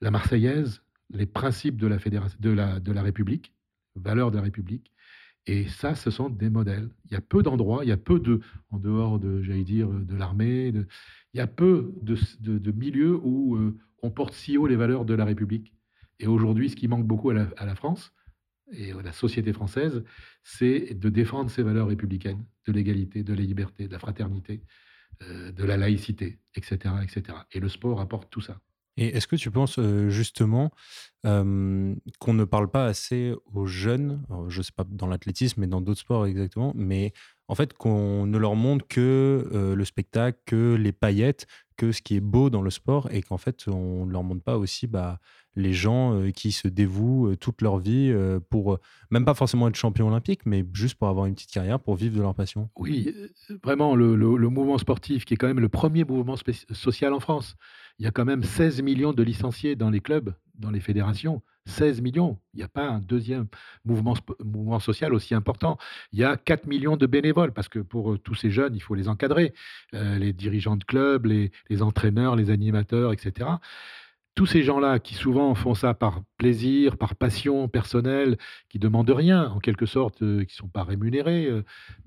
la 0.00 0.10
Marseillaise, 0.10 0.82
les 1.10 1.26
principes 1.26 1.76
de 1.76 1.86
la 1.86 1.98
fédérat 1.98 2.28
de 2.40 2.50
la 2.50 2.80
de 2.80 2.92
la 2.92 3.02
République, 3.02 3.54
valeurs 3.94 4.30
de 4.30 4.36
la 4.36 4.42
République 4.42 4.92
et 5.46 5.68
ça, 5.68 5.94
ce 5.94 6.10
sont 6.10 6.28
des 6.30 6.50
modèles. 6.50 6.90
Il 7.06 7.12
y 7.12 7.16
a 7.16 7.20
peu 7.20 7.42
d'endroits, 7.42 7.84
il 7.84 7.88
y 7.88 7.92
a 7.92 7.96
peu 7.96 8.18
de 8.20 8.40
en 8.70 8.78
dehors 8.78 9.18
de, 9.20 9.42
j'allais 9.42 9.64
dire, 9.64 9.88
de 9.88 10.16
l'armée, 10.16 10.68
il 10.68 11.38
y 11.38 11.40
a 11.40 11.46
peu 11.46 11.94
de 12.02 12.70
milieux 12.72 13.16
où, 13.22 13.56
heu, 13.56 13.78
on 14.02 14.10
porte 14.10 14.34
si 14.34 14.58
haut 14.58 14.66
les 14.66 14.76
valeurs 14.76 15.04
de 15.04 15.14
la 15.14 15.24
République 15.24 15.72
et 16.18 16.26
aujourd'hui, 16.26 16.70
ce 16.70 16.76
qui 16.76 16.88
manque 16.88 17.06
beaucoup 17.06 17.30
à 17.30 17.34
la 17.34 17.74
France 17.74 18.12
et 18.72 18.92
à 18.92 19.02
la 19.02 19.12
société 19.12 19.52
française, 19.52 20.02
c'est 20.42 20.94
de 20.94 21.08
défendre 21.08 21.50
ces 21.50 21.62
valeurs 21.62 21.88
républicaines, 21.88 22.44
de 22.66 22.72
l'égalité, 22.72 23.22
de 23.24 23.34
la 23.34 23.42
liberté, 23.42 23.86
de 23.88 23.92
la 23.92 23.98
fraternité, 24.00 24.64
heu, 25.22 25.52
de 25.52 25.64
la 25.64 25.76
laïcité 25.78 26.40
et 26.56 26.62
cetera 26.62 27.04
et 27.04 27.08
cetera 27.08 27.46
et 27.52 27.60
le 27.60 27.68
sport 27.68 28.00
apporte 28.00 28.30
tout 28.30 28.42
ça. 28.42 28.60
Et 28.96 29.16
est-ce 29.16 29.26
que 29.26 29.36
tu 29.36 29.50
penses, 29.50 29.78
heu, 29.78 30.08
justement, 30.10 30.70
qu'on 31.24 32.34
ne 32.34 32.44
parle 32.44 32.70
pas 32.70 32.86
assez 32.86 33.34
aux 33.52 33.66
jeunes, 33.66 34.22
je 34.48 34.62
sais 34.62 34.72
pas 34.74 34.84
dans 34.88 35.06
l'athlétisme, 35.08 35.60
mais 35.60 35.66
dans 35.66 35.80
d'autres 35.80 36.00
sports 36.00 36.26
exactement, 36.26 36.72
mais 36.76 37.12
en 37.48 37.54
fait 37.54 37.72
qu'on 37.74 38.26
ne 38.26 38.38
leur 38.38 38.54
montre 38.56 38.86
que, 38.88 39.48
heu, 39.52 39.74
le 39.74 39.84
spectacle, 39.84 40.38
que 40.46 40.74
les 40.76 40.92
paillettes, 40.92 41.46
que 41.76 41.92
ce 41.92 42.02
qui 42.02 42.16
est 42.16 42.20
beau 42.20 42.50
dans 42.50 42.62
le 42.62 42.70
sport 42.70 43.08
et 43.12 43.22
qu'en 43.22 43.38
fait 43.38 43.66
on 43.68 44.06
ne 44.06 44.12
leur 44.12 44.22
montre 44.24 44.42
pas 44.42 44.58
aussi, 44.58 44.86
bah, 44.86 45.18
les 45.56 45.72
gens, 45.72 46.14
heu, 46.20 46.30
qui 46.30 46.52
se 46.52 46.68
dévouent, 46.68 47.28
heu, 47.30 47.36
toute 47.36 47.62
leur 47.62 47.78
vie, 47.78 48.10
heu, 48.10 48.40
pour, 48.50 48.78
même 49.10 49.24
pas 49.24 49.34
forcément 49.34 49.68
être 49.68 49.76
champion 49.76 50.08
olympique, 50.08 50.40
mais 50.46 50.64
juste 50.72 50.96
pour 50.96 51.08
avoir 51.08 51.26
une 51.26 51.34
petite 51.34 51.50
carrière, 51.52 51.80
pour 51.80 51.96
vivre 51.96 52.16
de 52.16 52.22
leur 52.22 52.34
passion? 52.34 52.70
Oui, 52.78 53.10
vraiment 53.64 53.96
le 53.96 54.14
le 54.16 54.48
mouvement 54.50 54.76
sportif 54.76 55.24
qui 55.24 55.32
est 55.34 55.36
quand 55.38 55.46
même 55.46 55.60
le 55.60 55.68
premier 55.70 56.04
mouvement 56.04 56.36
social 56.72 57.14
en 57.14 57.20
France. 57.20 57.56
Il 57.98 58.04
y 58.04 58.06
a 58.06 58.10
quand 58.10 58.26
même 58.26 58.42
16 58.42 58.82
000 58.82 58.98
000 58.98 59.14
de 59.14 59.22
licenciés 59.22 59.76
dans 59.76 59.88
les 59.88 60.00
clubs, 60.00 60.34
dans 60.54 60.70
les 60.70 60.80
fédérations. 60.80 61.42
16 61.66 62.00
000 62.02 62.14
000. 62.14 62.40
Il 62.54 62.60
y 62.60 62.62
a 62.62 62.68
pas 62.68 62.88
un 62.88 63.00
2e 63.00 63.46
mouvement 63.84 64.80
social 64.80 65.14
aussi 65.14 65.34
important. 65.34 65.78
Il 66.12 66.18
y 66.20 66.24
a 66.24 66.36
4 66.36 66.66
000 66.66 66.80
000 66.80 66.96
de 66.96 67.06
bénévoles 67.06 67.52
parce 67.52 67.68
que 67.68 67.80
pour, 67.80 68.12
heu, 68.14 68.18
tous 68.18 68.34
ces 68.34 68.50
jeunes, 68.50 68.74
il 68.76 68.80
faut 68.82 68.94
les 68.94 69.08
encadrer, 69.08 69.54
heu, 69.94 70.16
les 70.18 70.32
dirigeants 70.32 70.76
de 70.76 70.84
clubs, 70.84 71.26
les 71.26 71.50
entraîneurs, 71.82 72.36
les 72.36 72.50
animateurs 72.50 73.12
et 73.12 73.18
cetera. 73.18 73.60
Tous 74.36 74.46
ces 74.46 74.62
gens-là 74.62 74.98
qui 75.00 75.14
souvent 75.14 75.54
font 75.54 75.74
ça 75.74 75.94
par 75.94 76.22
plaisir, 76.38 76.98
par 76.98 77.16
passion 77.16 77.68
personnelle, 77.68 78.38
qui 78.70 78.78
demandent 78.78 79.10
rien 79.10 79.48
en 79.50 79.60
quelque 79.60 79.86
sorte, 79.86 80.22
heu, 80.22 80.44
qui 80.44 80.54
sont 80.56 80.68
pas 80.68 80.84
rémunérés, 80.84 81.46
heu 81.50 81.64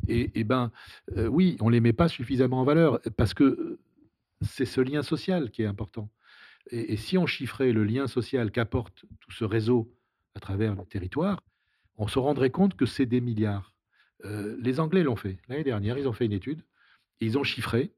et 0.10 0.43
ben, 0.45 0.72
heu, 1.17 1.28
oui, 1.30 1.58
on 1.62 1.69
les 1.69 1.82
met 1.82 1.93
pas 1.93 2.08
suffisamment 2.10 2.62
en 2.62 2.65
valeur 2.65 3.00
parce 3.17 3.34
que, 3.36 3.80
c'est 4.43 4.65
ce 4.65 4.82
lien 4.82 5.04
social 5.04 5.52
qui 5.52 5.63
est 5.63 5.67
important 5.67 6.10
et 6.71 6.93
et 6.93 6.97
si 6.97 7.17
on 7.17 7.25
chiffrait 7.27 7.71
le 7.73 7.84
lien 7.84 8.08
social 8.08 8.51
qu'apporte 8.51 9.05
tout 9.21 9.32
ce 9.32 9.45
réseau 9.45 9.93
à 10.36 10.39
travers 10.39 10.75
le 10.75 10.86
territoire, 10.86 11.41
on 11.97 12.08
se 12.08 12.19
rendrait 12.19 12.51
compte 12.51 12.75
que 12.75 12.86
c'est 12.86 13.05
des 13.05 13.21
milliards. 13.21 13.75
Heu, 14.25 14.58
les 14.62 14.79
Anglais 14.79 15.03
l'ont 15.03 15.15
fait. 15.15 15.39
L'année 15.47 15.63
dernière, 15.63 15.97
ils 15.97 16.08
ont 16.08 16.13
fait 16.13 16.25
une 16.25 16.34
étude. 16.34 16.63
Ils 17.21 17.38
ont 17.38 17.43
chiffré 17.43 17.93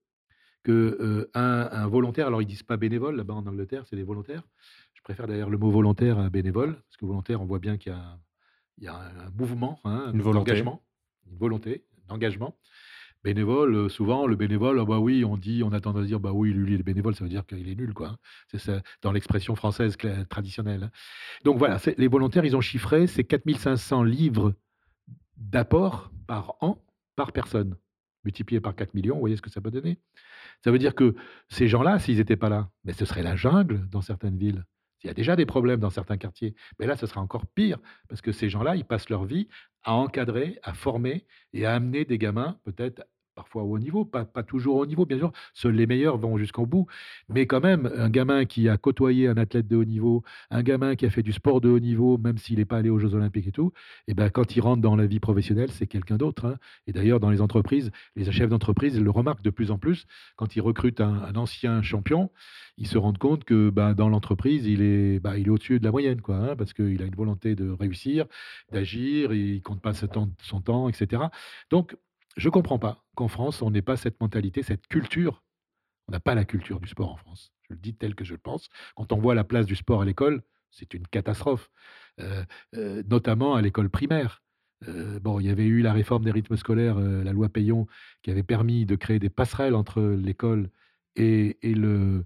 que, 0.63 0.97
heu, 1.01 1.31
un 1.36 1.69
un 1.71 1.88
volontaire 1.88 2.27
alors 2.27 2.41
ils 2.41 2.47
disent 2.47 2.63
pas 2.63 2.77
bénévole 2.77 3.15
là-bas 3.17 3.36
en 3.36 3.47
Angleterre, 3.47 3.86
c'est 3.88 3.95
des 3.97 4.03
volontaires. 4.03 4.43
Je 4.95 5.01
préfère 5.03 5.27
d'ailleurs 5.27 5.49
le 5.51 5.57
mot 5.60 5.71
volontaire 5.71 6.19
à 6.19 6.29
bénévole, 6.29 6.75
parce 6.75 6.97
que 6.97 7.05
volontaire, 7.05 7.41
on 7.41 7.45
voit 7.45 7.60
bien 7.60 7.77
qu'il 7.77 7.93
y 7.93 7.95
a 7.95 8.19
il 8.79 8.86
y 8.86 8.88
a 8.89 8.95
un 8.97 9.27
un 9.27 9.31
mouvement, 9.31 9.79
hein, 9.86 10.13
Une 10.13 10.21
volonté. 10.21 10.55
d'engagement, 10.55 10.84
une 11.31 11.38
volonté 11.38 11.86
d'engagement. 12.07 12.57
Bénévole, 13.23 13.75
heu, 13.75 13.89
souvent 13.89 14.25
le 14.25 14.36
bénévole, 14.36 14.79
ah 14.79 14.86
bah 14.86 14.97
oui, 14.99 15.23
on 15.23 15.38
dit 15.38 15.62
on 15.63 15.71
a 15.73 15.79
tendance 15.79 16.03
à 16.03 16.05
dire: 16.07 16.19
«Bah 16.19 16.31
oui, 16.34 16.51
il 16.55 16.73
est 16.73 16.84
bénévole, 16.84 17.13
ça 17.15 17.23
veut 17.23 17.29
dire 17.29 17.45
qu'il 17.45 17.69
est 17.69 17.75
nul, 17.75 17.93
quoi», 17.93 18.10
hein. 18.10 18.17
C'est 18.47 18.57
ça 18.57 18.81
dans 19.03 19.12
l'expression 19.12 19.55
française 19.55 19.95
traditionnelle, 20.29 20.84
hein. 20.86 20.91
Donc 21.43 21.57
voilà, 21.60 21.77
les 21.97 22.07
volontaires, 22.07 22.45
ils 22.45 22.55
ont 22.55 22.62
chiffré, 22.62 23.05
c'est 23.07 23.23
4 23.23 23.43
500 23.57 24.03
livres 24.03 24.55
d'apport 25.38 26.12
par 26.27 26.55
an, 26.62 26.84
par 27.15 27.31
personne. 27.31 27.75
Multiplié 28.23 28.62
par 28.62 28.75
4 28.75 28.91
000 28.93 29.05
000, 29.05 29.15
vous 29.15 29.19
voyez 29.21 29.36
ce 29.38 29.41
que 29.43 29.49
ça 29.51 29.62
peut 29.62 29.71
donner? 29.71 29.99
Ça 30.63 30.71
veut 30.71 30.79
dire 30.79 30.95
que 30.95 31.15
ces 31.49 31.67
gens-là, 31.67 31.99
s'ils 31.99 32.19
étaient 32.19 32.38
pas 32.38 32.49
là, 32.49 32.69
beh, 32.86 32.93
ce 32.93 33.05
serait 33.05 33.23
la 33.23 33.36
jungle 33.36 33.88
dans 33.89 34.01
certaines 34.01 34.38
villes. 34.38 34.65
Il 35.03 35.07
y 35.07 35.09
a 35.09 35.13
déjà 35.13 35.35
des 35.35 35.45
problèmes 35.45 35.79
dans 35.79 35.89
certains 35.89 36.17
quartiers, 36.17 36.55
mais 36.79 36.85
là, 36.85 36.95
ce 36.95 37.07
sera 37.07 37.21
encore 37.21 37.47
pire 37.47 37.79
parce 38.07 38.21
que 38.21 38.31
ces 38.31 38.49
gens-là, 38.49 38.75
ils 38.75 38.85
passent 38.85 39.09
leur 39.09 39.25
vie 39.25 39.47
à 39.83 39.93
encadrer, 39.93 40.59
à 40.63 40.73
former 40.73 41.25
et 41.53 41.65
à 41.65 41.73
amener 41.73 42.05
des 42.05 42.17
gamins, 42.17 42.59
peut-être 42.63 43.03
parfois 43.41 43.63
au 43.63 43.73
haut 43.73 43.80
niveau, 43.80 44.06
pas, 44.06 44.23
pas 44.23 44.43
toujours 44.43 44.75
au 44.75 44.86
niveau, 44.86 45.08
bien 45.08 45.17
sûr. 45.17 45.32
Seuls 45.56 45.73
les 45.73 45.88
meilleurs 45.88 46.17
vont 46.19 46.38
jusqu'au 46.38 46.67
bout. 46.67 46.86
Mais 47.27 47.47
quand 47.47 47.60
même, 47.60 47.91
un 47.97 48.12
gamin 48.12 48.45
qui 48.45 48.69
a 48.69 48.77
côtoyé 48.77 49.27
un 49.27 49.38
athlète 49.38 49.67
de 49.67 49.75
haut 49.77 49.84
niveau, 49.84 50.23
un 50.51 50.62
gamin 50.62 50.95
qui 50.95 51.08
a 51.08 51.10
fait 51.10 51.23
du 51.23 51.32
sport 51.32 51.60
de 51.60 51.67
haut 51.67 51.80
niveau, 51.80 52.19
même 52.19 52.38
s'il 52.38 52.60
n'est 52.60 52.65
pas 52.65 52.77
allé 52.77 52.91
aux 52.91 52.99
Jeux 52.99 53.15
Olympiques 53.15 53.48
et 53.48 53.52
tout, 53.52 53.71
et 54.08 54.12
eh 54.12 54.13
ben, 54.13 54.29
quand 54.29 54.56
il 54.56 54.62
rentre 54.62 54.83
dans 54.83 54.96
la 54.96 55.08
vie 55.08 55.19
professionnelle, 55.19 55.71
c'est 55.71 55.87
quelqu'un 55.87 56.17
d'autre. 56.17 56.46
hein. 56.46 56.58
Et 56.85 56.94
d'ailleurs, 56.94 57.19
dans 57.19 57.31
les 57.31 57.42
entreprises, 57.42 57.89
les 58.15 58.31
chefs 58.31 58.50
d'entreprise 58.50 59.00
le 59.02 59.10
remarquent 59.10 59.42
de 59.42 59.50
plus 59.50 59.71
en 59.71 59.79
plus. 59.79 60.06
Quand 60.35 60.56
ils 60.56 60.62
recrutent 60.62 61.02
un, 61.02 61.35
ancien 61.35 61.81
champion, 61.81 62.29
ils 62.77 62.87
se 62.87 63.00
rendent 63.00 63.17
compte 63.17 63.44
que 63.44 63.71
bah, 63.71 63.96
dans 63.96 64.10
l'entreprise, 64.10 64.67
il 64.67 64.83
est, 64.83 65.19
bah, 65.19 65.35
il 65.39 65.48
est 65.48 65.50
au-dessus 65.50 65.79
de 65.79 65.85
la 65.85 65.92
moyenne, 65.92 66.21
quoi, 66.21 66.35
hein, 66.35 66.56
parce 66.56 66.73
qu'il 66.73 67.02
a 67.02 67.06
une 67.06 67.15
volonté 67.15 67.56
de 67.56 67.71
réussir, 67.71 68.27
d'agir, 68.71 69.33
il 69.33 69.63
compte 69.63 69.81
pas 69.81 69.94
son 69.94 70.08
temps, 70.08 70.29
son 70.44 70.62
temps, 70.62 70.89
etc. 70.89 71.23
Donc, 71.71 71.96
je 72.38 72.48
ne 72.48 72.52
comprends 72.52 72.79
pas 72.79 73.04
qu'en 73.15 73.27
France, 73.27 73.62
on 73.62 73.71
n'ait 73.71 73.82
pas 73.82 73.98
cette 73.98 74.19
mentalité, 74.21 74.63
cette 74.63 74.88
culture. 74.88 75.44
On 76.08 76.12
n'a 76.12 76.19
pas 76.19 76.36
la 76.36 76.46
culture 76.46 76.79
du 76.79 76.88
sport 76.88 77.12
en 77.12 77.17
France. 77.17 77.52
Je 77.63 77.73
le 77.73 77.79
dis 77.79 77.96
tel 77.96 78.15
que 78.15 78.23
je 78.23 78.34
le 78.34 78.40
pense. 78.40 78.69
Quand 78.96 79.12
on 79.13 79.17
voit 79.17 79.36
la 79.36 79.44
place 79.44 79.65
du 79.65 79.75
sport 79.75 80.02
à 80.02 80.06
l'école, 80.06 80.42
c'est 80.71 80.94
une 80.94 81.08
catastrophe, 81.08 81.69
euh, 82.19 82.44
euh, 82.75 83.04
notamment 83.08 83.56
à 83.56 83.62
l'école 83.62 83.90
primaire. 83.90 84.42
Euh, 84.88 85.19
bon, 85.19 85.40
il 85.40 85.46
y 85.46 85.50
avait 85.50 85.65
eu 85.65 85.82
la 85.82 85.94
réforme 85.94 86.23
des 86.23 86.32
rythmes 86.32 86.56
scolaires, 86.56 86.98
la 86.98 87.34
loi 87.34 87.50
Payon, 87.50 87.88
qui 88.23 88.32
avait 88.32 88.44
permis 88.44 88.86
de 88.86 88.96
créer 88.96 89.19
des 89.19 89.29
passerelles 89.29 89.75
entre 89.75 90.02
l'école 90.02 90.69
et, 91.15 91.58
le, 91.63 92.25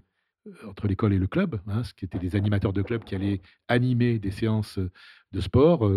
entre 0.66 0.86
l'école 0.86 1.12
et 1.12 1.18
le 1.18 1.26
club, 1.26 1.60
hein, 1.66 1.84
ce 1.84 1.92
qui 1.92 2.04
étaient 2.04 2.18
des 2.18 2.36
animateurs 2.36 2.72
de 2.72 2.82
club 2.82 3.04
qui 3.04 3.14
allaient 3.14 3.42
animer 3.68 4.18
des 4.18 4.30
séances 4.30 4.78
de 5.32 5.40
sport 5.40 5.90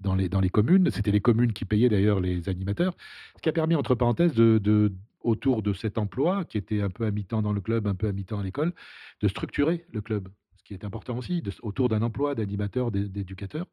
dans, 0.00 0.14
les, 0.14 0.28
dans 0.28 0.40
les 0.40 0.50
communes. 0.50 0.90
C'était 0.90 1.10
les 1.10 1.20
communes 1.20 1.52
qui 1.52 1.64
payaient 1.64 1.88
d'ailleurs 1.88 2.20
les 2.20 2.48
animateurs, 2.48 2.96
ce 3.36 3.42
qui 3.42 3.48
a 3.48 3.52
permis, 3.52 3.74
entre 3.74 3.94
parenthèses, 3.94 4.34
de, 4.34 4.58
de- 4.58 4.92
autour 5.20 5.62
de 5.62 5.72
cet 5.72 5.98
emploi, 5.98 6.44
qui 6.44 6.56
était 6.56 6.82
un 6.82 6.90
peu 6.90 7.04
à 7.04 7.10
mi-temps 7.10 7.42
dans 7.42 7.52
le 7.52 7.60
club, 7.60 7.86
un 7.86 7.94
peu 7.94 8.06
à 8.06 8.12
mi-temps 8.12 8.38
à 8.38 8.44
l'école, 8.44 8.72
de 9.20 9.28
structurer 9.28 9.84
le 9.92 10.00
club, 10.00 10.28
ce 10.56 10.62
qui 10.62 10.72
est 10.74 10.84
important 10.84 11.18
aussi, 11.18 11.42
autour 11.62 11.88
d'un 11.88 12.02
emploi 12.02 12.34
d'animateur, 12.34 12.90
d'é- 12.90 13.08
d'éducateur. 13.08 13.66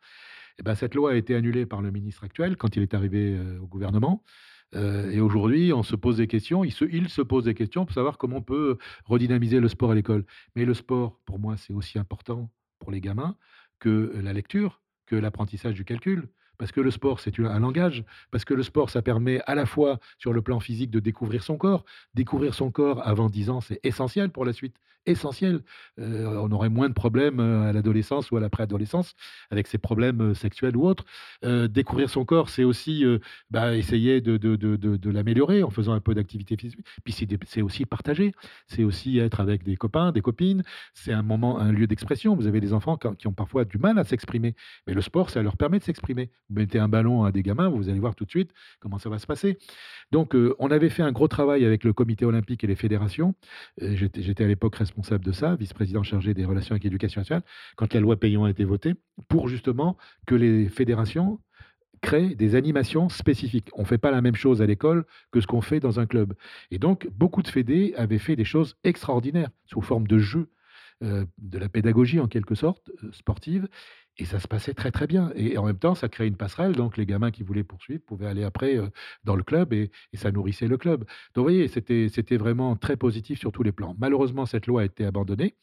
Et 0.59 0.63
ben, 0.63 0.75
cette 0.75 0.95
loi 0.95 1.11
a 1.11 1.15
été 1.15 1.35
annulée 1.35 1.65
par 1.65 1.81
le 1.81 1.91
ministre 1.91 2.23
actuel 2.23 2.57
quand 2.57 2.75
il 2.75 2.81
est 2.81 2.93
arrivé 2.93 3.35
euh, 3.37 3.59
au 3.59 3.67
gouvernement. 3.67 4.23
Euh, 4.75 5.11
et 5.11 5.19
aujourd'hui, 5.19 5.73
on 5.73 5.83
se 5.83 5.95
pose 5.95 6.17
des 6.17 6.27
questions, 6.27 6.63
il 6.63 6.71
se, 6.71 6.85
il 6.85 7.09
se 7.09 7.21
pose 7.21 7.43
des 7.43 7.53
questions 7.53 7.85
pour 7.85 7.93
savoir 7.93 8.17
comment 8.17 8.37
on 8.37 8.41
peut 8.41 8.77
redynamiser 9.05 9.59
le 9.59 9.67
sport 9.67 9.91
à 9.91 9.95
l'école. 9.95 10.25
Mais 10.55 10.65
le 10.65 10.73
sport, 10.73 11.19
pour 11.25 11.37
moi, 11.37 11.57
c'est 11.57 11.73
aussi 11.73 11.99
important 11.99 12.51
pour 12.79 12.91
les 12.91 13.01
gamins 13.01 13.35
que 13.79 14.13
la 14.23 14.33
lecture, 14.33 14.81
que 15.05 15.15
l'apprentissage 15.15 15.75
du 15.75 15.85
calcul. 15.85 16.29
Parce 16.63 16.71
que 16.71 16.79
le 16.79 16.91
sport, 16.91 17.19
c'est 17.19 17.37
un 17.41 17.59
langage. 17.59 18.05
Parce 18.31 18.45
que 18.45 18.53
le 18.53 18.63
sport, 18.63 18.89
ça 18.89 19.01
permet 19.01 19.41
à 19.47 19.53
la 19.53 19.65
fois, 19.65 19.99
sur 20.17 20.31
le 20.31 20.41
plan 20.41 20.61
physique, 20.61 20.91
de 20.91 21.01
découvrir 21.01 21.43
son 21.43 21.57
corps. 21.57 21.83
Découvrir 22.13 22.53
son 22.53 22.71
corps 22.71 23.05
avant 23.05 23.29
10 23.29 23.49
ans, 23.49 23.59
c'est 23.59 23.81
essentiel 23.83 24.29
pour 24.29 24.45
la 24.45 24.53
suite. 24.53 24.77
Essentiel. 25.05 25.59
Euh, 25.99 26.37
on 26.37 26.49
aurait 26.53 26.69
moins 26.69 26.87
de 26.87 26.93
problèmes 26.93 27.41
euh, 27.41 27.69
à 27.69 27.73
l'adolescence 27.73 28.31
ou 28.31 28.37
à 28.37 28.39
la 28.39 28.49
préadolescence 28.49 29.15
avec 29.51 29.67
ses 29.67 29.77
problèmes 29.77 30.21
euh, 30.21 30.33
sexuels 30.33 30.77
ou 30.77 30.85
autres. 30.85 31.03
Découvrir 31.43 32.09
son 32.09 32.23
corps, 32.23 32.47
c'est 32.47 32.63
aussi 32.63 33.03
bah, 33.49 33.75
essayer 33.75 34.21
de, 34.21 34.37
de, 34.37 35.09
l'améliorer 35.09 35.61
en 35.61 35.69
faisant 35.69 35.91
un 35.91 35.99
peu 35.99 36.13
d'activité 36.13 36.55
physique. 36.55 36.79
Puis 37.03 37.13
c'est 37.45 37.61
aussi 37.61 37.85
partager, 37.85 38.33
c'est 38.67 38.83
aussi 38.83 39.19
être 39.19 39.41
avec 39.41 39.63
des 39.63 39.75
copains, 39.75 40.13
des 40.13 40.21
copines. 40.21 40.63
C'est 40.93 41.11
un 41.11 41.21
moment, 41.21 41.59
un 41.59 41.71
lieu 41.73 41.85
d'expression. 41.85 42.35
Vous 42.35 42.47
avez 42.47 42.61
des 42.61 42.71
enfants 42.71 42.97
qui 42.97 43.27
ont 43.27 43.33
parfois 43.33 43.65
du 43.65 43.77
mal 43.77 43.99
à 43.99 44.05
s'exprimer, 44.05 44.55
mais 44.87 44.93
le 44.93 45.01
sport, 45.01 45.29
ça 45.29 45.41
leur 45.41 45.57
permet 45.57 45.79
de 45.79 45.83
s'exprimer. 45.83 46.31
Vous 46.53 46.59
mettez 46.59 46.77
un 46.77 46.87
ballon 46.87 47.23
à 47.23 47.31
des 47.31 47.41
gamins, 47.41 47.67
vous 47.67 47.89
allez 47.89 47.99
voir 47.99 48.13
tout 48.13 48.25
de 48.25 48.29
suite 48.29 48.51
comment 48.79 48.99
ça 48.99 49.09
va 49.09 49.17
se 49.17 49.25
passer. 49.25 49.57
Donc, 50.11 50.35
euh, 50.35 50.55
on 50.59 50.69
avait 50.69 50.89
fait 50.89 51.01
un 51.01 51.11
gros 51.11 51.27
travail 51.27 51.65
avec 51.65 51.83
le 51.83 51.93
comité 51.93 52.25
olympique 52.25 52.63
et 52.63 52.67
les 52.67 52.75
fédérations. 52.75 53.33
Euh, 53.81 53.95
J'étais 53.95 54.43
à 54.43 54.47
l'époque 54.47 54.75
responsable 54.75 55.25
de 55.25 55.31
ça, 55.31 55.55
vice-président 55.55 56.03
chargé 56.03 56.35
des 56.35 56.45
relations 56.45 56.73
avec 56.73 56.83
l'éducation 56.83 57.21
nationale, 57.21 57.43
quand 57.75 57.91
la 57.95 57.99
loi 58.01 58.19
Payon 58.19 58.45
a 58.45 58.51
été 58.51 58.65
votée, 58.65 58.93
pour 59.29 59.47
justement 59.47 59.97
que 60.27 60.35
les 60.35 60.69
fédérations 60.69 61.39
créent 62.01 62.35
des 62.35 62.53
animations 62.53 63.09
spécifiques. 63.09 63.69
On 63.73 63.81
ne 63.81 63.87
fait 63.87 63.97
pas 63.97 64.11
la 64.11 64.21
même 64.21 64.35
chose 64.35 64.61
à 64.61 64.67
l'école 64.67 65.05
que 65.31 65.41
ce 65.41 65.47
qu'on 65.47 65.61
fait 65.61 65.79
dans 65.79 65.99
un 65.99 66.05
club. 66.05 66.35
Et 66.69 66.77
donc, 66.77 67.07
beaucoup 67.17 67.41
de 67.41 67.47
fédés 67.47 67.95
avaient 67.97 68.19
fait 68.19 68.35
des 68.35 68.45
choses 68.45 68.77
extraordinaires 68.83 69.49
sous 69.65 69.81
forme 69.81 70.05
de 70.05 70.19
jeux, 70.19 70.49
euh, 71.01 71.25
de 71.39 71.57
la 71.57 71.69
pédagogie 71.69 72.19
en 72.19 72.27
quelque 72.27 72.53
sorte, 72.53 72.91
sportive. 73.11 73.67
Et 74.17 74.25
ça 74.25 74.39
se 74.39 74.47
passait 74.47 74.73
très 74.73 74.91
très 74.91 75.07
bien. 75.07 75.31
Et 75.35 75.57
en 75.57 75.65
même 75.65 75.79
temps, 75.79 75.95
ça 75.95 76.07
créait 76.09 76.27
une 76.27 76.37
passerelle. 76.37 76.73
Donc, 76.73 76.97
les 76.97 77.05
gamins 77.05 77.31
qui 77.31 77.43
voulaient 77.43 77.63
poursuivre 77.63 78.03
pouvaient 78.05 78.27
aller 78.27 78.43
après 78.43 78.79
dans 79.23 79.35
le 79.35 79.43
club 79.43 79.73
et, 79.73 79.91
ça 80.13 80.31
nourrissait 80.31 80.67
le 80.67 80.77
club. 80.77 80.99
Donc, 80.99 81.37
vous 81.37 81.43
voyez, 81.43 81.67
c'était 81.67 82.37
vraiment 82.37 82.75
très 82.75 82.95
positif 82.97 83.39
sur 83.39 83.51
tous 83.51 83.63
les 83.63 83.71
plans. 83.71 83.95
Malheureusement, 83.97 84.45
cette 84.45 84.67
loi 84.67 84.81
a 84.81 84.85
été 84.85 85.05
abandonnée. 85.05 85.57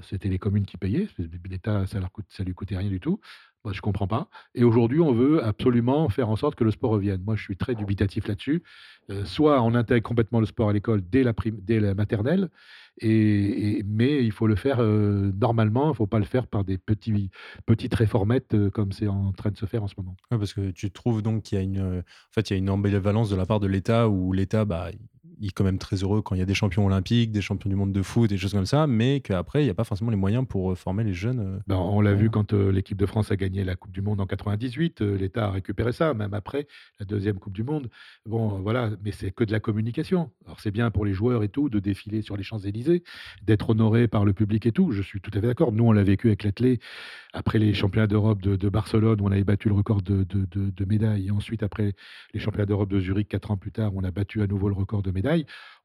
C'était 0.00 0.28
les 0.28 0.38
communes 0.38 0.64
qui 0.66 0.76
payaient. 0.78 1.08
L'État, 1.48 1.86
ça 1.86 2.00
ça 2.28 2.44
lui 2.44 2.54
coûtait 2.54 2.76
rien 2.76 2.88
du 2.88 3.00
tout. 3.00 3.20
Moi, 3.64 3.72
je 3.72 3.80
comprends 3.80 4.08
pas. 4.08 4.28
Et 4.56 4.64
aujourd'hui, 4.64 4.98
on 4.98 5.12
veut 5.12 5.44
absolument 5.44 6.08
faire 6.08 6.28
en 6.28 6.34
sorte 6.34 6.56
que 6.56 6.64
le 6.64 6.72
sport 6.72 6.90
revienne. 6.90 7.22
Moi, 7.22 7.36
je 7.36 7.42
suis 7.44 7.56
très 7.56 7.76
dubitatif 7.76 8.26
là-dessus. 8.26 8.64
Euh, 9.10 9.24
soit 9.24 9.62
on 9.62 9.76
intègre 9.76 10.02
complètement 10.02 10.40
le 10.40 10.46
sport 10.46 10.68
à 10.70 10.72
l'école 10.72 11.00
dès 11.08 11.22
la, 11.22 11.32
prim- 11.32 11.60
dès 11.62 11.78
la 11.78 11.94
maternelle, 11.94 12.50
et, 12.98 13.78
et- 13.78 13.82
mais 13.84 14.24
il 14.24 14.32
faut 14.32 14.48
le 14.48 14.56
faire 14.56 14.80
euh, 14.80 15.30
normalement. 15.40 15.84
Il 15.86 15.88
ne 15.90 15.94
faut 15.94 16.08
pas 16.08 16.18
le 16.18 16.24
faire 16.24 16.48
par 16.48 16.64
des 16.64 16.76
petits, 16.76 17.30
petites 17.64 17.94
réformettes 17.94 18.54
euh, 18.54 18.68
comme 18.70 18.90
c'est 18.90 19.06
en 19.06 19.32
train 19.32 19.50
de 19.52 19.56
se 19.56 19.66
faire 19.66 19.84
en 19.84 19.88
ce 19.88 19.94
moment. 19.96 20.16
Ouais, 20.32 20.38
parce 20.38 20.54
que 20.54 20.72
tu 20.72 20.90
trouves 20.90 21.22
donc 21.22 21.44
qu'il 21.44 21.56
y 21.56 21.60
a 21.60 21.64
une, 21.64 21.80
en 21.80 22.02
fait, 22.32 22.50
il 22.50 22.54
y 22.54 22.56
a 22.56 22.58
une 22.58 22.70
ambivalence 22.70 23.30
de 23.30 23.36
la 23.36 23.46
part 23.46 23.60
de 23.60 23.68
l'État 23.68 24.08
où 24.08 24.32
l'État, 24.32 24.64
bah, 24.64 24.90
il 25.40 25.48
est 25.48 25.50
quand 25.50 25.64
même 25.64 25.78
très 25.78 25.96
heureux 25.96 26.22
quand 26.22 26.34
il 26.34 26.38
y 26.38 26.42
a 26.42 26.46
des 26.46 26.54
champions 26.54 26.86
olympiques, 26.86 27.32
des 27.32 27.40
champions 27.40 27.68
du 27.70 27.76
monde 27.76 27.92
de 27.92 28.02
foot, 28.02 28.28
des 28.30 28.36
choses 28.38 28.52
comme 28.52 28.66
ça, 28.66 28.86
mais 28.86 29.20
qu'après, 29.20 29.62
il 29.62 29.64
n'y 29.64 29.70
a 29.70 29.74
pas 29.74 29.84
forcément 29.84 30.10
les 30.10 30.16
moyens 30.16 30.46
pour 30.48 30.72
euh, 30.72 30.74
former 30.74 31.04
les 31.04 31.14
jeunes. 31.14 31.40
euh. 31.40 31.58
Ben, 31.66 31.76
on 31.76 32.00
l'a 32.00 32.10
Ouais. 32.12 32.16
vu 32.16 32.30
quand 32.30 32.52
euh, 32.52 32.70
l'équipe 32.70 32.96
de 32.98 33.06
France 33.06 33.30
a 33.32 33.36
gagné 33.36 33.64
la 33.64 33.74
Coupe 33.76 33.92
du 33.92 34.02
Monde 34.02 34.20
en 34.20 34.26
98. 34.26 35.02
euh, 35.02 35.16
L'État 35.16 35.46
a 35.46 35.50
récupéré 35.50 35.92
ça, 35.92 36.14
même 36.14 36.34
après 36.34 36.66
la 37.00 37.06
deuxième 37.06 37.38
Coupe 37.38 37.52
du 37.54 37.64
Monde. 37.64 37.88
Bon, 38.26 38.56
euh, 38.56 38.60
voilà, 38.60 38.90
mais 39.04 39.12
c'est 39.12 39.30
que 39.30 39.44
de 39.44 39.52
la 39.52 39.60
communication. 39.60 40.30
Alors 40.44 40.60
c'est 40.60 40.70
bien 40.70 40.90
pour 40.90 41.04
les 41.04 41.12
joueurs 41.14 41.42
et 41.42 41.48
tout 41.48 41.68
de 41.68 41.78
défiler 41.78 42.22
sur 42.22 42.36
les 42.36 42.42
Champs-Élysées, 42.42 43.02
d'être 43.44 43.70
honoré 43.70 44.08
par 44.08 44.24
le 44.24 44.32
public 44.32 44.66
et 44.66 44.72
tout. 44.72 44.92
Je 44.92 45.02
suis 45.02 45.20
tout 45.20 45.30
à 45.34 45.40
fait 45.40 45.46
d'accord. 45.46 45.72
Nous, 45.72 45.84
on 45.84 45.92
l'a 45.92 46.04
vécu 46.04 46.28
avec 46.28 46.44
l'athlé 46.44 46.78
après 47.32 47.58
les 47.58 47.72
championnats 47.72 48.06
d'Europe 48.06 48.42
de, 48.42 48.56
de 48.56 48.68
Barcelone, 48.68 49.20
où 49.20 49.24
on 49.26 49.32
avait 49.32 49.44
battu 49.44 49.68
le 49.68 49.74
record 49.74 50.02
de- 50.02 50.24
de 50.24 50.84
médailles. 50.84 51.28
Et 51.28 51.30
ensuite, 51.30 51.62
après 51.62 51.94
les 52.34 52.40
championnats 52.40 52.66
d'Europe 52.66 52.90
de 52.90 53.00
Zurich, 53.00 53.28
quatre 53.28 53.50
ans 53.50 53.56
plus 53.56 53.72
tard, 53.72 53.92
on 53.94 54.04
a 54.04 54.10
battu 54.10 54.42
à 54.42 54.46
nouveau 54.46 54.68
le 54.68 54.74
record 54.74 55.02
de 55.02 55.10
médailles. 55.10 55.21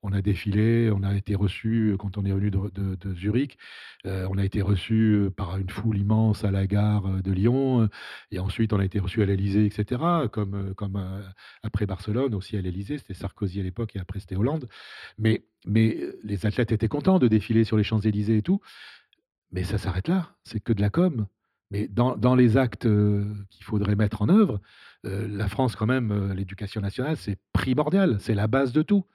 On 0.03 0.13
a 0.13 0.21
défilé, 0.21 0.91
on 0.93 1.01
a 1.03 1.15
été 1.15 1.35
reçu 1.35 1.89
euh, 1.91 1.97
quand 1.97 2.17
on 2.17 2.25
est 2.25 2.31
revenu 2.31 2.51
de, 2.51 3.13
Zurich. 3.15 3.57
Euh, 4.05 4.27
on 4.29 4.37
a 4.37 4.45
été 4.45 4.61
reçu 4.61 5.15
euh, 5.15 5.29
par 5.31 5.57
une 5.57 5.69
foule 5.69 5.97
immense 5.97 6.43
à 6.43 6.51
la 6.51 6.67
gare 6.67 7.21
de 7.23 7.31
Lyon. 7.31 7.89
Et 8.31 8.39
ensuite, 8.39 8.73
on 8.73 8.79
a 8.79 8.85
été 8.85 8.99
reçu 8.99 9.23
à 9.23 9.25
l'Elysée, 9.25 9.65
etc. 9.65 10.01
Comme, 10.31 10.73
après 11.63 11.85
Barcelone, 11.85 12.35
aussi 12.35 12.57
à 12.57 12.61
l'Elysée. 12.61 12.99
C'était 12.99 13.15
Sarkozy 13.15 13.59
à 13.59 13.63
l'époque 13.63 13.95
et 13.95 13.99
après, 13.99 14.19
c'était 14.19 14.35
Hollande. 14.35 14.67
Mais, 15.17 15.45
mais 15.65 15.97
les 16.23 16.45
athlètes 16.45 16.71
étaient 16.71 16.87
contents 16.87 17.19
de 17.19 17.27
défiler 17.27 17.63
sur 17.63 17.77
les 17.77 17.83
Champs-Élysées 17.83 18.37
et 18.37 18.43
tout. 18.43 18.61
Mais 19.51 19.63
ça 19.63 19.77
s'arrête 19.77 20.07
là. 20.07 20.35
C'est 20.43 20.59
que 20.59 20.73
de 20.73 20.81
la 20.81 20.89
com. 20.89 21.27
Mais 21.71 21.87
dans, 21.87 22.35
les 22.35 22.57
actes 22.57 22.85
euh, 22.85 23.25
qu'il 23.49 23.65
faudrait 23.65 23.95
mettre 23.95 24.21
en 24.21 24.29
œuvre, 24.29 24.61
euh, 25.05 25.27
la 25.27 25.47
France, 25.47 25.75
quand 25.75 25.85
même, 25.85 26.11
euh, 26.11 26.33
l'éducation 26.33 26.79
nationale, 26.79 27.17
c'est 27.17 27.37
primordial. 27.51 28.17
C'est 28.19 28.35
la 28.35 28.47
base 28.47 28.71
de 28.71 28.81
tout. 28.81 29.05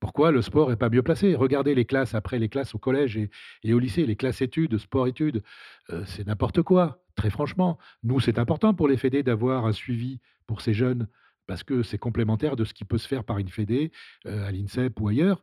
Pourquoi 0.00 0.30
le 0.30 0.42
sport 0.42 0.68
n'est 0.68 0.76
pas 0.76 0.90
mieux 0.90 1.02
placé? 1.02 1.34
Regardez 1.34 1.74
les 1.74 1.86
classes 1.86 2.14
après 2.14 2.38
les 2.38 2.50
classes 2.50 2.74
au 2.74 2.78
collège 2.78 3.16
et, 3.62 3.72
au 3.72 3.78
lycée, 3.78 4.04
les 4.04 4.16
classes 4.16 4.42
études, 4.42 4.76
sport-études, 4.76 5.42
c'est 6.04 6.26
n'importe 6.26 6.60
quoi, 6.60 7.02
très 7.14 7.30
franchement. 7.30 7.78
Nous, 8.02 8.20
c'est 8.20 8.38
important 8.38 8.74
pour 8.74 8.86
les 8.86 8.98
fédés 8.98 9.22
d'avoir 9.22 9.64
un 9.64 9.72
suivi 9.72 10.20
pour 10.46 10.60
ces 10.60 10.74
jeunes 10.74 11.06
parce 11.46 11.62
que 11.62 11.82
c'est 11.82 11.96
complémentaire 11.96 12.56
de 12.56 12.64
ce 12.64 12.74
qui 12.74 12.84
peut 12.84 12.98
se 12.98 13.08
faire 13.08 13.24
par 13.24 13.38
une 13.38 13.48
fédé 13.48 13.92
à 14.26 14.50
l'INSEP 14.50 15.00
ou 15.00 15.08
ailleurs. 15.08 15.42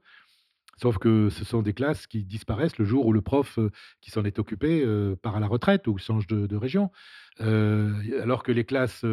Sauf 0.82 0.98
que 0.98 1.30
ce 1.30 1.46
sont 1.46 1.62
des 1.62 1.74
classes 1.74 2.08
qui 2.08 2.24
disparaissent 2.24 2.78
le 2.78 2.86
jour 2.86 3.06
où 3.06 3.14
le 3.14 3.22
prof 3.22 3.60
qui 4.02 4.12
s'en 4.12 4.24
est 4.24 4.40
occupé 4.40 4.86
part 5.22 5.36
à 5.36 5.40
la 5.40 5.48
retraite 5.48 5.88
ou 5.88 5.98
change 5.98 6.28
de, 6.28 6.56
région. 6.56 6.92
Alors 7.40 8.44
que 8.44 8.52
les 8.52 8.66
classes 8.66 9.06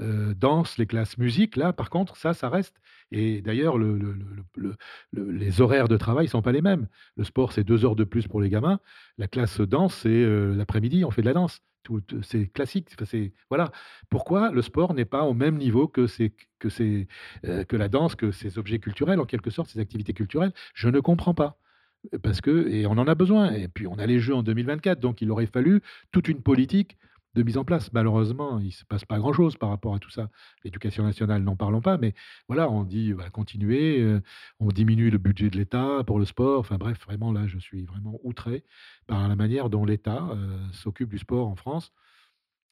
euh, 0.00 0.34
danse, 0.34 0.78
les 0.78 0.86
classes 0.86 1.18
musique, 1.18 1.56
là, 1.56 1.72
par 1.72 1.90
contre, 1.90 2.16
ça, 2.16 2.32
ça 2.32 2.48
reste. 2.48 2.76
Et 3.12 3.42
d'ailleurs, 3.42 3.76
le- 3.78 3.98
le- 3.98 4.12
le- 4.12 4.44
le- 4.56 4.76
le- 5.12 5.30
les 5.32 5.60
horaires 5.60 5.88
de 5.88 5.96
travail 5.96 6.26
ne 6.26 6.30
sont 6.30 6.42
pas 6.42 6.52
les 6.52 6.62
mêmes. 6.62 6.88
Le 7.16 7.24
sport, 7.24 7.52
c'est 7.52 7.64
deux 7.64 7.84
heures 7.84 7.96
de 7.96 8.04
plus 8.04 8.26
pour 8.28 8.40
les 8.40 8.48
gamins. 8.50 8.80
La 9.18 9.28
classe 9.28 9.60
danse, 9.60 9.94
c'est 9.96 10.24
l'après-midi, 10.54 11.04
on 11.04 11.10
fait 11.10 11.22
de 11.22 11.26
la 11.26 11.34
danse. 11.34 11.60
C'est 12.22 12.46
classique. 12.52 12.88
C'est- 13.04 13.32
voilà. 13.48 13.72
Pourquoi 14.10 14.50
le 14.50 14.62
sport 14.62 14.94
n'est 14.94 15.04
pas 15.04 15.22
au 15.24 15.34
même 15.34 15.56
niveau 15.56 15.88
que, 15.88 16.06
ces- 16.06 16.32
que, 16.58 16.68
ces, 16.68 17.08
euh, 17.46 17.64
que 17.64 17.76
la 17.76 17.88
danse, 17.88 18.14
que 18.16 18.30
ces 18.32 18.58
objets 18.58 18.78
culturels, 18.78 19.20
en 19.20 19.24
quelque 19.26 19.50
sorte, 19.50 19.70
ces 19.70 19.80
activités 19.80 20.12
culturelles? 20.12 20.52
Je 20.74 20.88
ne 20.88 21.00
comprends 21.00 21.34
pas. 21.34 21.58
Parce 22.22 22.40
que, 22.40 22.68
et 22.68 22.86
on 22.86 22.92
en 22.92 23.06
a 23.08 23.14
besoin. 23.14 23.52
Et 23.52 23.68
puis, 23.68 23.86
on 23.86 23.98
a 23.98 24.06
les 24.06 24.20
Jeux 24.20 24.34
en 24.34 24.42
2024, 24.42 25.00
donc 25.00 25.20
il 25.22 25.30
aurait 25.30 25.46
fallu 25.46 25.82
toute 26.12 26.28
une 26.28 26.42
politique 26.42 26.96
de 27.34 27.42
mise 27.42 27.56
en 27.56 27.64
place. 27.64 27.92
Malheureusement, 27.92 28.58
il 28.58 28.66
ne 28.66 28.70
se 28.70 28.84
passe 28.84 29.04
pas 29.04 29.18
grand-chose 29.18 29.56
par 29.56 29.70
rapport 29.70 29.94
à 29.94 29.98
tout 29.98 30.10
ça. 30.10 30.30
L'éducation 30.64 31.04
nationale, 31.04 31.42
n'en 31.42 31.56
parlons 31.56 31.80
pas, 31.80 31.96
mais 31.98 32.14
voilà, 32.48 32.70
on 32.70 32.84
dit 32.84 33.12
va 33.12 33.30
continuer, 33.30 34.00
euh, 34.00 34.20
on 34.58 34.68
diminue 34.68 35.10
le 35.10 35.18
budget 35.18 35.50
de 35.50 35.56
l'État 35.56 36.02
pour 36.06 36.18
le 36.18 36.24
sport. 36.24 36.60
Enfin 36.60 36.76
bref, 36.76 36.98
vraiment 37.04 37.32
là, 37.32 37.46
je 37.46 37.58
suis 37.58 37.84
vraiment 37.84 38.18
outré 38.24 38.64
par 39.06 39.28
la 39.28 39.36
manière 39.36 39.70
dont 39.70 39.84
l'État 39.84 40.28
euh, 40.32 40.58
s'occupe 40.72 41.10
du 41.10 41.18
sport 41.18 41.48
en 41.48 41.56
France. 41.56 41.92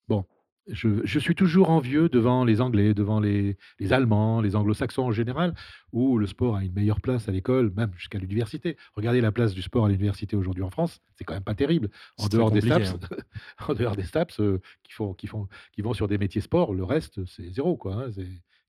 Bon, 0.09 0.27
je, 0.69 1.19
suis 1.19 1.35
toujours 1.35 1.71
envieux 1.71 2.09
devant 2.09 2.45
les 2.45 2.61
Anglais, 2.61 2.95
devant 2.95 3.21
les, 3.21 3.57
Allemands, 3.91 4.41
les 4.41 4.57
Anglo-Saxons 4.57 5.03
en 5.03 5.13
général, 5.13 5.55
où 5.93 6.19
le 6.19 6.27
sport 6.27 6.57
a 6.57 6.65
une 6.65 6.73
meilleure 6.73 7.01
place 7.01 7.29
à 7.29 7.33
l'école, 7.33 7.73
même 7.77 7.93
jusqu'à 7.97 8.19
l'université. 8.19 8.77
Regardez 8.95 9.21
la 9.21 9.33
place 9.33 9.55
du 9.55 9.63
sport 9.63 9.87
à 9.87 9.89
l'université 9.89 10.37
aujourd'hui 10.37 10.63
en 10.63 10.71
France, 10.71 11.01
c'est 11.17 11.25
quand 11.25 11.35
même 11.35 11.45
pas 11.45 11.55
terrible. 11.55 11.91
En 12.19 12.29
dehors, 12.29 12.51
des 12.51 12.61
STAPS, 12.61 12.95
hein. 12.95 13.17
en 13.69 13.75
dehors 13.75 13.97
des 13.97 14.05
STAPS, 14.05 14.41
euh, 14.41 14.61
qui, 14.83 14.93
font, 14.93 15.15
qui, 15.15 15.27
font, 15.27 15.49
qui 15.73 15.83
vont 15.83 15.95
sur 15.95 16.09
des 16.09 16.19
métiers 16.19 16.41
sport, 16.41 16.75
le 16.75 16.85
reste, 16.85 17.25
c'est 17.27 17.51
zéro. 17.51 17.77
Quoi, 17.77 17.95
hein, 17.95 18.11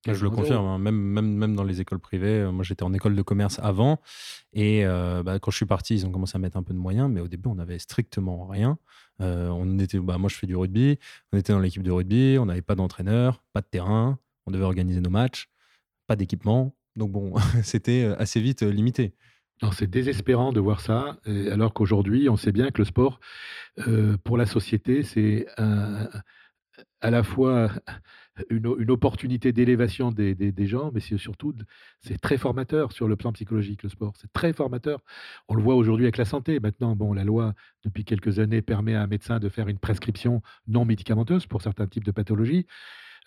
je 0.07 0.23
le 0.23 0.29
confirme, 0.29 0.65
hein. 0.65 0.77
même, 0.77 0.95
même, 0.95 1.33
même 1.33 1.55
dans 1.55 1.63
les 1.63 1.81
écoles 1.81 1.99
privées. 1.99 2.41
Euh, 2.41 2.51
moi, 2.51 2.63
j'étais 2.63 2.83
en 2.83 2.93
école 2.93 3.15
de 3.15 3.21
commerce 3.21 3.59
avant. 3.61 3.99
Et 4.53 4.85
euh, 4.85 5.23
bah, 5.23 5.39
quand 5.39 5.51
je 5.51 5.57
suis 5.57 5.65
parti, 5.65 5.95
ils 5.95 6.05
ont 6.05 6.11
commencé 6.11 6.35
à 6.37 6.39
mettre 6.39 6.57
un 6.57 6.63
peu 6.63 6.73
de 6.73 6.79
moyens. 6.79 7.09
Mais 7.11 7.19
au 7.19 7.27
début, 7.27 7.49
on 7.49 7.55
n'avait 7.55 7.79
strictement 7.79 8.47
rien. 8.47 8.77
Euh, 9.21 9.49
on 9.49 9.79
était, 9.79 9.99
bah, 9.99 10.17
moi, 10.17 10.29
je 10.29 10.35
fais 10.35 10.47
du 10.47 10.55
rugby. 10.55 10.97
On 11.31 11.37
était 11.37 11.53
dans 11.53 11.59
l'équipe 11.59 11.83
de 11.83 11.91
rugby. 11.91 12.37
On 12.39 12.45
n'avait 12.45 12.61
pas 12.61 12.75
d'entraîneur, 12.75 13.43
pas 13.53 13.61
de 13.61 13.67
terrain. 13.67 14.19
On 14.45 14.51
devait 14.51 14.63
organiser 14.63 15.01
nos 15.01 15.09
matchs. 15.09 15.49
Pas 16.07 16.15
d'équipement. 16.15 16.75
Donc, 16.95 17.11
bon, 17.11 17.33
c'était 17.63 18.05
assez 18.17 18.41
vite 18.41 18.61
limité. 18.63 19.13
C'est 19.73 19.89
désespérant 19.89 20.53
de 20.53 20.61
voir 20.61 20.79
ça, 20.79 21.17
alors 21.51 21.73
qu'aujourd'hui, 21.73 22.29
on 22.29 22.37
sait 22.37 22.53
bien 22.53 22.71
que 22.71 22.77
le 22.77 22.85
sport, 22.85 23.19
pour 24.23 24.37
la 24.37 24.45
société, 24.45 25.03
c'est 25.03 25.47
à 27.01 27.09
la 27.09 27.23
fois 27.23 27.71
une, 28.49 28.91
opportunité 28.91 29.51
d'élévation 29.51 30.11
des, 30.11 30.67
gens, 30.67 30.91
mais 30.93 30.99
c'est 30.99 31.17
surtout, 31.17 31.53
c'est 31.99 32.19
très 32.19 32.37
formateur 32.37 32.91
sur 32.91 33.07
le 33.07 33.15
plan 33.15 33.31
psychologique, 33.33 33.83
le 33.83 33.89
sport. 33.89 34.13
C'est 34.17 34.31
très 34.31 34.53
formateur. 34.53 35.01
On 35.47 35.55
le 35.55 35.63
voit 35.63 35.75
aujourd'hui 35.75 36.05
avec 36.05 36.17
la 36.17 36.25
santé. 36.25 36.59
Maintenant, 36.59 36.95
bon, 36.95 37.13
la 37.13 37.23
loi, 37.23 37.53
depuis 37.83 38.05
quelques 38.05 38.39
années, 38.39 38.61
permet 38.61 38.95
à 38.95 39.01
un 39.01 39.07
médecin 39.07 39.39
de 39.39 39.49
faire 39.49 39.67
une 39.67 39.79
prescription 39.79 40.41
non 40.67 40.85
médicamenteuse 40.85 41.45
pour 41.47 41.61
certains 41.61 41.87
types 41.87 42.05
de 42.05 42.11
pathologies. 42.11 42.65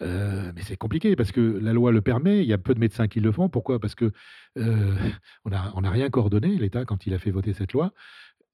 Mais 0.01 0.63
c'est 0.63 0.77
compliqué 0.77 1.15
parce 1.15 1.31
que 1.31 1.41
la 1.41 1.73
loi 1.73 1.93
le 1.93 2.01
permet, 2.01 2.43
il 2.43 2.49
y 2.49 2.53
a 2.53 2.59
peu 2.59 2.75
de 2.75 2.81
médecins 2.81 3.07
qui 3.07 3.21
le 3.21 3.31
font. 3.31 3.49
Pourquoi? 3.49 3.79
Parce 3.79 3.95
que 3.95 4.11
on 4.57 5.51
n'a 5.51 5.91
rien 5.91 6.11
coordonné, 6.11 6.57
l'État, 6.57 6.85
quand 6.85 7.07
il 7.07 7.15
a 7.15 7.19
fait 7.19 7.31
voter 7.31 7.53
cette 7.53 7.73
loi. 7.73 7.93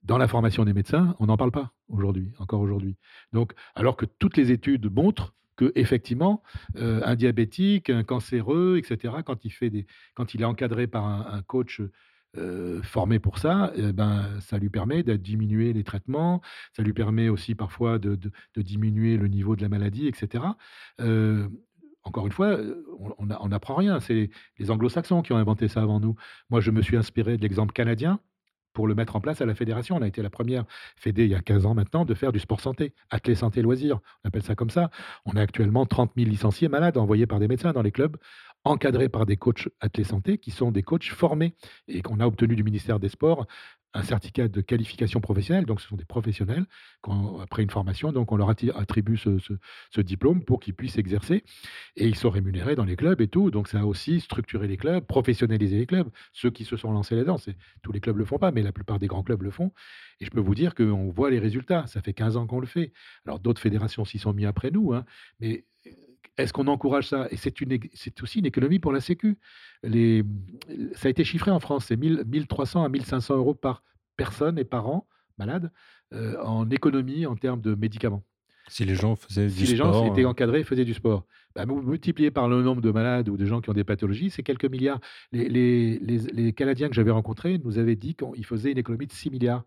Dans 0.03 0.19
la 0.19 0.29
formation 0.29 0.65
des 0.65 0.73
médecins, 0.73 1.17
on 1.19 1.27
n'en 1.27 1.37
parle 1.37 1.51
pas 1.51 1.73
aujourd'hui, 1.89 2.33
encore 2.39 2.61
aujourd'hui. 2.61 2.97
Donc, 3.33 3.53
alors 3.75 3.97
que 3.97 4.07
toutes 4.07 4.37
les 4.37 4.53
études 4.53 4.93
montrent 4.93 5.35
que 5.59 5.73
effectivement, 5.75 6.43
euh, 6.77 7.03
un 7.05 7.17
diabétique, 7.17 7.91
un 7.91 8.05
cancéreux, 8.05 8.79
etc., 8.79 9.17
quand 9.27 9.45
il, 9.45 9.51
fait 9.51 9.71
des, 9.71 9.87
quand 10.15 10.33
il 10.35 10.41
est 10.41 10.47
encadré 10.47 10.87
par 10.87 11.05
un, 11.05 11.43
coach 11.43 11.83
euh, 12.37 12.81
formé 12.83 13.19
pour 13.19 13.39
ça, 13.39 13.73
eh 13.75 13.93
ben, 13.93 14.41
ça 14.41 14.57
lui 14.57 14.71
permet 14.71 15.03
de 15.03 15.17
diminuer 15.17 15.73
les 15.73 15.83
traitements, 15.83 16.41
ça 16.75 16.83
lui 16.83 16.93
permet 16.93 17.29
aussi 17.29 17.55
parfois 17.57 17.99
de, 17.99 18.17
diminuer 18.57 19.17
le 19.17 19.27
niveau 19.27 19.57
de 19.57 19.63
la 19.63 19.69
maladie, 19.69 20.07
etc. 20.07 20.45
Euh, 21.01 21.49
encore 22.05 22.25
une 22.27 22.33
fois, 22.33 22.57
on 23.19 23.49
n'apprend 23.49 23.75
rien. 23.75 24.01
C'est 24.01 24.31
les 24.59 24.71
anglo-saxons 24.71 25.21
qui 25.21 25.33
ont 25.33 25.37
inventé 25.37 25.69
ça 25.69 25.83
avant 25.83 26.01
nous. 26.01 26.15
Moi, 26.49 26.61
je 26.61 26.71
me 26.71 26.81
suis 26.81 26.97
inspiré 26.97 27.37
de 27.37 27.43
l'exemple 27.43 27.73
canadien 27.73 28.21
pour 28.73 28.87
le 28.87 28.95
mettre 28.95 29.17
en 29.17 29.21
place 29.21 29.41
à 29.41 29.47
la 29.47 29.55
fédération. 29.55 29.97
On 29.97 30.03
a 30.03 30.07
été 30.07 30.23
la 30.23 30.31
première 30.31 30.65
fédé 30.97 31.25
il 31.25 31.31
y 31.31 31.35
a 31.35 31.41
15 31.41 31.67
ans 31.67 31.75
maintenant 31.75 32.05
de 32.05 32.15
faire 32.15 32.33
du 32.33 32.39
sport 32.39 32.61
santé, 32.61 32.95
athlé 33.11 33.35
santé 33.35 33.63
loisirs, 33.63 34.01
on 34.25 34.29
appelle 34.29 34.43
ça 34.43 34.55
comme 34.55 34.71
ça. 34.71 34.91
On 35.25 35.37
a 35.37 35.41
actuellement 35.41 35.87
30 35.87 36.13
000 36.17 36.29
licenciés 36.29 36.69
malades 36.69 36.97
envoyés 36.97 37.27
par 37.27 37.39
des 37.39 37.49
médecins 37.49 37.73
dans 37.73 37.83
les 37.83 37.93
clubs 37.93 38.17
encadrés 38.65 39.09
par 39.09 39.27
des 39.27 39.37
coachs 39.37 39.69
athlètes 39.81 40.07
santé 40.07 40.39
qui 40.39 40.51
sont 40.51 40.71
des 40.71 40.83
coachs 40.83 41.11
formés 41.11 41.55
et 41.87 42.03
qu'on 42.03 42.21
a 42.21 42.27
obtenu 42.27 42.57
du 42.57 42.65
ministère 42.65 43.01
des 43.01 43.09
Sports 43.09 43.47
un 43.95 44.03
certificat 44.03 44.49
de 44.49 44.61
qualification 44.61 45.21
professionnelle. 45.21 45.65
Donc, 45.65 45.81
ce 45.81 45.89
sont 45.89 45.97
des 45.97 46.05
professionnels 46.05 46.67
après 47.41 47.63
une 47.63 47.71
formation. 47.71 48.13
Donc, 48.13 48.33
on 48.33 48.37
leur 48.37 48.51
attribue 48.51 49.17
ce, 49.17 50.01
diplôme 50.01 50.45
pour 50.45 50.61
qu'ils 50.61 50.75
puissent 50.75 50.99
exercer 50.99 51.43
et 51.97 52.07
ils 52.07 52.15
sont 52.15 52.31
rémunérés 52.31 52.77
dans 52.77 52.85
les 52.85 52.97
clubs 52.97 53.21
et 53.21 53.29
tout. 53.29 53.51
Donc, 53.51 53.69
ça 53.69 53.81
a 53.81 53.85
aussi 53.85 54.21
structuré 54.21 54.69
les 54.69 54.77
clubs, 54.77 55.05
professionnalisé 55.05 55.79
les 55.79 55.87
clubs. 55.87 56.09
Ceux 56.33 56.51
qui 56.51 56.65
se 56.65 56.77
sont 56.77 56.93
lancés 56.93 57.17
là-dedans, 57.17 57.37
tous 57.83 57.93
les 57.93 58.01
clubs 58.01 58.17
ne 58.17 58.21
le 58.21 58.27
font 58.27 58.39
pas, 58.39 58.53
mais 58.53 58.63
la 58.63 58.73
plupart 58.73 58.99
des 58.99 59.07
grands 59.07 59.23
clubs 59.23 59.43
le 59.43 59.51
font. 59.51 59.73
Et 60.21 60.27
je 60.27 60.31
peux 60.31 60.41
vous 60.41 60.55
dire 60.55 60.75
qu'on 60.75 61.11
voit 61.11 61.31
les 61.31 61.39
résultats. 61.39 61.87
Ça 61.87 62.03
fait 62.03 62.15
15 62.15 62.37
ans 62.37 62.47
qu'on 62.47 62.61
le 62.61 62.67
fait. 62.67 62.93
Alors, 63.27 63.41
d'autres 63.41 63.61
fédérations 63.61 64.05
s'y 64.05 64.19
sont 64.19 64.33
mis 64.33 64.45
après 64.45 64.71
nous, 64.71 64.93
hein, 64.93 65.05
mais 65.41 65.65
est-ce 66.39 66.53
qu'on 66.53 66.69
encourage 66.69 67.09
ça? 67.09 67.27
Et 67.31 67.37
c'est 67.37 68.23
aussi 68.23 68.39
une 68.39 68.47
économie 68.47 68.79
pour 68.79 68.93
la 68.93 69.01
Sécu. 69.01 69.39
Les, 69.83 70.25
ça 70.95 71.09
a 71.09 71.11
été 71.11 71.25
chiffré 71.25 71.51
en 71.51 71.61
France, 71.61 71.87
c'est 71.87 71.97
1300 71.97 72.85
à 72.85 72.89
1500 72.89 73.37
euros 73.37 73.55
par 73.55 73.83
personne 74.17 74.59
et 74.59 74.65
par 74.65 74.89
an 74.89 75.07
malade 75.39 75.71
euh, 76.15 76.41
en 76.43 76.69
économie 76.71 77.27
en 77.27 77.37
termes 77.37 77.61
de 77.61 77.75
médicaments. 77.75 78.25
Si 78.69 78.85
les 78.85 78.95
gens 78.95 79.17
faisaient 79.17 79.47
du 79.47 79.53
sport. 79.53 79.67
Si 79.67 79.71
les 79.71 79.77
gens 79.77 80.13
étaient 80.13 80.25
euh. 80.25 80.29
encadrés, 80.29 80.63
faisaient 80.63 80.85
du 80.85 80.95
sport. 80.95 81.25
Bah, 81.55 81.65
multiplié 81.65 82.31
par 82.31 82.49
le 82.49 82.63
nombre 82.63 82.83
de 82.83 82.91
malades 82.91 83.29
ou 83.29 83.37
de 83.37 83.47
gens 83.47 83.61
qui 83.61 83.71
ont 83.71 83.75
des 83.75 83.85
pathologies, 83.85 84.31
c'est 84.31 84.43
quelques 84.43 84.67
milliards. 84.67 85.01
Les, 85.33 85.49
les, 85.49 85.99
les 85.99 86.53
Canadiens 86.53 86.89
que 86.89 86.95
j'avais 86.95 87.11
rencontrés 87.11 87.59
nous 87.65 87.79
avaient 87.79 87.97
dit 87.97 88.15
qu'ils 88.15 88.45
faisaient 88.45 88.73
une 88.73 88.79
économie 88.79 89.07
de 89.07 89.13
6 89.13 89.31
milliards 89.31 89.65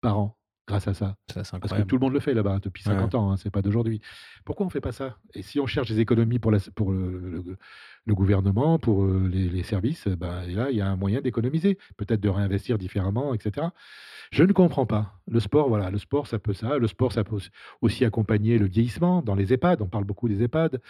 par 0.00 0.18
an 0.18 0.38
grâce 0.66 0.88
à 0.88 0.94
ça. 0.94 1.16
Parce 1.34 1.50
que 1.50 1.82
tout 1.82 1.96
le 1.96 2.00
monde 2.00 2.12
le 2.12 2.20
fait 2.20 2.34
là-bas 2.34 2.58
depuis 2.62 2.82
50 2.82 3.14
ans, 3.14 3.30
hein, 3.30 3.36
c'est 3.36 3.50
pas 3.50 3.62
d'aujourd'hui. 3.62 4.00
Pourquoi 4.44 4.66
on 4.66 4.70
fait 4.70 4.80
pas 4.80 4.92
ça? 4.92 5.18
Et 5.34 5.42
si 5.42 5.60
on 5.60 5.66
cherche 5.66 5.88
des 5.88 6.00
économies 6.00 6.38
pour, 6.38 6.50
la, 6.50 6.58
pour 6.74 6.92
le, 6.92 7.18
le, 7.18 7.58
gouvernement, 8.14 8.78
pour 8.78 9.04
euh, 9.04 9.28
les, 9.32 9.62
services, 9.62 10.06
ben, 10.08 10.46
là, 10.48 10.70
il 10.70 10.76
y 10.76 10.80
a 10.80 10.88
un 10.88 10.96
moyen 10.96 11.20
d'économiser, 11.20 11.78
peut-être 11.96 12.20
de 12.20 12.28
réinvestir 12.28 12.78
différemment, 12.78 13.34
etc. 13.34 13.68
Je 14.32 14.42
ne 14.42 14.52
comprends 14.52 14.86
pas. 14.86 15.20
Le 15.28 15.40
sport, 15.40 15.68
voilà, 15.68 15.90
le 15.90 15.98
sport, 15.98 16.26
ça 16.26 16.38
peut 16.38 16.52
ça. 16.52 16.78
Le 16.78 16.86
sport, 16.86 17.12
ça 17.12 17.24
peut 17.24 17.38
aussi 17.80 18.04
accompagner 18.04 18.58
le 18.58 18.66
vieillissement 18.66 19.22
dans 19.22 19.34
les 19.34 19.52
EHPAD. 19.52 19.82
On 19.82 19.88
parle 19.88 20.04
beaucoup 20.04 20.28
des 20.28 20.42
EHPAD, 20.42 20.80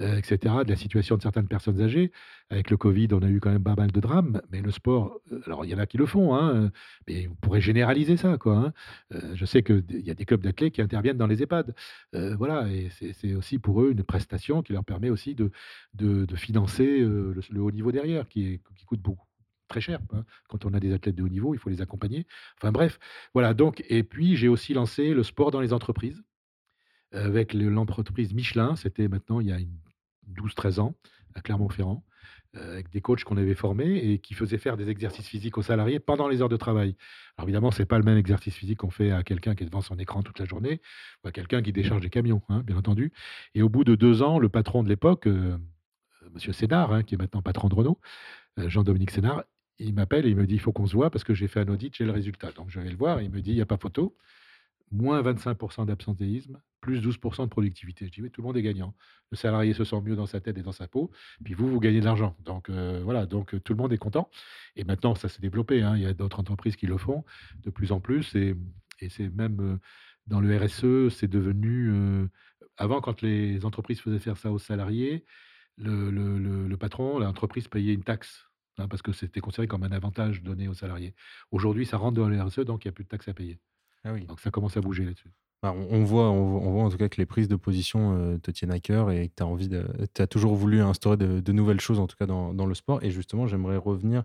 euh, 0.00 0.16
etc., 0.16 0.54
de 0.64 0.70
la 0.70 0.76
situation 0.76 1.16
de 1.16 1.22
certaines 1.22 1.48
personnes 1.48 1.80
âgées. 1.80 2.12
Avec 2.50 2.70
le 2.70 2.76
Covid, 2.76 3.08
on 3.12 3.22
a 3.22 3.28
eu 3.28 3.40
quand 3.40 3.50
même 3.50 3.62
pas 3.62 3.74
mal 3.74 3.90
de 3.90 4.00
drames. 4.00 4.40
Mais 4.50 4.62
le 4.62 4.70
sport, 4.70 5.20
alors 5.46 5.64
il 5.64 5.70
y 5.70 5.74
en 5.74 5.78
a 5.78 5.86
qui 5.86 5.96
le 5.96 6.06
font, 6.06 6.36
hein, 6.36 6.70
mais 7.08 7.28
on 7.28 7.34
pourrait 7.34 7.60
généraliser 7.60 8.16
ça, 8.16 8.36
quoi. 8.36 8.56
Hein. 8.56 8.72
Je 9.34 9.44
sais 9.44 9.62
qu'il 9.62 9.84
y 9.90 10.10
a 10.10 10.14
des 10.14 10.24
clubs 10.24 10.42
d'athlètes 10.42 10.74
qui 10.74 10.82
interviennent 10.82 11.16
dans 11.16 11.26
les 11.26 11.42
EHPAD. 11.42 11.74
voilà, 12.12 12.68
et 12.68 12.90
c'est 12.90 13.34
aussi 13.34 13.58
pour 13.58 13.82
eux 13.82 13.92
une 13.92 14.02
prestation 14.02 14.62
qui 14.62 14.72
leur 14.72 14.84
permet 14.84 15.10
aussi 15.10 15.34
de, 15.34 15.50
de, 15.94 16.36
financer 16.36 16.63
le, 16.66 17.60
haut 17.60 17.70
niveau 17.70 17.92
derrière, 17.92 18.28
qui, 18.28 18.60
coûte 18.86 19.00
beaucoup 19.00 19.26
très 19.68 19.80
cher. 19.80 20.00
Hein. 20.12 20.24
Quand 20.48 20.66
on 20.66 20.74
a 20.74 20.80
des 20.80 20.92
athlètes 20.92 21.14
de 21.14 21.22
haut 21.22 21.28
niveau, 21.28 21.54
il 21.54 21.58
faut 21.58 21.70
les 21.70 21.80
accompagner. 21.80 22.26
Enfin 22.58 22.72
bref, 22.72 22.98
voilà. 23.32 23.54
Donc, 23.54 23.82
et 23.88 24.02
puis 24.02 24.36
j'ai 24.36 24.48
aussi 24.48 24.74
lancé 24.74 25.14
le 25.14 25.22
sport 25.22 25.50
dans 25.50 25.60
les 25.60 25.72
entreprises 25.72 26.22
avec 27.12 27.54
l'entreprise 27.54 28.34
Michelin. 28.34 28.76
C'était 28.76 29.08
maintenant 29.08 29.40
il 29.40 29.48
y 29.48 29.52
a 29.52 29.58
12-13 30.32 30.80
ans 30.80 30.94
à 31.34 31.40
Clermont-Ferrand, 31.40 32.04
avec 32.54 32.90
des 32.90 33.00
coachs 33.00 33.24
qu'on 33.24 33.36
avait 33.36 33.54
formés 33.54 33.96
et 33.96 34.18
qui 34.18 34.34
faisaient 34.34 34.58
faire 34.58 34.76
des 34.76 34.88
exercices 34.88 35.26
physiques 35.26 35.58
aux 35.58 35.62
salariés 35.62 35.98
pendant 35.98 36.28
les 36.28 36.42
heures 36.42 36.48
de 36.48 36.56
travail. 36.56 36.96
Alors 37.36 37.48
évidemment, 37.48 37.70
c'est 37.70 37.86
pas 37.86 37.98
le 37.98 38.04
même 38.04 38.18
exercice 38.18 38.54
physique 38.54 38.78
qu'on 38.78 38.90
fait 38.90 39.10
à 39.10 39.22
quelqu'un 39.22 39.54
qui 39.54 39.64
est 39.64 39.66
devant 39.66 39.80
son 39.80 39.98
écran 39.98 40.22
toute 40.22 40.38
la 40.38 40.44
journée 40.44 40.80
ou 41.24 41.28
à 41.28 41.32
quelqu'un 41.32 41.62
qui 41.62 41.72
décharge 41.72 42.02
des 42.02 42.10
camions, 42.10 42.42
hein, 42.48 42.62
bien 42.64 42.76
entendu. 42.76 43.12
Et 43.54 43.62
au 43.62 43.68
bout 43.68 43.84
de 43.84 43.94
deux 43.94 44.22
ans, 44.22 44.38
le 44.38 44.48
patron 44.48 44.82
de 44.82 44.88
l'époque, 44.88 45.26
euh, 45.26 45.58
Monsieur 46.32 46.52
Sénard, 46.52 46.92
hein, 46.92 47.02
qui 47.02 47.14
est 47.14 47.18
maintenant 47.18 47.42
patron 47.42 47.68
de 47.68 47.74
Renault, 47.74 48.00
euh, 48.58 48.68
Jean-Dominique 48.68 49.10
Sénard, 49.10 49.44
il 49.78 49.94
m'appelle 49.94 50.26
et 50.26 50.30
il 50.30 50.36
me 50.36 50.46
dit: 50.46 50.54
«Il 50.54 50.60
faut 50.60 50.72
qu'on 50.72 50.86
se 50.86 50.94
voit 50.94 51.10
parce 51.10 51.24
que 51.24 51.34
j'ai 51.34 51.48
fait 51.48 51.60
un 51.60 51.68
audit, 51.68 51.94
j'ai 51.94 52.04
le 52.04 52.12
résultat». 52.12 52.52
Donc 52.52 52.70
je 52.70 52.80
vais 52.80 52.90
le 52.90 52.96
voir, 52.96 53.20
il 53.22 53.30
me 53.30 53.40
dit: 53.40 53.50
«Il 53.50 53.56
n'y 53.56 53.60
a 53.60 53.66
pas 53.66 53.76
photo. 53.76 54.16
Moins 54.92 55.22
25% 55.22 55.86
d'absentéisme, 55.86 56.60
plus 56.80 57.00
12% 57.00 57.44
de 57.44 57.48
productivité». 57.48 58.06
Je 58.06 58.12
dis: 58.12 58.22
«Oui, 58.22 58.30
tout 58.30 58.40
le 58.42 58.46
monde 58.46 58.56
est 58.56 58.62
gagnant. 58.62 58.94
Le 59.32 59.36
salarié 59.36 59.74
se 59.74 59.84
sent 59.84 60.00
mieux 60.02 60.14
dans 60.16 60.26
sa 60.26 60.40
tête 60.40 60.56
et 60.58 60.62
dans 60.62 60.72
sa 60.72 60.86
peau, 60.86 61.10
puis 61.42 61.54
vous, 61.54 61.68
vous 61.68 61.80
gagnez 61.80 62.00
de 62.00 62.04
l'argent». 62.04 62.36
Donc 62.44 62.70
euh, 62.70 63.00
voilà, 63.02 63.26
donc 63.26 63.60
tout 63.64 63.72
le 63.72 63.78
monde 63.78 63.92
est 63.92 63.98
content 63.98 64.30
et 64.76 64.84
maintenant 64.84 65.14
ça 65.14 65.28
s'est 65.28 65.40
développé, 65.40 65.82
hein. 65.82 65.96
Il 65.96 66.02
y 66.02 66.06
a 66.06 66.14
d'autres 66.14 66.38
entreprises 66.40 66.76
qui 66.76 66.86
le 66.86 66.98
font 66.98 67.24
de 67.64 67.70
plus 67.70 67.92
en 67.92 68.00
plus 68.00 68.34
et 68.36 68.54
et 69.00 69.08
c'est 69.08 69.28
même, 69.28 69.60
euh, 69.60 69.76
dans 70.28 70.40
le 70.40 70.56
RSE, 70.56 71.14
c'est 71.14 71.28
devenu, 71.28 71.92
avant 72.76 73.00
quand 73.00 73.20
les 73.22 73.64
entreprises 73.64 74.00
faisaient 74.00 74.18
faire 74.18 74.36
ça 74.38 74.50
aux 74.52 74.58
salariés, 74.58 75.24
le 75.76 76.10
le 76.10 76.38
le 76.38 76.68
le 76.68 76.76
patron, 76.76 77.18
l'entreprise 77.18 77.68
payait 77.68 77.94
une 77.94 78.04
taxe 78.04 78.46
Hein, 78.78 78.88
parce 78.88 79.02
que 79.02 79.12
c'était 79.12 79.40
considéré 79.40 79.68
comme 79.68 79.84
un 79.84 79.92
avantage 79.92 80.42
donné 80.42 80.66
aux 80.66 80.74
salariés. 80.74 81.14
Aujourd'hui, 81.52 81.86
ça 81.86 81.96
rentre 81.96 82.18
dans 82.18 82.28
le 82.28 82.40
RSE, 82.40 82.60
donc 82.60 82.84
il 82.84 82.88
n'y 82.88 82.90
a 82.90 82.92
plus 82.92 83.04
de 83.04 83.08
taxes 83.08 83.28
à 83.28 83.34
payer. 83.34 83.58
Ah 84.02 84.12
oui. 84.12 84.26
Donc 84.26 84.40
ça 84.40 84.50
commence 84.50 84.76
à 84.76 84.80
bouger 84.80 85.04
là-dessus. 85.04 85.30
Bah, 85.62 85.72
on, 85.72 86.04
voit, 86.04 86.30
on, 86.30 86.72
voit 86.72 86.82
en 86.82 86.90
tout 86.90 86.98
cas 86.98 87.08
que 87.08 87.16
les 87.16 87.24
prises 87.24 87.48
de 87.48 87.56
position 87.56 88.18
euh, 88.18 88.36
te 88.38 88.50
tiennent 88.50 88.72
à 88.72 88.80
cœur 88.80 89.10
et 89.10 89.28
que 89.28 89.34
tu 89.36 89.42
as 89.42 89.46
envie 89.46 89.68
de. 89.68 89.86
Tu 90.12 90.20
as 90.20 90.26
toujours 90.26 90.56
voulu 90.56 90.82
instaurer 90.82 91.16
de, 91.16 91.52
nouvelles 91.52 91.80
choses, 91.80 92.00
en 92.00 92.06
tout 92.06 92.16
cas 92.16 92.26
dans, 92.26 92.52
dans 92.52 92.66
le 92.66 92.74
sport. 92.74 93.02
Et 93.02 93.10
justement, 93.10 93.46
j'aimerais 93.46 93.76
revenir 93.76 94.24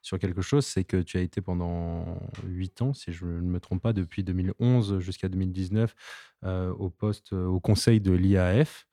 sur 0.00 0.18
quelque 0.18 0.42
chose, 0.42 0.64
c'est 0.64 0.84
que 0.84 0.98
tu 0.98 1.18
as 1.18 1.20
été 1.20 1.40
pendant 1.40 2.20
8 2.46 2.82
ans, 2.82 2.94
si 2.94 3.12
je 3.12 3.26
ne 3.26 3.40
me 3.40 3.58
trompe 3.58 3.82
pas, 3.82 3.92
depuis 3.92 4.22
2011 4.22 5.00
jusqu'à 5.00 5.28
2019, 5.28 5.94
au 6.44 6.88
poste, 6.88 7.32
au 7.32 7.58
conseil 7.58 8.00
de 8.00 8.12
l'IAF. 8.12 8.87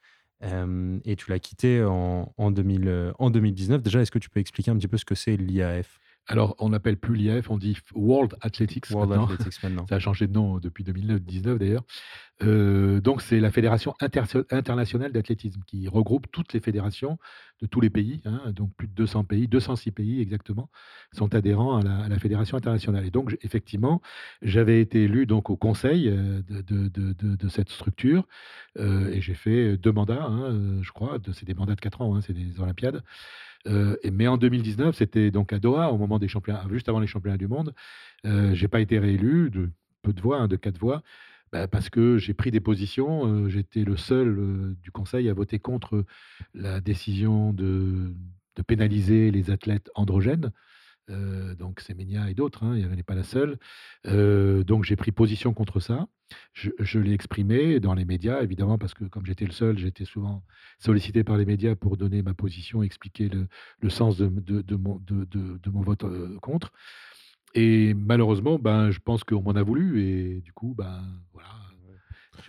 Et 1.05 1.15
tu 1.15 1.29
l'as 1.29 1.39
quitté 1.39 1.83
en, 1.83 2.33
en, 2.37 2.51
2000, 2.51 3.13
en 3.19 3.29
2019. 3.29 3.81
Déjà, 3.81 4.01
est-ce 4.01 4.11
que 4.11 4.19
tu 4.19 4.29
peux 4.29 4.39
expliquer 4.39 4.71
un 4.71 4.77
petit 4.77 4.87
peu 4.87 4.97
ce 4.97 5.05
que 5.05 5.15
c'est 5.15 5.37
l'IAF 5.37 5.99
alors, 6.27 6.55
on 6.59 6.69
n'appelle 6.69 6.97
plus 6.97 7.15
l'IAF, 7.15 7.49
on 7.51 7.57
dit 7.57 7.77
World 7.93 8.35
Athletics 8.41 8.89
World 8.89 9.09
maintenant. 9.11 9.25
Athletics 9.27 9.61
maintenant. 9.63 9.85
Ça 9.87 9.95
a 9.95 9.99
changé 9.99 10.27
de 10.27 10.33
nom 10.33 10.57
depuis 10.59 10.83
2019 10.83 11.59
d'ailleurs. 11.59 11.83
Euh, 12.43 12.99
donc, 12.99 13.21
c'est 13.21 13.39
la 13.39 13.51
Fédération 13.51 13.93
internationale 14.51 15.11
d'athlétisme 15.11 15.61
qui 15.67 15.87
regroupe 15.87 16.27
toutes 16.31 16.51
les 16.53 16.59
fédérations 16.59 17.17
de 17.61 17.67
tous 17.67 17.79
les 17.79 17.89
pays. 17.89 18.21
hein, 18.25 18.51
donc, 18.51 18.73
plus 18.75 18.87
de 18.87 18.93
200 18.93 19.23
pays, 19.23 19.47
206 19.47 19.91
pays 19.91 20.19
exactement, 20.19 20.69
sont 21.13 21.33
adhérents 21.35 21.77
à 21.77 21.83
la, 21.83 21.97
à 21.99 22.09
la 22.09 22.19
Fédération 22.19 22.57
internationale. 22.57 23.05
Et 23.05 23.11
donc, 23.11 23.37
effectivement, 23.41 24.01
j'avais 24.41 24.81
été 24.81 25.03
élu 25.03 25.25
donc 25.27 25.49
au 25.49 25.55
conseil 25.55 26.09
euh, 26.09 26.41
de, 26.49 26.61
de- 26.61 26.87
de- 26.89 27.13
de- 27.13 27.35
de 27.35 27.47
cette 27.49 27.69
structure 27.69 28.27
euh, 28.79 29.09
et 29.13 29.21
j'ai 29.21 29.35
fait 29.35 29.77
deux 29.77 29.91
mandats, 29.91 30.23
hein, 30.23 30.51
euh, 30.51 30.79
je 30.83 30.91
crois. 30.91 31.19
C'est 31.33 31.45
des 31.45 31.53
mandats 31.53 31.75
de 31.75 31.81
4 31.81 32.01
ans, 32.01 32.15
hein, 32.15 32.21
c'est 32.21 32.33
des 32.33 32.59
Olympiades. 32.59 33.01
Euh, 33.67 33.95
mais 34.11 34.27
en 34.27 34.37
2019, 34.37 34.95
c'était 34.95 35.31
donc 35.31 35.53
à 35.53 35.59
Doha, 35.59 35.91
au 35.91 35.97
moment 35.97 36.19
des 36.19 36.27
championnats, 36.27 36.65
juste 36.71 36.89
avant 36.89 36.99
les 36.99 37.07
championnats 37.07 37.37
du 37.37 37.47
monde. 37.47 37.73
Euh, 38.25 38.53
j'ai 38.53 38.67
pas 38.67 38.79
été 38.79 38.99
réélu 38.99 39.49
de 39.49 39.69
peu 40.01 40.13
de 40.13 40.21
voix, 40.21 40.39
hein, 40.39 40.47
de 40.47 40.55
quatre 40.55 40.77
voix, 40.79 41.03
bah, 41.51 41.67
parce 41.67 41.89
que 41.89 42.17
j'ai 42.17 42.33
pris 42.33 42.51
des 42.51 42.59
positions. 42.59 43.25
euh, 43.27 43.49
J'étais 43.49 43.83
le 43.83 43.97
seul 43.97 44.37
euh, 44.39 44.75
du 44.81 44.91
Conseil 44.91 45.29
à 45.29 45.33
voter 45.33 45.59
contre 45.59 46.05
la 46.53 46.81
décision 46.81 47.53
de, 47.53 48.13
pénaliser 48.67 49.31
les 49.31 49.51
athlètes 49.51 49.89
androgènes. 49.95 50.51
Donc 51.59 51.81
Semenya 51.81 52.31
et 52.31 52.33
d'autres, 52.33 52.63
hein, 52.63 52.75
elle 52.75 52.89
n'est 52.95 53.03
pas 53.03 53.13
la 53.13 53.23
seule. 53.23 53.59
Donc 54.05 54.85
j'ai 54.85 54.95
pris 54.95 55.11
position 55.11 55.53
contre 55.53 55.79
ça. 55.79 56.07
Je, 56.55 56.99
l'ai 56.99 57.11
exprimé 57.11 57.81
dans 57.81 57.93
les 57.93 58.05
médias, 58.05 58.41
évidemment, 58.41 58.77
parce 58.77 58.93
que 58.93 59.03
comme 59.03 59.25
j'étais 59.25 59.43
le 59.43 59.51
seul, 59.51 59.77
j'étais 59.77 60.05
souvent 60.05 60.41
sollicité 60.79 61.25
par 61.25 61.35
les 61.35 61.45
médias 61.45 61.75
pour 61.75 61.97
donner 61.97 62.21
ma 62.21 62.33
position, 62.33 62.81
expliquer 62.81 63.29
le, 63.81 63.89
sens 63.89 64.17
de, 64.17 64.75
mon, 64.77 65.81
vote 65.81 66.05
euh, 66.05 66.39
contre. 66.41 66.71
Et 67.55 67.93
malheureusement, 67.93 68.57
ben, 68.57 68.89
je 68.89 68.99
pense 68.99 69.25
qu'on 69.25 69.41
m'en 69.41 69.51
a 69.51 69.63
voulu 69.63 70.01
et 70.01 70.39
du 70.39 70.53
coup, 70.53 70.73
ben, 70.77 71.03
voilà, 71.33 71.49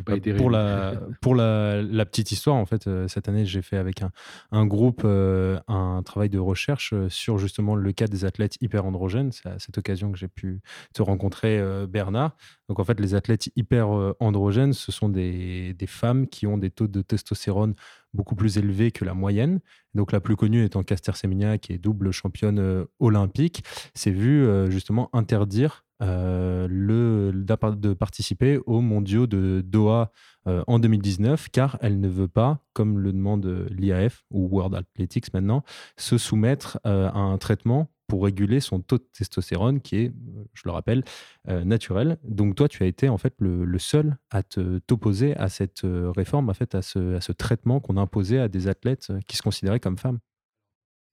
pas 0.05 0.17
été 0.17 0.35
pour 0.35 0.51
la, 0.51 0.95
pour 1.21 1.35
la, 1.35 1.83
la 1.83 2.07
petite 2.07 2.33
histoire, 2.33 2.57
en 2.57 2.67
fait, 2.67 2.87
euh, 2.87 3.09
cette 3.09 3.29
année, 3.29 3.45
j'ai 3.45 3.63
fait 3.63 3.77
avec 3.77 4.03
un, 4.03 4.11
un 4.51 4.67
groupe 4.67 5.03
euh, 5.05 5.59
un 5.69 6.03
travail 6.03 6.29
de 6.29 6.39
recherche 6.39 6.93
euh, 6.93 7.09
sur 7.09 7.39
justement 7.39 7.75
le 7.75 7.93
cas 7.93 8.07
des 8.07 8.25
athlètes 8.25 8.57
hyper 8.61 8.85
androgènes. 8.85 9.33
C'est 9.33 9.47
à 9.47 9.59
cette 9.59 9.79
occasion 9.79 10.13
que 10.13 10.19
j'ai 10.19 10.29
pu 10.29 10.61
te 10.95 11.03
rencontrer, 11.03 11.59
euh, 11.59 11.87
Bernard. 11.87 12.37
Donc, 12.69 12.81
en 12.81 12.85
fait, 12.85 12.99
les 13.01 13.15
athlètes 13.15 13.49
hyper 13.57 13.97
euh, 13.97 14.17
androgènes, 14.21 14.73
ce 14.73 14.91
sont 14.91 15.09
des, 15.09 15.75
des 15.75 15.87
femmes 15.87 16.27
qui 16.27 16.47
ont 16.47 16.59
des 16.59 16.71
taux 16.71 16.89
de 16.89 17.03
testostérone 17.03 17.75
beaucoup 18.13 18.35
plus 18.35 18.59
élevés 18.59 18.91
que 18.91 19.05
la 19.05 19.15
moyenne. 19.15 19.61
Donc, 19.95 20.13
la 20.13 20.21
plus 20.21 20.37
connue 20.37 20.65
étant 20.65 20.83
Caster 20.83 21.13
Semenya, 21.15 21.59
qui 21.59 21.73
est 21.73 21.79
double 21.79 22.11
championne 22.11 22.59
euh, 22.59 22.85
olympique, 22.99 23.63
s'est 23.95 24.11
vue 24.11 24.45
euh, 24.45 24.71
justement 24.71 25.09
interdire 25.13 25.85
euh, 26.03 26.67
le, 26.69 27.33
de 27.33 27.95
participer 27.95 28.59
aux 28.67 28.81
mondiaux 28.81 29.27
de 29.27 29.63
Doha 29.65 30.13
euh, 30.47 30.63
en 30.67 30.79
2019, 30.79 31.49
car 31.51 31.79
elle 31.81 32.01
ne 32.01 32.09
veut 32.09 32.29
pas, 32.29 32.61
comme 32.75 32.99
le 32.99 33.13
demande 33.13 33.47
euh, 33.47 33.67
l'IAF 33.71 34.25
ou 34.31 34.47
World 34.49 34.75
Athletics 34.75 35.33
maintenant, 35.33 35.65
se 35.97 36.19
soumettre 36.19 36.79
à 36.85 37.19
un 37.19 37.39
traitement 37.39 37.91
pour 38.09 38.25
réguler 38.25 38.61
son 38.61 38.81
taux 38.81 38.99
de 38.99 39.07
testostérone 39.17 39.81
qui 39.81 39.97
est, 39.97 40.13
je 40.55 40.63
le 40.65 40.71
rappelle, 40.71 41.03
naturel. 41.49 42.19
Donc 42.23 42.55
toi, 42.55 42.69
tu 42.69 42.85
as 42.85 42.87
été 42.87 43.09
en 43.09 43.19
fait 43.19 43.35
le, 43.41 43.79
seul 43.79 44.17
à 44.31 44.45
t'opposer 44.45 45.37
à 45.37 45.49
cette 45.49 45.83
réforme, 45.85 46.49
en 46.49 46.55
fait, 46.55 46.77
à 46.77 46.83
ce, 46.83 47.17
à 47.17 47.21
ce 47.21 47.33
traitement 47.33 47.81
qu'on 47.81 47.97
imposait 47.97 48.39
à 48.39 48.47
des 48.47 48.69
athlètes 48.69 49.13
qui 49.27 49.37
se 49.37 49.43
considéraient 49.43 49.81
comme 49.81 49.99
femmes. 49.99 50.21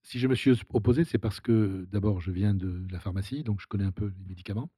Si 0.03 0.19
je 0.19 0.27
me 0.27 0.35
suis 0.35 0.51
opposé, 0.73 1.05
c'est 1.05 1.17
parce 1.17 1.39
que 1.39 1.87
d'abord, 1.91 2.19
je 2.19 2.31
viens 2.31 2.53
de 2.53 2.85
la 2.91 2.99
pharmacie, 2.99 3.43
donc 3.43 3.61
je 3.61 3.67
connais 3.67 3.85
un 3.85 3.91
peu 3.91 4.11
les 4.19 4.25
médicaments. 4.27 4.69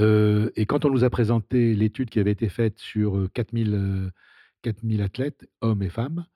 Euh, 0.00 0.50
et 0.56 0.66
quand 0.66 0.84
on 0.84 0.90
nous 0.90 1.04
a 1.04 1.10
présenté 1.10 1.74
l'étude 1.74 2.10
qui 2.10 2.18
avait 2.18 2.32
été 2.32 2.48
faite 2.48 2.78
sur 2.78 3.16
euh, 3.16 3.30
4000, 3.32 3.74
euh, 3.74 4.10
4000 4.62 5.02
athlètes, 5.02 5.48
hommes 5.60 5.82
et 5.82 5.88
femmes, 5.88 6.26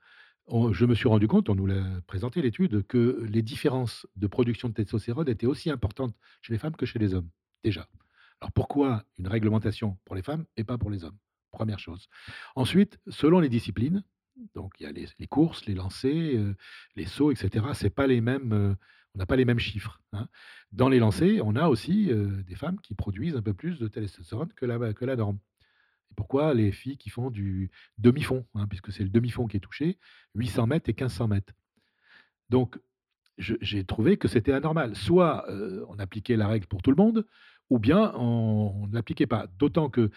je 0.70 0.86
me 0.86 0.94
suis 0.94 1.09
rendu 1.09 1.28
compte, 1.28 1.51
on 1.51 1.55
nous 1.55 1.66
l'a 1.66 1.84
présenté 2.07 2.40
l'étude, 2.40 2.86
que 2.86 3.22
les 3.28 3.42
différences 3.42 4.07
de 4.16 4.26
production 4.26 4.68
de 4.70 4.74
testostérone 4.74 5.28
étaient 5.28 5.46
aussi 5.46 5.70
importantes 5.70 6.14
chez 6.40 6.55
les 6.55 6.59
femmes 6.59 6.74
que 6.74 6.86
chez 6.86 6.99
les 6.99 7.12
hommes, 7.12 7.28
déjà. 7.62 7.86
Alors 8.40 8.53
pourquoi 8.53 9.05
une 9.18 9.28
réglementation 9.28 9.99
pour 10.07 10.16
les 10.16 10.22
femmes 10.22 10.46
et 10.57 10.64
pas 10.64 10.78
pour 10.78 10.90
les 10.90 11.05
hommes? 11.05 11.18
Première 11.51 11.78
chose. 11.78 12.09
Ensuite, 12.57 12.99
selon 13.09 13.40
les 13.40 13.51
disciplines, 13.51 14.05
donc 14.55 14.74
il 14.80 14.84
y 14.84 14.86
a 14.86 14.93
les, 14.93 15.07
les 15.18 15.26
courses, 15.26 15.66
les 15.66 15.74
lancers, 15.74 16.36
euh, 16.36 16.55
les 16.97 17.07
sauts, 17.07 17.30
etc. 17.30 17.66
C'est 17.74 17.91
pas 17.91 18.07
les 18.07 18.20
mêmes, 18.20 18.53
euh, 18.53 18.74
on 19.14 19.18
n'a 19.18 19.26
pas 19.26 19.36
les 19.36 19.45
mêmes 19.45 19.59
chiffres. 19.59 20.01
hein. 20.12 20.28
Dans 20.72 20.89
les 20.89 20.99
lancers, 20.99 21.41
on 21.45 21.57
a 21.57 21.68
aussi 21.68 22.11
euh, 22.12 22.43
des 22.45 22.55
femmes 22.55 22.80
qui 22.80 22.95
produisent 22.95 23.36
un 23.36 23.43
peu 23.43 23.55
plus 23.55 23.78
de 23.78 23.89
testostérone 23.89 24.53
que 24.55 24.66
la, 24.66 24.93
que 24.93 25.05
la 25.05 25.16
norme. 25.16 25.39
Et 26.11 26.14
pourquoi 26.14 26.55
les 26.55 26.72
filles 26.72 26.99
qui 26.99 27.11
font 27.11 27.30
du 27.30 27.70
demi-fond, 27.99 28.47
hein, 28.55 28.66
puisque 28.68 28.93
c'est 28.93 29.03
le 29.03 29.11
demi-fond 29.11 29.47
qui 29.47 29.57
est 29.57 29.61
touché, 29.61 29.99
800 30.34 30.66
mètres 30.66 30.89
et 30.89 30.93
1500 30.93 31.28
mètres. 31.28 31.53
Donc, 32.49 32.78
j'ai 33.39 33.84
trouvé 33.84 34.16
que 34.16 34.26
c'était 34.26 34.53
anormal. 34.53 34.97
Soit 34.97 35.47
on 35.89 35.99
appliquait 36.01 36.36
la 36.36 36.49
règle 36.49 36.66
pour 36.66 36.82
tout 36.82 36.91
le 36.91 36.97
monde, 36.97 37.24
ou 37.70 37.78
bien 37.78 38.12
on 38.16 38.86
ne 38.89 38.95
l'appliquait 38.95 39.28
pas. 39.28 39.47
D'autant 39.59 39.91
que, 39.91 40.11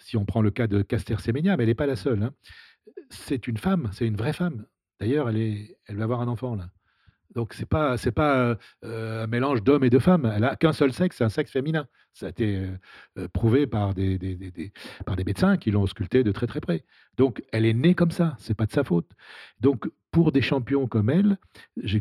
si 0.00 0.16
on 0.16 0.24
prend 0.24 0.42
le 0.42 0.50
cas 0.50 0.66
de 0.66 0.82
Caster 0.82 1.18
Semenya, 1.18 1.56
mais 1.56 1.62
elle 1.62 1.68
n'est 1.68 1.74
pas 1.76 1.86
la 1.86 1.94
seule, 1.94 2.22
hein, 2.22 2.34
c'est 3.10 3.46
une 3.48 3.56
femme, 3.58 3.90
c'est 3.92 4.06
une 4.06 4.16
vraie 4.16 4.32
femme. 4.32 4.64
D'ailleurs, 5.00 5.28
elle, 5.28 5.66
elle 5.86 5.96
va 5.96 6.04
avoir 6.04 6.20
un 6.20 6.28
enfant 6.28 6.54
là. 6.54 6.68
Donc 7.34 7.54
c'est 7.54 7.66
pas 7.66 7.96
c'est 7.96 8.12
pas 8.12 8.58
euh, 8.84 9.24
un 9.24 9.26
mélange 9.26 9.62
d'hommes 9.62 9.84
et 9.84 9.90
de 9.90 9.98
femmes. 9.98 10.30
Elle 10.36 10.44
a 10.44 10.54
qu'un 10.56 10.72
seul 10.74 10.92
sexe, 10.92 11.16
c'est 11.16 11.24
un 11.24 11.30
sexe 11.30 11.50
féminin. 11.50 11.86
Ça 12.12 12.26
a 12.26 12.28
été 12.28 12.56
euh, 12.58 12.78
euh, 13.18 13.28
prouvé 13.28 13.66
par 13.66 13.94
des, 13.94 14.18
des- 14.18 14.36
des- 14.36 14.72
par 15.06 15.16
des 15.16 15.24
médecins 15.24 15.56
qui 15.56 15.70
l'ont 15.70 15.82
ausculté 15.82 16.24
de 16.24 16.32
très 16.32 16.46
très 16.46 16.60
près. 16.60 16.84
Donc 17.16 17.42
elle 17.52 17.64
est 17.64 17.72
née 17.72 17.94
comme 17.94 18.10
ça, 18.10 18.36
c'est 18.38 18.54
pas 18.54 18.66
de 18.66 18.72
sa 18.72 18.84
faute. 18.84 19.10
Donc 19.60 19.88
pour 20.10 20.30
des 20.32 20.42
champions 20.42 20.86
comme 20.86 21.08
elle, 21.08 21.38
j'ai 21.82 22.00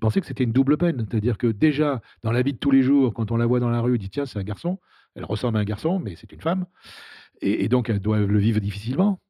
pensé 0.00 0.20
que 0.20 0.26
c'était 0.28 0.44
une 0.44 0.52
double 0.52 0.78
peine. 0.78 1.06
C'est-à-dire 1.10 1.38
que 1.38 1.48
déjà 1.48 2.00
dans 2.22 2.30
la 2.32 2.42
vie 2.42 2.52
de 2.52 2.58
tous 2.58 2.70
les 2.70 2.82
jours, 2.82 3.14
quand 3.14 3.32
on 3.32 3.36
la 3.36 3.46
voit 3.46 3.58
dans 3.60 3.70
la 3.70 3.80
rue, 3.80 3.94
on 3.94 3.96
dit 3.98 4.10
tiens 4.10 4.26
c'est 4.26 4.38
un 4.38 4.44
garçon. 4.44 4.78
Elle 5.16 5.24
ressemble 5.24 5.58
à 5.58 5.60
un 5.60 5.64
garçon, 5.64 5.98
mais 5.98 6.14
c'est 6.14 6.30
une 6.32 6.40
femme. 6.40 6.66
Et, 7.40 7.64
et 7.64 7.68
donc, 7.68 7.90
elles 7.90 8.00
doivent 8.00 8.26
le 8.26 8.38
vivre 8.38 8.60
difficilement. 8.60 9.20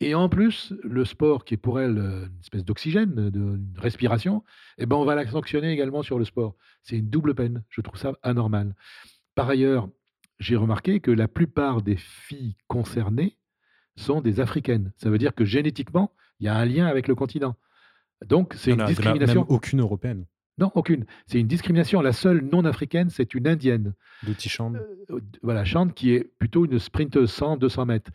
Et 0.00 0.14
en 0.14 0.28
plus, 0.28 0.72
le 0.84 1.04
sport, 1.04 1.44
qui 1.44 1.54
est 1.54 1.58
pour 1.58 1.80
elles 1.80 1.98
euh, 1.98 2.26
une 2.26 2.38
espèce 2.40 2.64
d'oxygène, 2.64 3.14
de, 3.14 3.30
de 3.30 3.80
respiration, 3.80 4.44
eh 4.78 4.86
ben, 4.86 4.96
on 4.96 5.04
va 5.04 5.14
la 5.16 5.26
sanctionner 5.26 5.72
également 5.72 6.02
sur 6.02 6.18
le 6.18 6.24
sport. 6.24 6.54
C'est 6.82 6.96
une 6.98 7.08
double 7.10 7.34
peine. 7.34 7.64
Je 7.68 7.80
trouve 7.80 7.98
ça 7.98 8.12
anormal. 8.22 8.74
Par 9.34 9.48
ailleurs, 9.48 9.88
j'ai 10.38 10.54
remarqué 10.56 11.00
que 11.00 11.10
la 11.10 11.26
plupart 11.26 11.82
des 11.82 11.96
filles 11.96 12.56
concernées 12.68 13.36
sont 13.96 14.20
des 14.20 14.38
africaines. 14.38 14.92
Ça 14.96 15.10
veut 15.10 15.18
dire 15.18 15.34
que 15.34 15.44
génétiquement, 15.44 16.12
il 16.38 16.46
y 16.46 16.48
a 16.48 16.54
un 16.56 16.64
lien 16.64 16.86
avec 16.86 17.08
le 17.08 17.16
continent. 17.16 17.56
Donc, 18.24 18.54
c'est 18.56 18.70
y 18.70 18.74
une 18.74 18.80
a- 18.82 18.86
discrimination. 18.86 19.40
Même 19.42 19.50
aucune 19.56 19.80
européenne. 19.80 20.26
Non, 20.58 20.72
aucune. 20.74 21.06
C'est 21.26 21.38
une 21.38 21.46
discrimination. 21.46 22.00
La 22.00 22.12
seule 22.12 22.40
non 22.52 22.64
africaine, 22.64 23.10
c'est 23.10 23.34
une 23.34 23.46
indienne. 23.46 23.94
D'outils 24.24 24.48
Chand. 24.48 24.74
Euh, 24.74 25.20
voilà, 25.42 25.64
Chante 25.64 25.94
qui 25.94 26.10
est 26.12 26.24
plutôt 26.38 26.64
une 26.66 26.80
sprinteuse 26.80 27.30
100-200 27.32 27.86
mètres. 27.86 28.10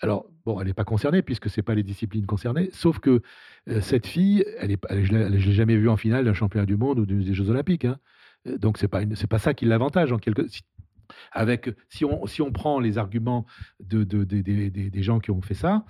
Alors, 0.00 0.26
bon, 0.44 0.60
elle 0.60 0.66
n'est 0.66 0.74
pas 0.74 0.84
concernée 0.84 1.22
puisque 1.22 1.48
ce 1.48 1.58
n'est 1.60 1.62
pas 1.64 1.74
les 1.74 1.82
disciplines 1.82 2.26
concernées, 2.26 2.68
sauf 2.72 2.98
que 2.98 3.22
euh, 3.68 3.80
cette 3.80 4.06
fille, 4.06 4.44
elle 4.58 4.72
est, 4.72 4.78
je 5.04 5.12
ne 5.12 5.28
l'ai 5.28 5.40
jamais 5.40 5.76
vue 5.76 5.88
en 5.88 5.96
finale 5.96 6.24
d'un 6.24 6.34
championnat 6.34 6.66
du 6.66 6.76
monde 6.76 6.98
ou 6.98 7.06
des, 7.06 7.32
Jeux 7.32 7.48
Olympiques. 7.50 7.84
hein. 7.84 7.98
Euh, 8.46 8.58
Donc, 8.58 8.76
ce 8.78 8.84
n'est 8.84 8.88
pas, 8.88 9.02
pas 9.30 9.38
ça 9.38 9.54
qui 9.54 9.64
l'avantage. 9.64 10.12
Si, 10.48 10.62
avec, 11.32 11.70
si, 11.88 12.04
on, 12.04 12.52
prend 12.52 12.80
les 12.80 12.98
arguments 12.98 13.46
de, 13.80 14.04
de- 14.04 14.24
de- 14.24 14.40
des- 14.42 15.02
gens 15.02 15.20
qui 15.20 15.30
ont 15.30 15.42
fait 15.42 15.54
ça, 15.54 15.84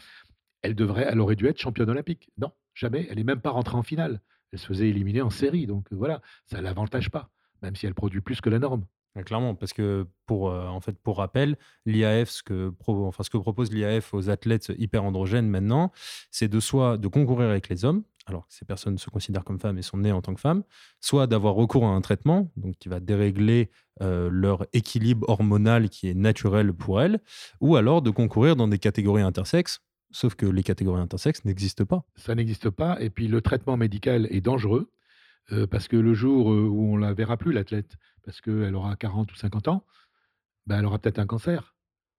elle, 0.63 0.77
elle 0.79 1.21
aurait 1.21 1.37
dû 1.37 1.47
être 1.47 1.59
championne 1.61 1.91
olympique. 1.91 2.31
Non, 2.39 2.53
jamais. 2.75 3.07
Elle 3.11 3.17
n'est 3.17 3.25
même 3.25 3.41
pas 3.41 3.51
rentrée 3.51 3.77
en 3.77 3.83
finale. 3.83 4.21
Elle 4.53 4.59
se 4.59 4.67
faisait 4.67 4.89
éliminer 4.89 5.23
en 5.23 5.31
série. 5.31 5.67
Donc, 5.67 5.93
euh, 5.93 5.97
voilà, 5.97 6.21
ça 6.47 6.59
ne 6.59 6.63
l'avantage 6.63 7.11
pas, 7.11 7.31
même 7.63 7.75
si 7.77 7.87
elle 7.87 7.95
produit 7.95 8.21
plus 8.21 8.41
que 8.41 8.51
la 8.51 8.59
norme. 8.59 8.85
Clairement, 9.23 9.55
parce 9.55 9.73
que 9.73 10.09
pour, 10.27 10.51
euh, 10.51 10.67
en 10.67 10.81
fait, 10.81 10.99
pour 10.99 11.19
rappel, 11.19 11.57
l'IAF, 11.87 12.31
ce 12.31 12.43
que 12.43 12.71
propose 12.71 13.73
l'IAF 13.73 14.13
aux 14.13 14.29
athlètes 14.29 14.73
hyper 14.77 15.05
androgènes 15.05 15.49
maintenant, 15.49 15.93
c'est 16.33 16.49
de 16.49 16.59
soit 16.59 16.99
de 16.99 17.07
concourir 17.07 17.49
avec 17.49 17.69
les 17.69 17.85
hommes, 17.85 18.03
alors 18.27 18.49
que 18.49 18.55
ces 18.55 18.65
personnes 18.65 18.99
se 18.99 19.11
considèrent 19.11 19.45
comme 19.45 19.61
femmes 19.61 19.79
et 19.79 19.83
sont 19.83 19.99
nées 19.99 20.11
en 20.11 20.21
tant 20.21 20.35
que 20.35 20.41
femmes, 20.41 20.65
soit 21.01 21.29
d'avoir 21.29 21.55
recours 21.55 21.85
à 21.85 21.91
un 21.91 22.01
traitement, 22.01 22.51
donc 22.57 22.77
qui 22.79 22.89
va 22.89 22.99
dérégler 22.99 23.71
euh, 24.03 24.29
leur 24.33 24.67
équilibre 24.73 25.29
hormonal 25.29 25.91
qui 25.91 26.09
est 26.09 26.15
naturel 26.15 26.73
pour 26.73 27.01
elles, 27.01 27.21
ou 27.61 27.77
alors 27.77 28.03
de 28.03 28.11
concourir 28.11 28.57
dans 28.57 28.67
des 28.67 28.79
catégories 28.79 29.23
intersexes, 29.23 29.81
sauf 30.11 30.35
que 30.35 30.47
les 30.47 30.65
catégories 30.65 31.01
intersexes 31.01 31.45
n'existent 31.45 31.85
pas. 31.85 32.05
Ça 32.17 32.35
n'existe 32.35 32.71
pas. 32.71 33.01
Et 33.01 33.11
puis, 33.11 33.29
le 33.29 33.41
traitement 33.43 33.77
médical 33.77 34.27
est 34.31 34.41
dangereux. 34.41 34.91
Parce 35.71 35.89
que 35.89 35.97
le 35.97 36.15
jour 36.15 36.47
où 36.47 36.95
on 36.95 36.97
la 36.97 37.13
verra 37.13 37.37
plus, 37.37 37.53
l'athlète, 37.53 37.97
parce 38.25 38.41
qu'elle 38.41 38.75
aura 38.75 38.97
40 38.97 39.31
ou 39.31 39.35
50 39.37 39.69
ans, 39.69 39.85
bah, 40.67 40.77
elle 40.79 40.87
aura 40.87 40.99
peut-être 40.99 41.19
un 41.19 41.27
cancer. 41.27 41.75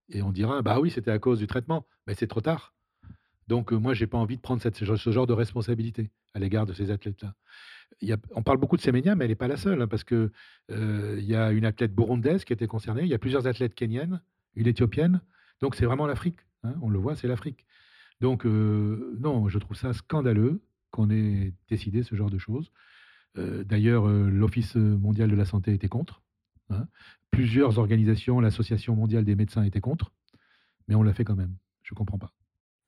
Et 0.09 0.21
on 0.21 0.31
dira, 0.31 0.61
bah 0.61 0.79
oui, 0.79 0.91
c'était 0.91 1.11
à 1.11 1.19
cause 1.19 1.39
du 1.39 1.47
traitement. 1.47 1.87
Mais 2.05 2.13
c'est 2.13 2.27
trop 2.27 2.41
tard. 2.41 2.73
Donc, 3.47 3.71
moi, 3.71 3.93
j'ai 3.93 4.07
pas 4.07 4.17
envie 4.17 4.37
de 4.37 4.41
prendre 4.41 4.61
ce 4.61 5.11
genre 5.11 5.27
de 5.27 5.33
responsabilité 5.33 6.11
à 6.33 6.39
l'égard 6.39 6.65
de 6.65 6.73
ces 6.73 6.91
athlètes-là. 6.91 7.33
On 8.31 8.43
parle 8.43 8.57
beaucoup 8.57 8.77
de 8.77 8.81
Semenya, 8.81 9.15
mais 9.15 9.25
elle 9.25 9.31
n'est 9.31 9.35
pas 9.35 9.47
la 9.47 9.57
seule, 9.57 9.81
hein, 9.81 9.87
parce 9.87 10.03
que 10.03 10.31
euh, 10.71 11.15
il 11.19 11.25
y 11.25 11.35
a 11.35 11.51
une 11.51 11.65
athlète 11.65 11.93
burundaise 11.93 12.43
qui 12.43 12.53
été 12.53 12.67
concernée, 12.67 13.03
il 13.03 13.07
y 13.07 13.13
a 13.13 13.19
plusieurs 13.19 13.47
athlètes 13.47 13.75
kenyennes, 13.75 14.21
une 14.55 14.67
éthiopienne. 14.67 15.21
Donc, 15.61 15.75
c'est 15.75 15.85
vraiment 15.85 16.07
l'Afrique. 16.07 16.39
hein, 16.63 16.73
on 16.81 16.89
le 16.89 16.99
voit, 16.99 17.15
c'est 17.15 17.27
l'Afrique. 17.27 17.65
Donc, 18.21 18.45
non, 18.45 19.47
je 19.49 19.59
trouve 19.59 19.77
ça 19.77 19.93
scandaleux 19.93 20.61
qu'on 20.91 21.09
ait 21.09 21.53
décidé 21.69 22.03
ce 22.03 22.15
genre 22.15 22.29
de 22.29 22.37
choses. 22.37 22.71
Euh, 23.37 23.63
D'ailleurs, 23.63 24.07
euh, 24.07 24.29
l'Office 24.29 24.75
mondial 24.75 25.29
de 25.29 25.35
la 25.35 25.45
santé 25.45 25.73
était 25.73 25.89
contre. 25.89 26.21
hein. 26.69 26.87
Plusieurs 27.31 27.79
organisations, 27.79 28.39
l'Association 28.39 28.95
mondiale 28.95 29.25
des 29.25 29.35
médecins 29.35 29.63
était 29.63 29.81
contre, 29.81 30.13
mais 30.87 30.95
on 30.95 31.03
l'a 31.03 31.13
fait 31.13 31.25
quand 31.25 31.35
même. 31.35 31.55
Je 31.83 31.93
ne 31.93 31.97
comprends 31.97 32.17
pas. 32.19 32.33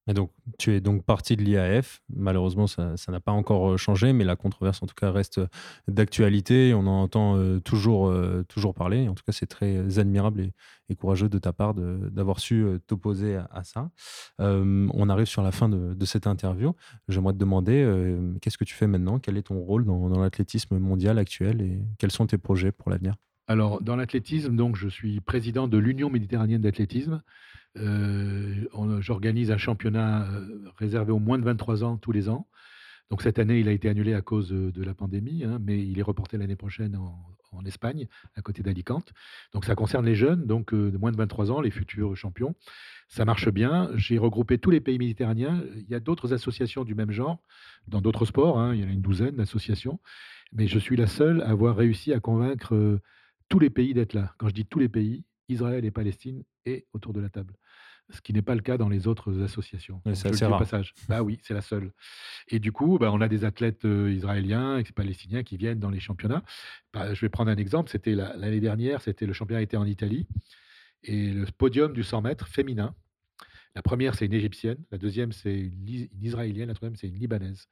Et 0.08 0.14
donc, 0.14 0.32
tu 0.58 0.74
es 0.74 0.80
donc 0.80 1.03
parti 1.03 1.36
de 1.36 1.43
l'IAF. 1.43 2.01
Malheureusement, 2.10 2.68
ça 2.68 2.95
n'a 3.10 3.20
pas 3.20 3.34
encore 3.34 3.72
euh, 3.72 3.78
changé, 3.78 4.14
mais 4.14 4.24
la 4.24 4.36
controverse, 4.36 4.82
en 4.82 4.88
tout 4.88 4.95
cas, 4.95 5.12
reste 5.12 5.39
euh, 5.39 5.47
d'actualité. 5.88 6.74
On 6.74 6.88
en 6.88 7.01
entend 7.01 7.36
euh, 7.38 7.60
toujours, 7.60 8.14
toujours 8.47 8.74
parler. 8.74 9.10
En 9.10 9.16
tout 9.16 9.24
cas, 9.26 9.34
c'est 9.34 9.47
très 9.47 9.99
admirable 9.99 10.51
et, 10.89 10.95
courageux 10.95 11.28
de 11.28 11.38
ta 11.38 11.51
part 11.51 11.74
d'avoir 11.74 12.39
su 12.39 12.66
t'opposer 12.88 13.36
à, 13.36 13.64
ça. 13.64 13.91
On 14.39 15.10
arrive 15.10 15.26
sur 15.26 15.43
la 15.43 15.51
fin 15.51 15.68
de, 15.68 16.05
cette 16.05 16.28
interview. 16.28 16.74
J'aimerais 17.10 17.34
te 17.34 17.38
demander, 17.38 18.18
qu'est-ce 18.41 18.58
que 18.58 18.64
tu 18.64 18.74
fais 18.74 18.88
maintenant? 18.88 19.20
Quel 19.20 19.38
est 19.38 19.43
ton 19.43 19.60
rôle 19.60 19.84
dans, 19.86 20.10
dans 20.10 20.20
l'athlétisme 20.20 20.78
mondial 20.80 21.18
actuel 21.18 21.62
et 21.62 21.82
quels 21.99 22.12
sont 22.12 22.26
tes 22.26 22.38
projets 22.38 22.72
pour 22.72 22.89
l'avenir? 22.89 23.16
Alors, 23.47 23.82
dans 23.82 23.95
l'athlétisme, 23.95 24.55
donc, 24.55 24.76
je 24.76 24.89
suis 24.89 25.22
président 25.22 25.68
de 25.68 25.78
l'Union 25.78 26.10
méditerranéenne 26.10 26.62
d'athlétisme. 26.62 27.22
Euh, 27.80 29.01
J'organise 29.01 29.51
un 29.51 29.57
championnat 29.57 30.28
euh, 30.32 30.69
réservé 30.78 31.11
aux 31.11 31.19
moins 31.19 31.38
de 31.38 31.43
23 31.43 31.84
ans 31.84 31.97
tous 31.97 32.11
les 32.11 32.30
ans. 32.30 32.47
Donc 33.09 33.21
cette 33.21 33.39
année, 33.39 33.59
il 33.59 33.67
a 33.69 33.71
été 33.71 33.88
annulé 33.89 34.13
à 34.13 34.21
cause 34.21 34.51
euh, 34.51 34.71
de 34.71 34.84
la 34.84 34.93
pandémie, 34.93 35.43
hein, 35.43 35.59
mais 35.61 35.82
il 35.82 35.97
est 35.99 36.03
reporté 36.03 36.38
l'année 36.38 36.55
prochaine 36.55 36.95
en, 36.95 37.34
Espagne, 37.65 38.07
à 38.36 38.41
côté 38.41 38.61
d'Alicante. 38.61 39.13
Donc 39.51 39.65
ça 39.65 39.73
concerne 39.73 40.05
les 40.05 40.13
jeunes, 40.13 40.45
donc 40.45 40.75
de 40.75 40.95
moins 40.95 41.11
de 41.11 41.17
23 41.17 41.49
ans, 41.51 41.59
les 41.59 41.71
futurs 41.71 42.15
champions. 42.15 42.53
Ça 43.07 43.25
marche 43.25 43.49
bien. 43.49 43.89
J'ai 43.95 44.19
regroupé 44.19 44.59
tous 44.59 44.69
les 44.69 44.80
pays 44.80 44.99
méditerranéens. 44.99 45.63
Il 45.75 45.89
y 45.89 45.95
a 45.95 45.99
d'autres 45.99 46.34
associations 46.34 46.84
du 46.84 46.93
même 46.93 47.09
genre, 47.09 47.41
dans 47.88 47.99
d'autres 47.99 48.25
sports. 48.25 48.59
hein, 48.59 48.75
il 48.75 48.82
y 48.82 48.86
en 48.86 48.88
a 48.88 48.91
une 48.91 49.01
douzaine 49.01 49.38
d'associations. 49.38 49.99
Mais 50.53 50.67
je 50.67 50.78
suis 50.78 50.95
la 50.95 51.07
seule 51.07 51.41
à 51.41 51.49
avoir 51.49 51.75
réussi 51.75 52.13
à 52.13 52.19
convaincre 52.19 52.99
tous 53.49 53.59
les 53.59 53.71
pays 53.71 53.95
d'être 53.95 54.13
là. 54.13 54.36
Quand 54.38 54.49
je 54.49 54.53
dis 54.53 54.65
tous 54.65 54.80
les 54.80 54.89
pays, 54.89 55.23
Israël 55.49 55.84
et 55.84 55.91
Palestine 55.91 56.43
est 56.65 56.86
autour 56.93 57.13
de 57.13 57.21
la 57.21 57.30
table. 57.30 57.55
Ce 58.10 58.22
qui 58.22 58.32
n'est 58.32 58.41
pas 58.41 58.55
le 58.55 58.62
cas 58.62 58.78
dans 58.78 58.88
les 58.88 59.08
autres 59.08 59.43
associations. 59.43 60.01
C'est 60.14 60.30
assez 60.30 60.45
rare. 60.45 60.60
passage. 60.60 60.93
Bah 61.10 61.24
oui, 61.24 61.39
c'est 61.43 61.53
la 61.53 61.62
seule. 61.62 61.91
Et 62.47 62.60
du 62.60 62.72
coup, 62.72 62.97
bah, 62.97 63.12
on 63.12 63.20
a 63.20 63.28
des 63.28 63.43
athlètes 63.43 63.84
euh, 63.84 64.12
israéliens 64.12 64.78
et 64.78 64.84
palestiniens 64.84 65.43
qui 65.43 65.58
viennent 65.58 65.80
dans 65.80 65.89
les 65.89 65.99
championnats. 65.99 66.43
Bah, 66.93 67.14
je 67.14 67.20
vais 67.20 67.30
prendre 67.30 67.51
un 67.51 67.58
exemple. 67.58 67.89
C'était 67.89 68.16
la- 68.16 68.36
l'année 68.38 68.62
dernière, 68.62 69.01
c'était 69.01 69.26
le 69.26 69.34
championnat 69.34 69.62
était 69.62 69.78
en 69.78 69.86
Italie 69.86 70.26
et 71.03 71.32
le 71.32 71.45
podium 71.58 71.93
du 71.93 72.03
100 72.03 72.22
mètres 72.22 72.47
féminin. 72.47 72.95
La 73.76 73.82
première, 73.82 74.16
c'est 74.16 74.26
une 74.26 74.34
égyptienne. 74.34 74.84
La 74.91 74.97
deuxième, 74.97 75.32
c'est 75.32 75.55
une, 75.55 76.08
israélienne. 76.22 76.70
La 76.70 76.74
troisième, 76.74 76.95
c'est 76.95 77.08
une 77.08 77.20
libanaise. 77.20 77.68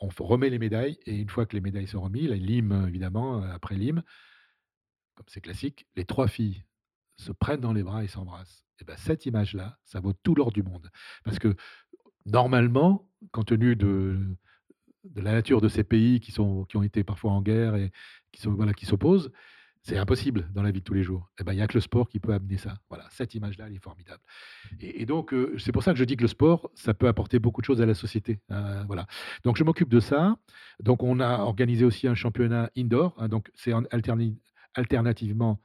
On 0.00 0.08
remet 0.08 0.50
les 0.50 0.58
médailles 0.58 0.98
et 1.06 1.16
une 1.16 1.28
fois 1.28 1.46
que 1.46 1.54
les 1.54 1.60
médailles 1.60 1.86
sont 1.86 2.00
remises, 2.00 2.28
la 2.28 2.36
lime 2.36 2.86
évidemment 2.88 3.42
euh, 3.42 3.54
après 3.54 3.76
lime, 3.76 4.02
comme 5.14 5.26
c'est 5.28 5.40
classique, 5.40 5.86
les 5.96 6.04
trois 6.04 6.28
filles 6.28 6.65
se 7.16 7.32
prennent 7.32 7.60
dans 7.60 7.72
les 7.72 7.82
bras 7.82 8.04
et 8.04 8.08
s'embrassent. 8.08 8.64
Et 8.80 8.84
ben 8.84 8.96
cette 8.96 9.26
image-là, 9.26 9.78
ça 9.84 10.00
vaut 10.00 10.12
tout 10.12 10.34
l'or 10.34 10.52
du 10.52 10.62
monde. 10.62 10.90
Parce 11.24 11.38
que 11.38 11.54
normalement, 12.26 13.08
compte 13.32 13.46
tenu 13.46 13.76
de, 13.76 14.18
la 15.14 15.32
nature 15.32 15.60
de 15.60 15.68
ces 15.68 15.84
pays 15.84 16.20
qui, 16.20 16.32
sont, 16.32 16.64
qui 16.64 16.76
ont 16.76 16.82
été 16.82 17.04
parfois 17.04 17.32
en 17.32 17.40
guerre 17.42 17.76
et 17.76 17.92
qui 18.32 18.40
sont- 18.40 18.52
voilà, 18.52 18.74
qui 18.74 18.86
s'opposent, 18.86 19.30
c'est 19.82 19.96
impossible 19.96 20.48
dans 20.52 20.64
la 20.64 20.72
vie 20.72 20.80
de 20.80 20.84
tous 20.84 20.94
les 20.94 21.04
jours. 21.04 21.30
Et 21.38 21.44
ben, 21.44 21.52
il 21.52 21.56
n'y 21.56 21.62
a 21.62 21.68
que 21.68 21.74
le 21.74 21.80
sport 21.80 22.08
qui 22.08 22.18
peut 22.18 22.32
amener 22.32 22.58
ça. 22.58 22.74
Voilà, 22.88 23.06
cette 23.10 23.36
image-là, 23.36 23.68
elle 23.68 23.76
est 23.76 23.82
formidable. 23.82 24.20
Et, 24.80 25.06
donc, 25.06 25.32
euh, 25.32 25.56
c'est 25.58 25.70
pour 25.70 25.84
ça 25.84 25.92
que 25.92 25.98
je 25.98 26.02
dis 26.02 26.16
que 26.16 26.22
le 26.22 26.28
sport, 26.28 26.70
ça 26.74 26.92
peut 26.92 27.06
apporter 27.06 27.38
beaucoup 27.38 27.60
de 27.60 27.66
choses 27.66 27.80
à 27.80 27.86
la 27.86 27.94
société. 27.94 28.40
Euh, 28.50 28.82
voilà. 28.88 29.06
Donc, 29.44 29.56
je 29.56 29.62
m'occupe 29.62 29.88
de 29.88 30.00
ça. 30.00 30.36
Donc, 30.82 31.04
on 31.04 31.20
a 31.20 31.38
organisé 31.38 31.84
aussi 31.84 32.08
un 32.08 32.16
championnat 32.16 32.68
indoor. 32.76 33.14
hein, 33.18 33.28
donc, 33.28 33.48
c'est 33.54 33.72
alternativement 34.74 35.62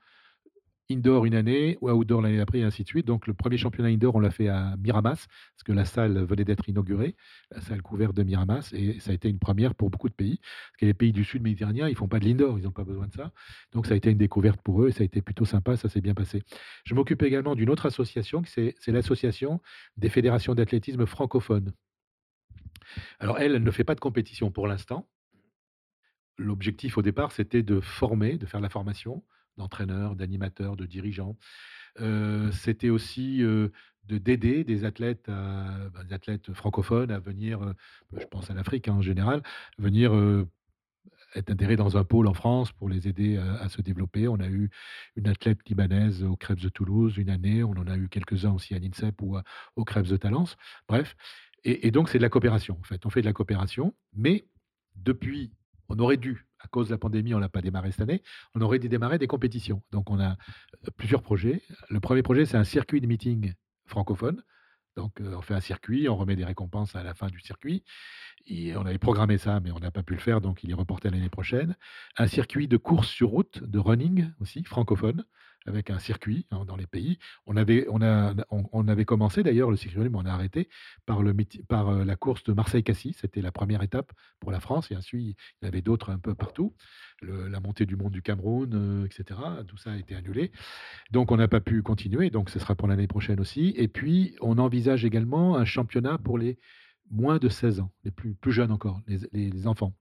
indoor 0.92 1.26
une 1.26 1.36
année, 1.36 1.78
ou 1.82 1.90
outdoor 1.90 2.22
l'année 2.22 2.38
d'après, 2.38 2.60
et 2.60 2.64
ainsi 2.64 2.84
de 2.84 2.88
suite. 2.88 3.06
Donc, 3.06 3.28
le 3.28 3.34
premier 3.34 3.58
championnat 3.58 3.90
indoor, 3.90 4.16
on 4.16 4.20
l'a 4.20 4.32
fait 4.32 4.48
à 4.48 4.76
Miramas, 4.78 5.28
parce 5.28 5.64
que 5.66 5.72
la 5.72 5.86
salle 5.86 6.24
venait 6.24 6.46
d'être 6.46 6.68
inaugurée, 6.70 7.16
la 7.52 7.62
salle 7.62 7.82
couverte 7.82 8.16
de 8.16 8.24
Miramas, 8.24 8.72
et 8.74 9.00
ça 9.00 9.12
a 9.12 9.14
été 9.14 9.30
une 9.30 9.40
première 9.40 9.76
pour 9.76 9.90
beaucoup 9.90 10.10
de 10.10 10.14
pays, 10.14 10.40
parce 10.40 10.78
que 10.80 10.86
les 10.86 10.94
pays 10.94 11.12
du 11.12 11.24
sud 11.24 11.42
méditerranéen, 11.42 11.88
ils 11.88 11.96
font 11.96 12.08
pas 12.08 12.20
de 12.20 12.26
l'indoor, 12.26 12.60
ils 12.60 12.64
n'ont 12.64 12.72
pas 12.72 12.84
besoin 12.84 13.08
de 13.08 13.14
ça. 13.14 13.32
Donc, 13.72 13.86
ça 13.86 13.94
a 13.94 13.98
été 13.98 14.12
une 14.12 14.18
découverte 14.18 14.62
pour 14.62 14.84
eux, 14.84 14.90
et 14.90 14.92
ça 14.92 15.02
a 15.02 15.06
été 15.06 15.22
plutôt 15.22 15.46
sympa, 15.46 15.78
ça 15.78 15.90
s'est 15.90 16.02
bien 16.02 16.14
passé. 16.14 16.44
Je 16.86 16.94
m'occupe 16.96 17.24
également 17.24 17.56
d'une 17.56 17.70
autre 17.70 17.86
association, 17.86 18.44
c'est 18.46 18.76
l'association 18.88 19.62
des 19.98 20.10
fédérations 20.10 20.56
d'athlétisme 20.56 21.06
francophones. 21.06 21.74
Alors, 23.20 23.40
elle, 23.40 23.56
elle 23.56 23.64
ne 23.64 23.72
fait 23.72 23.84
pas 23.84 23.96
de 23.96 24.00
compétition 24.00 24.52
pour 24.52 24.68
l'instant. 24.68 25.08
L'objectif 26.38 26.98
au 26.98 27.02
départ, 27.02 27.32
c'était 27.32 27.62
de 27.62 27.80
former, 27.80 28.38
de 28.38 28.46
faire 28.46 28.62
la 28.62 28.70
formation 28.70 29.24
d'entraîneurs, 29.58 30.16
d'animateurs, 30.16 30.76
de 30.78 30.86
dirigeants. 30.86 31.38
Heu, 32.00 32.52
c'était 32.54 32.90
aussi, 32.90 33.40
de 33.40 33.72
d'aider 34.20 34.64
des 34.64 34.86
athlètes 34.86 35.30
à 35.30 35.90
bah, 35.94 36.04
des 36.04 36.14
athlètes 36.14 36.54
francophones 36.54 37.12
à 37.12 37.20
venir, 37.20 37.64
heu, 37.64 37.76
je 38.18 38.26
pense 38.26 38.50
à 38.52 38.54
l'Afrique, 38.56 38.88
hein, 38.88 38.96
en 38.96 39.02
général, 39.02 39.44
venir, 39.80 40.14
être 41.36 41.52
intégrés 41.52 41.76
dans 41.78 41.98
un 41.98 42.04
pôle 42.04 42.28
en 42.28 42.34
France 42.34 42.72
pour 42.74 42.90
les 42.90 43.08
aider 43.08 43.38
à 43.38 43.56
à 43.56 43.70
se 43.70 43.82
développer. 43.82 44.28
On 44.28 44.40
a 44.40 44.48
eu 44.50 44.70
une 45.16 45.28
athlète 45.28 45.60
libanaise 45.70 46.24
au 46.24 46.36
Krebs 46.36 46.62
de 46.62 46.70
Toulouse 46.70 47.18
une 47.18 47.30
année, 47.30 47.64
on 47.64 47.72
en 47.72 47.88
a 47.88 47.98
eu 47.98 48.10
quelques-uns 48.10 48.52
aussi 48.54 48.76
à 48.76 48.80
l'INSEP 48.80 49.22
ou 49.22 49.38
à 49.38 49.44
au 49.76 49.86
Krebs 49.86 50.10
de 50.10 50.18
Talence. 50.18 50.58
Bref 50.88 51.16
et 51.64 51.88
et 51.88 51.92
donc 51.92 52.10
c'est 52.10 52.18
de 52.20 52.24
la 52.24 52.30
coopération, 52.30 52.78
en 52.80 52.84
fait. 52.84 53.06
On 53.06 53.10
fait 53.10 53.22
de 53.22 53.28
la 53.28 53.34
coopération, 53.34 53.94
mais 54.14 54.48
depuis 54.96 55.54
on 55.90 56.00
aurait 56.00 56.18
dû, 56.18 56.48
à 56.64 56.68
cause 56.68 56.88
de 56.88 56.92
la 56.92 56.98
pandémie, 56.98 57.34
on 57.34 57.40
l'a 57.40 57.50
pas 57.50 57.62
démarré 57.62 57.92
cette 57.92 58.02
année, 58.02 58.24
on 58.56 58.62
aurait 58.62 58.80
dû 58.80 58.90
démarrer 58.90 59.18
des 59.18 59.28
compétitions. 59.28 59.82
Donc 59.92 60.10
on 60.10 60.20
a, 60.20 60.32
heu, 60.32 60.92
plusieurs 60.98 61.22
projets. 61.22 61.62
Le 61.90 62.00
premier 62.00 62.24
projet, 62.24 62.46
c'est 62.46 62.58
un 62.58 62.64
circuit 62.64 63.02
de 63.02 63.08
meeting 63.08 63.54
francophone. 63.86 64.44
Donc, 64.98 65.22
heu, 65.22 65.36
on 65.36 65.42
fait 65.42 65.54
un 65.54 65.62
circuit, 65.62 66.10
on 66.10 66.18
remet 66.18 66.36
des 66.36 66.44
récompenses 66.44 66.96
à 66.96 67.04
la 67.04 67.14
fin 67.14 67.28
du 67.28 67.40
circuit 67.40 67.84
et 68.46 68.76
on 68.76 68.86
avait 68.86 68.98
programmé 68.98 69.38
ça, 69.38 69.60
mais 69.62 69.72
on 69.72 69.80
n'a 69.80 69.92
pas 69.92 70.04
pu 70.04 70.14
le 70.14 70.20
faire, 70.20 70.42
donc 70.42 70.64
il 70.64 70.72
est 70.72 70.76
reporté 70.76 71.08
à 71.08 71.12
l'année 71.12 71.30
prochaine. 71.30 71.76
Un 72.18 72.28
circuit 72.28 72.68
de 72.68 72.78
course 72.78 73.08
sur 73.08 73.30
route, 73.30 73.64
de 73.64 73.80
running 73.80 74.32
aussi, 74.42 74.64
francophone, 74.64 75.24
avec 75.66 75.90
un 75.90 76.00
circuit 76.00 76.48
hein, 76.52 76.66
dans 76.66 76.76
les 76.76 76.88
pays. 76.88 77.20
On 77.46 77.56
avait, 77.56 77.86
on 77.90 78.02
a, 78.02 78.34
on, 78.50 78.88
avait 78.88 79.06
commencé 79.06 79.44
d'ailleurs 79.44 79.70
le 79.70 79.78
circuit, 79.78 80.10
mais 80.10 80.18
on 80.18 80.26
a 80.26 80.32
arrêté 80.32 80.70
par, 81.06 81.22
le, 81.22 81.36
par 81.68 81.90
euh, 81.90 82.04
la 82.04 82.16
course 82.16 82.44
de 82.44 82.54
Marseille-Cassis. 82.54 83.18
C'était 83.20 83.42
la 83.42 83.52
première 83.52 83.84
étape 83.84 84.12
pour 84.40 84.52
la 84.52 84.60
France, 84.60 84.92
et 84.92 84.96
ensuite 84.96 85.38
il 85.62 85.66
y 85.66 85.68
avait 85.68 85.82
d'autres 85.82 86.12
un 86.12 86.20
peu 86.20 86.36
partout. 86.36 86.74
La 87.22 87.60
montée 87.60 87.86
du 87.86 87.96
monde 87.96 88.12
du 88.12 88.24
Cameroun, 88.24 88.72
euh, 88.74 89.06
etc. 89.06 89.40
Tout 89.68 89.78
ça 89.78 89.92
a 89.92 89.98
été 89.98 90.16
annulé. 90.16 90.52
Donc 91.12 91.32
on 91.32 91.38
n'a 91.38 91.48
pas 91.48 91.62
pu 91.62 91.84
continuer, 91.84 92.32
donc 92.32 92.50
ce 92.50 92.58
sera 92.58 92.74
pour 92.74 92.88
l'année 92.88 93.08
prochaine 93.08 93.40
aussi. 93.40 93.74
Et 93.78 93.88
puis 93.88 94.36
on 94.42 94.58
envisage 94.58 95.06
également 95.06 95.56
un 95.56 95.66
championnat 95.66 96.18
pour 96.18 96.38
les 96.38 96.58
moins 97.12 97.38
de 97.38 97.50
16 97.50 97.80
ans, 97.82 97.92
les 98.04 98.12
plus, 98.12 98.34
plus 98.34 98.52
jeunes 98.52 98.72
encore, 98.72 99.02
les, 99.08 99.18
les- 99.34 99.50
les 99.50 99.68
enfants, 99.68 99.94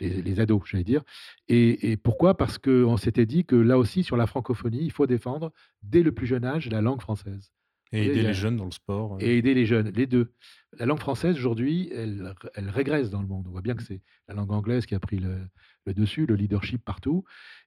les, 0.00 0.22
les 0.22 0.40
ados, 0.40 0.62
j'allais 0.66 0.84
dire. 0.84 1.02
Et, 1.48 1.92
et 1.92 1.96
pourquoi? 1.96 2.36
Parce 2.36 2.58
qu'on 2.58 2.96
s'était 2.96 3.26
dit 3.26 3.44
que 3.44 3.54
là 3.56 3.78
aussi, 3.78 4.02
sur 4.02 4.16
la 4.16 4.26
francophonie, 4.26 4.82
il 4.82 4.90
faut 4.92 5.06
défendre 5.06 5.52
dès 5.82 6.02
le 6.02 6.12
plus 6.12 6.26
jeune 6.26 6.44
âge 6.44 6.68
la 6.70 6.80
langue 6.80 7.00
française. 7.00 7.52
Et 7.92 8.06
aider 8.06 8.22
les 8.22 8.34
jeunes 8.34 8.56
dans 8.56 8.64
le 8.64 8.72
sport. 8.72 9.18
Et 9.20 9.38
aider 9.38 9.54
les 9.54 9.66
jeunes, 9.66 9.90
les 9.94 10.06
deux. 10.06 10.32
La 10.78 10.86
langue 10.86 10.98
française, 10.98 11.36
aujourd'hui, 11.36 11.90
elle, 11.94 12.34
elle 12.54 12.68
régresse 12.68 13.08
dans 13.10 13.20
le 13.20 13.28
monde. 13.28 13.46
On 13.46 13.52
voit 13.52 13.60
bien 13.60 13.74
que 13.76 13.84
c'est 13.84 14.00
la 14.26 14.34
langue 14.34 14.50
anglaise 14.50 14.84
qui 14.86 14.96
a 14.96 14.98
pris 14.98 15.18
le, 15.18 15.36
le 15.86 15.94
dessus, 15.94 16.26
le 16.26 16.34
leadership 16.34 16.84
partout. 16.84 17.22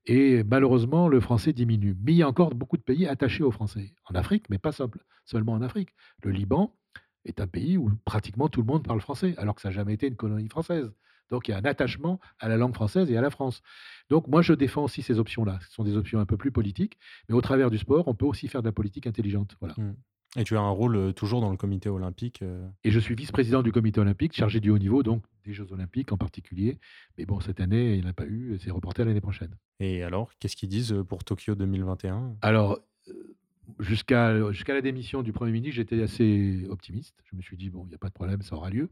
Et 0.05 0.43
malheureusement, 0.43 1.07
le 1.07 1.21
français 1.21 1.53
diminue. 1.53 1.95
Mais 2.03 2.11
il 2.11 2.17
y 2.17 2.23
a 2.23 2.27
encore 2.27 2.53
beaucoup 2.55 2.75
de 2.75 2.81
pays 2.81 3.07
attachés 3.07 3.43
au 3.43 3.51
français. 3.51 3.93
En 4.09 4.15
Afrique, 4.15 4.49
mais 4.49 4.57
pas 4.57 4.73
simple, 4.73 4.99
seulement 5.23 5.53
en 5.53 5.61
Afrique. 5.61 5.89
Le 6.23 6.31
Liban 6.31 6.75
est 7.25 7.41
un 7.41 7.47
pays 7.47 7.77
où 7.77 7.91
pratiquement 8.05 8.47
tout 8.49 8.61
le 8.61 8.67
monde 8.67 8.83
parle 8.83 9.01
français, 9.01 9.33
alors 9.37 9.55
que 9.55 9.61
ça 9.61 9.69
n'a 9.69 9.75
jamais 9.75 9.93
été 9.93 10.07
une 10.07 10.15
colonie 10.15 10.49
française. 10.49 10.91
Donc 11.29 11.47
il 11.47 11.51
y 11.51 11.53
a 11.53 11.57
un 11.57 11.65
attachement 11.65 12.19
à 12.39 12.47
la 12.47 12.55
langue 12.57 12.73
française 12.73 13.11
et 13.11 13.17
à 13.17 13.21
la 13.21 13.29
France. 13.29 13.61
Donc 14.09 14.27
moi, 14.27 14.41
je 14.41 14.53
défends 14.53 14.83
aussi 14.85 15.01
ces 15.01 15.19
options-là. 15.19 15.59
Ce 15.67 15.73
sont 15.73 15.83
des 15.83 15.97
options 15.97 16.19
un 16.19 16.25
peu 16.25 16.37
plus 16.37 16.51
politiques, 16.51 16.97
mais 17.27 17.35
au 17.35 17.41
travers 17.41 17.69
du 17.69 17.77
sport, 17.77 18.07
on 18.07 18.15
peut 18.15 18.25
aussi 18.25 18.47
faire 18.47 18.61
de 18.61 18.67
la 18.67 18.71
politique 18.71 19.07
intelligente. 19.07 19.57
Voilà. 19.59 19.75
Mm. 19.77 19.95
Et 20.37 20.43
tu 20.43 20.55
as 20.55 20.61
un 20.61 20.69
rôle 20.69 20.95
euh, 20.95 21.11
toujours 21.13 21.41
dans 21.41 21.49
le 21.49 21.57
comité 21.57 21.89
olympique. 21.89 22.41
euh, 22.43 22.67
Et 22.83 22.91
je 22.91 22.99
suis 22.99 23.15
vice-président 23.15 23.61
du 23.61 23.71
comité 23.71 23.99
olympique, 23.99 24.33
chargé 24.35 24.59
du 24.59 24.69
haut 24.69 24.77
niveau, 24.77 25.01
donc 25.01 25.23
des 25.45 25.53
Jeux 25.53 25.71
olympiques 25.71 26.11
en 26.11 26.17
particulier. 26.17 26.79
Mais 27.17 27.25
bon, 27.25 27.39
cette 27.39 27.59
année, 27.59 27.95
il 27.95 28.01
n'y 28.01 28.05
en 28.05 28.09
a 28.09 28.13
pas 28.13 28.25
eu, 28.25 28.57
c'est 28.63 28.71
reporté 28.71 29.01
à 29.01 29.05
l'année 29.05 29.21
prochaine. 29.21 29.55
Et 29.79 30.03
alors, 30.03 30.31
qu'est-ce 30.39 30.55
qu'ils 30.55 30.69
disent 30.69 30.93
euh, 30.93 31.03
pour 31.03 31.23
Tokyo 31.23 31.55
2021 31.55 32.35
Alors, 32.41 32.79
jusqu'à 33.79 34.33
la 34.33 34.81
démission 34.81 35.21
du 35.23 35.33
Premier 35.33 35.51
ministre, 35.51 35.75
j'étais 35.75 36.01
assez 36.01 36.65
optimiste. 36.69 37.15
Je 37.29 37.35
me 37.35 37.41
suis 37.41 37.57
dit, 37.57 37.69
bon, 37.69 37.83
il 37.85 37.89
n'y 37.89 37.95
a 37.95 37.97
pas 37.97 38.09
de 38.09 38.13
problème, 38.13 38.41
ça 38.41 38.55
aura 38.55 38.69
lieu. 38.69 38.89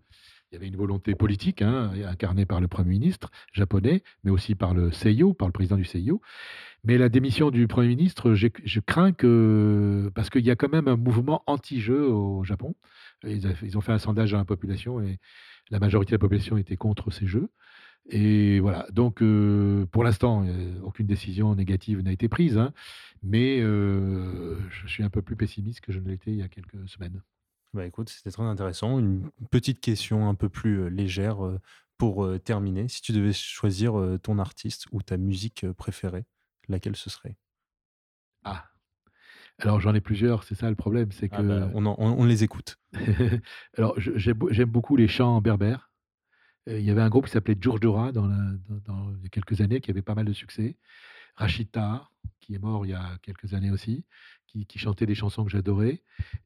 Il 0.51 0.55
y 0.55 0.57
avait 0.57 0.67
une 0.67 0.76
volonté 0.76 1.15
politique, 1.15 1.61
hein, 1.61 1.91
incarnée 2.05 2.45
par 2.45 2.61
le 2.61 2.67
Premier 2.67 2.89
ministre 2.89 3.32
japonais, 3.53 4.03
mais 4.23 4.32
aussi 4.32 4.55
par 4.55 4.73
le 4.73 4.91
Seiyo, 4.91 5.34
par 5.34 5.47
le 5.47 5.51
président 5.51 5.76
du 5.76 5.86
Seiyo. 5.86 6.21
Mais 6.84 6.97
la 6.97 7.09
démission 7.09 7.51
du 7.51 7.67
Premier 7.67 7.89
ministre, 7.89 8.34
je 8.36 8.80
crains 8.80 9.11
que... 9.11 10.11
Parce 10.13 10.30
qu'il 10.30 10.45
y 10.45 10.51
a 10.51 10.55
quand 10.55 10.71
même 10.71 10.88
un 10.88 10.97
mouvement 10.97 11.43
anti-jeu 11.47 12.07
au 12.07 12.43
Japon. 12.43 12.76
Ils, 13.23 13.55
ils 13.63 13.78
ont 13.78 13.82
fait 13.82 13.91
un 13.91 13.97
sondage 13.97 14.32
dans 14.32 14.38
la 14.38 14.45
population 14.45 15.01
et 15.01 15.19
la 15.71 15.80
majorité 15.80 16.11
de 16.11 16.15
la 16.15 16.19
population 16.19 16.57
était 16.57 16.78
contre 16.78 17.09
ces 17.11 17.26
jeux. 17.26 17.49
Et 18.08 18.60
voilà, 18.60 18.86
donc 18.91 19.22
euh, 19.24 19.88
pour 19.88 20.03
l'instant, 20.03 20.45
euh, 20.45 20.80
aucune 20.84 21.08
décision 21.08 21.56
négative 21.56 22.01
n'a 22.01 22.12
été 22.12 22.30
prise, 22.30 22.58
hein, 22.58 22.72
mais 23.24 23.60
euh, 23.62 24.58
je 24.70 24.88
suis 24.88 25.03
un 25.03 25.10
peu 25.10 25.24
plus 25.24 25.36
pessimiste 25.36 25.82
que 25.82 25.91
je 25.91 25.99
ne 25.99 26.08
l'étais 26.10 26.32
il 26.32 26.38
y 26.38 26.43
a 26.43 26.47
quelques 26.47 26.88
semaines. 26.88 27.24
Bah 27.74 27.86
écoute, 27.86 28.10
c'était 28.10 28.32
très 28.32 28.43
intéressant. 28.43 28.99
Une 28.99 29.30
petite 29.51 29.82
question 29.82 30.30
un 30.30 30.36
peu 30.36 30.49
plus 30.49 30.82
euh, 30.84 30.88
légère 30.88 31.38
pour 31.97 32.28
terminer. 32.43 32.88
Si 32.89 33.01
tu 33.01 33.12
devais 33.14 33.34
choisir 33.34 33.93
ton 34.22 34.38
artiste 34.38 34.86
ou 34.91 35.01
ta 35.01 35.18
musique 35.18 35.66
préférée, 35.74 36.26
laquelle 36.68 36.95
ce 36.95 37.10
serait? 37.10 37.38
Ah, 38.43 38.70
alors 39.60 39.82
j'en 39.82 39.95
ai 39.95 40.01
plusieurs, 40.01 40.43
c'est 40.43 40.56
ça 40.56 40.70
le 40.70 40.76
problème, 40.76 41.12
c'est 41.12 41.30
Ah 41.30 41.38
que... 41.38 41.43
bah, 41.43 41.70
on, 41.74 41.86
en- 41.86 41.95
on- 41.99 42.20
on 42.22 42.26
les 42.26 42.43
écoute. 42.43 42.78
Alors 43.78 43.95
j'aime 43.99 44.70
beaucoup 44.70 44.95
les 44.95 45.08
chants 45.08 45.41
berbères. 45.41 45.91
Il 46.68 46.82
y 46.82 46.89
avait 46.89 47.01
un 47.01 47.09
groupe 47.09 47.26
qui 47.26 47.32
s'appelait 47.32 47.57
Djurdjura 47.59 48.11
dans, 48.11 48.28
la- 48.28 48.53
dans- 48.70 48.93
dans- 48.93 49.13
quelques 49.32 49.61
années, 49.61 49.82
qui 49.82 49.91
avait 49.91 50.01
pas 50.01 50.16
mal 50.16 50.26
de 50.26 50.34
succès. 50.34 50.78
Rachid 51.36 51.70
Taha, 51.72 52.09
qui 52.39 52.55
est 52.55 52.59
mort 52.59 52.86
il 52.86 52.89
y 52.89 52.93
a 52.93 53.18
quelques 53.22 53.53
années 53.53 53.72
aussi, 53.72 54.03
qui, 54.47 54.80
chantait 54.80 55.05
des 55.05 55.16
chansons 55.16 55.43
que 55.43 55.51
j'adorais. 55.51 56.01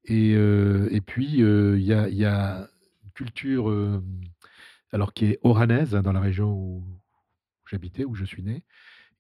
Et, 0.06 0.34
euh, 0.36 0.88
et 0.92 1.00
puis, 1.02 1.44
euh, 1.44 1.78
il 1.78 1.86
y, 1.86 1.94
a, 1.94 2.10
y 2.10 2.26
a 2.26 2.68
une 3.04 3.12
culture 3.12 3.70
euh, 3.70 4.04
alors, 4.92 5.14
qui 5.14 5.26
est 5.26 5.40
oranaise, 5.44 5.96
hein, 5.96 6.02
dans 6.02 6.12
la 6.14 6.20
région 6.20 6.52
où 6.54 6.84
j'habitais, 7.70 8.04
où 8.06 8.16
je 8.16 8.26
suis 8.26 8.42
né, 8.42 8.64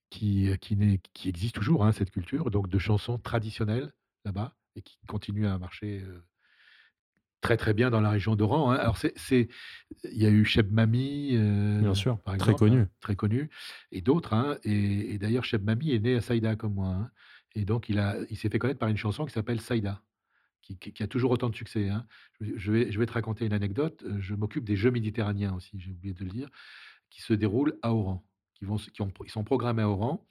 qui, 0.10 0.50
qui, 0.60 0.76
n'est- 0.76 1.00
qui 1.14 1.30
existe 1.30 1.56
toujours, 1.56 1.86
hein, 1.86 1.92
cette 1.92 2.12
culture, 2.12 2.50
donc 2.52 2.68
de 2.68 2.80
chansons 2.80 3.20
traditionnelles 3.20 3.94
là-bas, 4.26 4.56
et 4.76 4.82
qui 4.82 4.98
continue 5.08 5.46
à 5.48 5.58
marcher 5.60 6.04
très 7.42 7.58
très 7.58 7.74
bien 7.74 7.90
dans 7.90 8.02
la 8.02 8.10
région 8.10 8.36
d'Oran. 8.36 8.72
hein. 8.72 8.76
Alors, 8.76 8.98
c'est, 8.98 9.14
il 9.32 9.48
y 10.22 10.26
a 10.26 10.30
eu 10.30 10.44
Cheb 10.46 10.72
Mami, 10.72 11.32
euh, 11.34 11.80
Bien 11.82 11.94
sûr, 11.94 12.20
par 12.20 12.38
très 12.38 12.52
exemple, 12.52 12.72
connu. 12.72 12.82
hein, 12.82 12.90
très 13.00 13.16
connu, 13.16 13.50
et 13.92 14.02
d'autres. 14.02 14.34
hein. 14.34 14.58
Et, 14.64 15.14
et 15.14 15.18
d'ailleurs, 15.18 15.44
Cheb 15.46 15.64
Mami 15.64 15.92
est 15.92 16.00
né 16.00 16.16
à 16.16 16.22
Saïda 16.22 16.56
comme 16.56 16.74
moi. 16.76 16.88
hein. 16.90 17.12
Et 17.56 17.66
donc, 17.66 17.90
il, 17.90 17.98
a, 18.00 18.16
il 18.30 18.38
s'est 18.38 18.50
fait 18.50 18.60
connaître 18.60 18.80
par 18.80 18.90
une 18.90 18.98
chanson 18.98 19.26
qui 19.26 19.34
s'appelle 19.34 19.60
Saïda, 19.62 20.02
qui, 20.62 20.78
qui- 20.78 20.94
qui 20.94 21.02
a 21.04 21.08
toujours 21.08 21.32
autant 21.32 21.50
de 21.50 21.56
succès. 21.56 21.90
hein. 21.90 22.06
Je, 22.42 22.72
vais, 22.72 22.92
je 22.92 23.00
vais 23.00 23.06
te 23.06 23.14
raconter 23.14 23.46
une 23.46 23.54
anecdote. 23.54 24.04
Euh, 24.06 24.20
Je 24.20 24.36
m'occupe 24.36 24.66
des 24.66 24.76
Jeux 24.76 24.92
méditerranéens 24.92 25.54
aussi, 25.56 25.80
j'ai 25.80 25.92
oublié 25.92 26.14
de 26.14 26.24
le 26.24 26.30
dire, 26.30 26.50
qui 27.10 27.22
se 27.22 27.34
déroulent 27.34 27.78
à 27.82 27.94
Oran. 27.94 28.24
Qui 28.56 28.66
vont, 28.66 28.76
qui 28.76 29.02
ont, 29.02 29.12
ils 29.26 29.32
sont 29.32 29.44
programmés 29.44 29.82
à 29.84 29.90
Oran. 29.90 30.28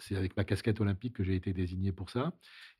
C'est 0.00 0.16
avec 0.16 0.36
ma 0.36 0.42
casquette 0.44 0.80
olympique 0.80 1.14
que 1.14 1.22
j'ai 1.22 1.36
été 1.36 1.52
désigné 1.52 1.92
pour 1.92 2.10
ça. 2.10 2.32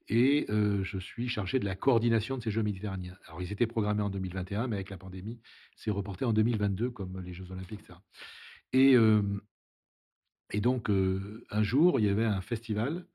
Et 0.09 0.47
je 0.49 0.99
suis 0.99 1.29
chargé 1.29 1.59
de 1.59 1.65
la 1.65 1.75
coordination 1.75 2.37
de 2.37 2.43
ces 2.43 2.51
Jeux 2.51 2.63
méditerranéens. 2.63 3.17
Alors, 3.27 3.41
ils 3.41 3.51
étaient 3.53 3.67
programmés 3.67 4.03
en 4.03 4.11
2021, 4.11 4.67
mais 4.67 4.77
avec 4.77 4.91
la 4.91 4.99
pandémie, 4.99 5.41
c'est 5.77 5.91
reporté 5.91 6.25
en 6.25 6.33
2022, 6.33 6.91
comme 6.91 7.21
les 7.21 7.33
Jeux 7.33 7.51
olympiques, 7.51 7.81
etc. 7.81 7.99
Et, 8.73 8.97
donc, 10.61 10.91
un 10.91 11.63
jour, 11.63 12.01
il 12.01 12.07
y 12.07 12.09
avait 12.11 12.27
un 12.27 12.43
festival 12.43 13.07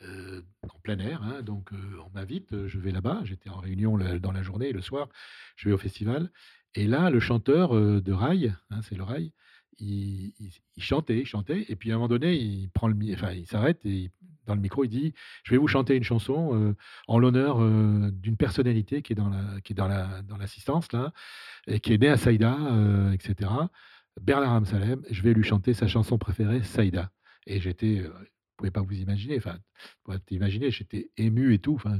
en 0.00 0.78
plein 0.82 0.98
air. 0.98 1.22
hein, 1.22 1.42
donc, 1.42 1.70
on 1.72 2.10
m'invite, 2.10 2.66
je 2.66 2.78
vais 2.78 2.92
là-bas. 2.92 3.22
J'étais 3.24 3.50
en 3.50 3.58
réunion 3.58 3.98
dans 4.20 4.32
la 4.32 4.42
journée 4.42 4.72
le 4.72 4.82
soir, 4.82 5.08
je 5.56 5.68
vais 5.68 5.74
au 5.74 5.78
festival. 5.78 6.30
Et 6.74 6.86
là, 6.86 7.10
le 7.10 7.18
chanteur 7.18 7.74
de 7.74 8.12
Rail, 8.12 8.54
hein, 8.70 8.82
c'est 8.82 8.94
le 8.94 9.02
Rail, 9.02 9.32
il, 9.78 10.32
chantait, 10.78 11.20
il 11.20 11.26
chantait. 11.26 11.64
Et 11.68 11.76
puis, 11.76 11.90
à 11.90 11.94
un 11.94 11.98
moment 11.98 12.08
donné, 12.08 12.34
il 12.36 12.68
prend 12.70 12.88
le, 12.88 12.96
enfin, 13.14 13.32
il 13.32 13.46
s'arrête 13.46 13.84
et 13.84 14.10
dans 14.46 14.54
le 14.54 14.60
micro, 14.60 14.84
il 14.84 14.88
dit 14.88 15.12
Je 15.44 15.50
vais 15.52 15.58
vous 15.58 15.66
chanter 15.68 15.96
une 15.96 16.04
chanson 16.04 16.54
euh, 16.54 16.76
en 17.08 17.18
l'honneur 17.18 17.60
euh, 17.62 18.10
d'une 18.12 18.36
personnalité 18.36 19.02
qui 19.02 19.12
est 19.12 19.16
dans 19.16 19.28
la, 19.28 19.60
qui 19.62 19.72
est 19.72 19.76
dans 19.76 19.88
la, 19.88 20.22
dans 20.22 20.36
l'assistance 20.36 20.92
là, 20.92 21.12
et 21.66 21.80
qui 21.80 21.92
est 21.92 21.98
née 21.98 22.08
à 22.08 22.16
Saïda, 22.16 22.56
euh, 22.72 23.10
etc. 23.12 23.50
Bernard 24.20 24.52
Amsalem. 24.54 25.02
Je 25.10 25.22
vais 25.22 25.34
lui 25.34 25.42
chanter 25.42 25.74
sa 25.74 25.88
chanson 25.88 26.16
préférée, 26.18 26.62
Saïda. 26.62 27.10
Et 27.46 27.60
j'étais, 27.60 28.02
vous 28.02 28.12
pouvez 28.56 28.70
pas 28.70 28.82
vous 28.82 28.94
imaginer, 28.94 29.36
enfin, 29.36 29.58
vous 30.06 30.18
pouvez 30.18 30.70
j'étais 30.70 31.10
ému 31.16 31.52
et 31.52 31.58
tout. 31.58 31.74
Enfin, 31.74 31.98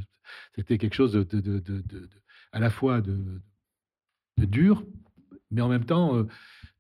c'était 0.55 0.79
quelque 0.79 0.95
chose 0.95 1.13
de, 1.13 1.23
de- 1.25 1.41
de- 1.41 1.81
de- 1.83 2.09
à 2.53 2.61
la 2.61 2.71
fois 2.71 3.01
de, 3.01 3.43
dur, 4.39 4.85
mais 5.51 5.61
en 5.63 5.69
même 5.69 5.85
temps 5.85 6.27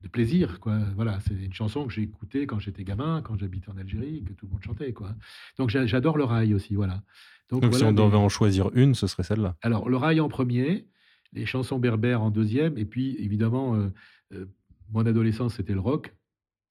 de 0.02 0.08
plaisir. 0.08 0.60
Quoi. 0.60 0.78
Voilà, 0.94 1.18
c'est 1.20 1.34
une 1.34 1.52
chanson 1.52 1.86
que 1.86 1.92
j'ai 1.92 2.02
écoutée 2.02 2.46
quand 2.46 2.58
j'étais 2.58 2.84
gamin, 2.84 3.22
quand 3.22 3.38
j'habitais 3.38 3.70
en 3.70 3.76
Algérie, 3.76 4.22
que 4.24 4.32
tout 4.34 4.46
le 4.46 4.52
monde 4.52 4.62
chantait. 4.62 4.92
Quoi. 4.92 5.14
Donc 5.58 5.70
j'a- 5.70 5.86
j'adore 5.86 6.16
le 6.16 6.24
rail 6.24 6.54
aussi. 6.54 6.74
Voilà. 6.74 7.02
Donc, 7.48 7.62
voilà 7.64 7.78
si 7.78 7.84
on 7.84 7.92
devait 7.92 8.16
en 8.16 8.28
choisir 8.28 8.70
une, 8.74 8.94
ce 8.94 9.06
serait 9.06 9.22
celle-là. 9.22 9.56
alors, 9.62 9.88
le 9.88 9.96
rail 9.96 10.20
en 10.20 10.28
premier, 10.28 10.88
les 11.32 11.46
chansons 11.46 11.78
berbères 11.78 12.22
en 12.22 12.30
deuxième, 12.30 12.76
et 12.78 12.84
puis 12.84 13.16
évidemment, 13.20 13.74
euh, 13.76 13.88
euh, 14.32 14.46
mon 14.92 15.06
adolescence, 15.06 15.54
c'était 15.54 15.72
le 15.74 15.80
rock. 15.80 16.14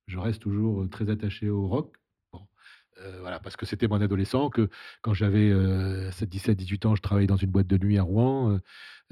Je 0.07 0.17
reste 0.19 0.41
toujours 0.41 0.83
euh, 0.83 0.87
très 0.87 1.09
attaché 1.09 1.49
au 1.49 1.67
rock. 1.67 1.95
Euh, 3.01 3.19
voilà, 3.19 3.39
parce 3.39 3.57
que 3.57 3.65
c'était 3.65 3.87
mon 3.87 3.99
adolescent, 4.01 4.49
que 4.49 4.69
quand 5.01 5.13
j'avais 5.13 5.51
euh, 5.51 6.11
7, 6.11 6.29
17, 6.29 6.57
18 6.57 6.85
ans, 6.85 6.95
je 6.95 7.01
travaillais 7.01 7.27
dans 7.27 7.35
une 7.35 7.51
boîte 7.51 7.67
de 7.67 7.77
nuit 7.77 7.97
à 7.97 8.03
Rouen. 8.03 8.51
euh, 8.51 8.59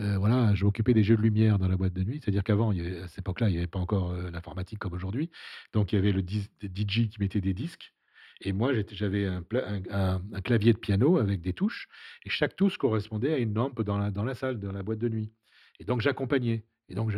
euh, 0.01 0.17
voilà, 0.17 0.55
je 0.55 0.65
m'occupais 0.65 0.93
des 0.93 1.03
jeux 1.03 1.15
de 1.15 1.21
lumière 1.21 1.59
dans 1.59 1.67
la 1.67 1.77
boîte 1.77 1.93
de 1.93 2.03
nuit. 2.03 2.19
C'est-à-dire 2.21 2.43
qu'avant, 2.43 2.71
à 2.71 3.07
cette 3.07 3.19
époque-là, 3.19 3.49
il 3.49 3.53
n'y 3.53 3.57
avait 3.57 3.67
pas 3.67 3.79
encore 3.79 4.11
euh, 4.11 4.31
l'informatique 4.31 4.79
comme 4.79 4.93
aujourd'hui. 4.93 5.29
Donc, 5.73 5.93
il 5.93 5.95
y 5.95 5.99
avait 5.99 6.11
le 6.11 6.21
DJ 6.21 7.09
qui 7.09 7.17
mettait 7.19 7.41
des 7.41 7.53
disques. 7.53 7.93
Et 8.41 8.51
moi, 8.51 8.73
j'avais 8.91 9.25
un, 9.27 10.21
clavier 10.43 10.73
de 10.73 10.77
piano 10.79 11.17
avec 11.17 11.41
des 11.41 11.53
touches. 11.53 11.87
Et 12.25 12.29
chaque 12.29 12.55
touche 12.55 12.77
correspondait 12.77 13.33
à 13.33 13.37
une 13.37 13.53
lampe 13.53 13.81
dans 13.83 13.97
la, 13.97 14.11
dans 14.11 14.23
la 14.23 14.35
salle, 14.35 14.59
dans 14.59 14.71
la 14.71 14.83
boîte 14.83 14.99
de 14.99 15.09
nuit. 15.09 15.31
Et 15.79 15.85
donc, 15.85 16.01
j'accompagnais. 16.01 16.65
Et 16.89 16.95
donc, 16.95 17.11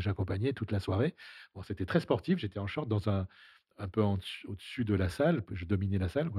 j'accompagnais 0.00 0.52
toute 0.54 0.72
la 0.72 0.80
soirée. 0.80 1.14
Bon, 1.54 1.62
c'était 1.62 1.86
très 1.86 2.00
sportif. 2.00 2.38
J'étais 2.38 2.58
en 2.58 2.66
short 2.66 2.88
dans 2.88 3.08
un, 3.08 3.28
un 3.78 3.88
peu 3.88 4.02
au-dessus 4.02 4.84
de 4.84 4.94
la 4.94 5.08
salle. 5.08 5.42
Je 5.52 5.64
dominais 5.64 5.98
la 5.98 6.08
salle. 6.08 6.30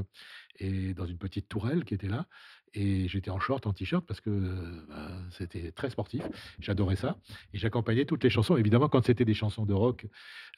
Et 0.59 0.93
dans 0.93 1.05
une 1.05 1.17
petite 1.17 1.47
tourelle 1.47 1.85
qui 1.85 1.93
était 1.93 2.07
là. 2.07 2.27
Et 2.73 3.07
j'étais 3.07 3.31
en 3.31 3.39
short, 3.39 3.65
en 3.65 3.73
t-shirt, 3.73 4.05
parce 4.05 4.21
que 4.21 4.29
euh, 4.29 4.85
ben, 4.89 5.27
c'était 5.31 5.71
très 5.71 5.89
sportif. 5.89 6.21
J'adorais 6.59 6.95
ça. 6.95 7.17
Et 7.53 7.57
j'accompagnais 7.57 8.05
toutes 8.05 8.23
les 8.23 8.29
chansons. 8.29 8.57
Évidemment, 8.57 8.89
quand 8.89 9.03
c'était 9.05 9.25
des 9.25 9.33
chansons 9.33 9.65
de 9.65 9.73
rock, 9.73 10.05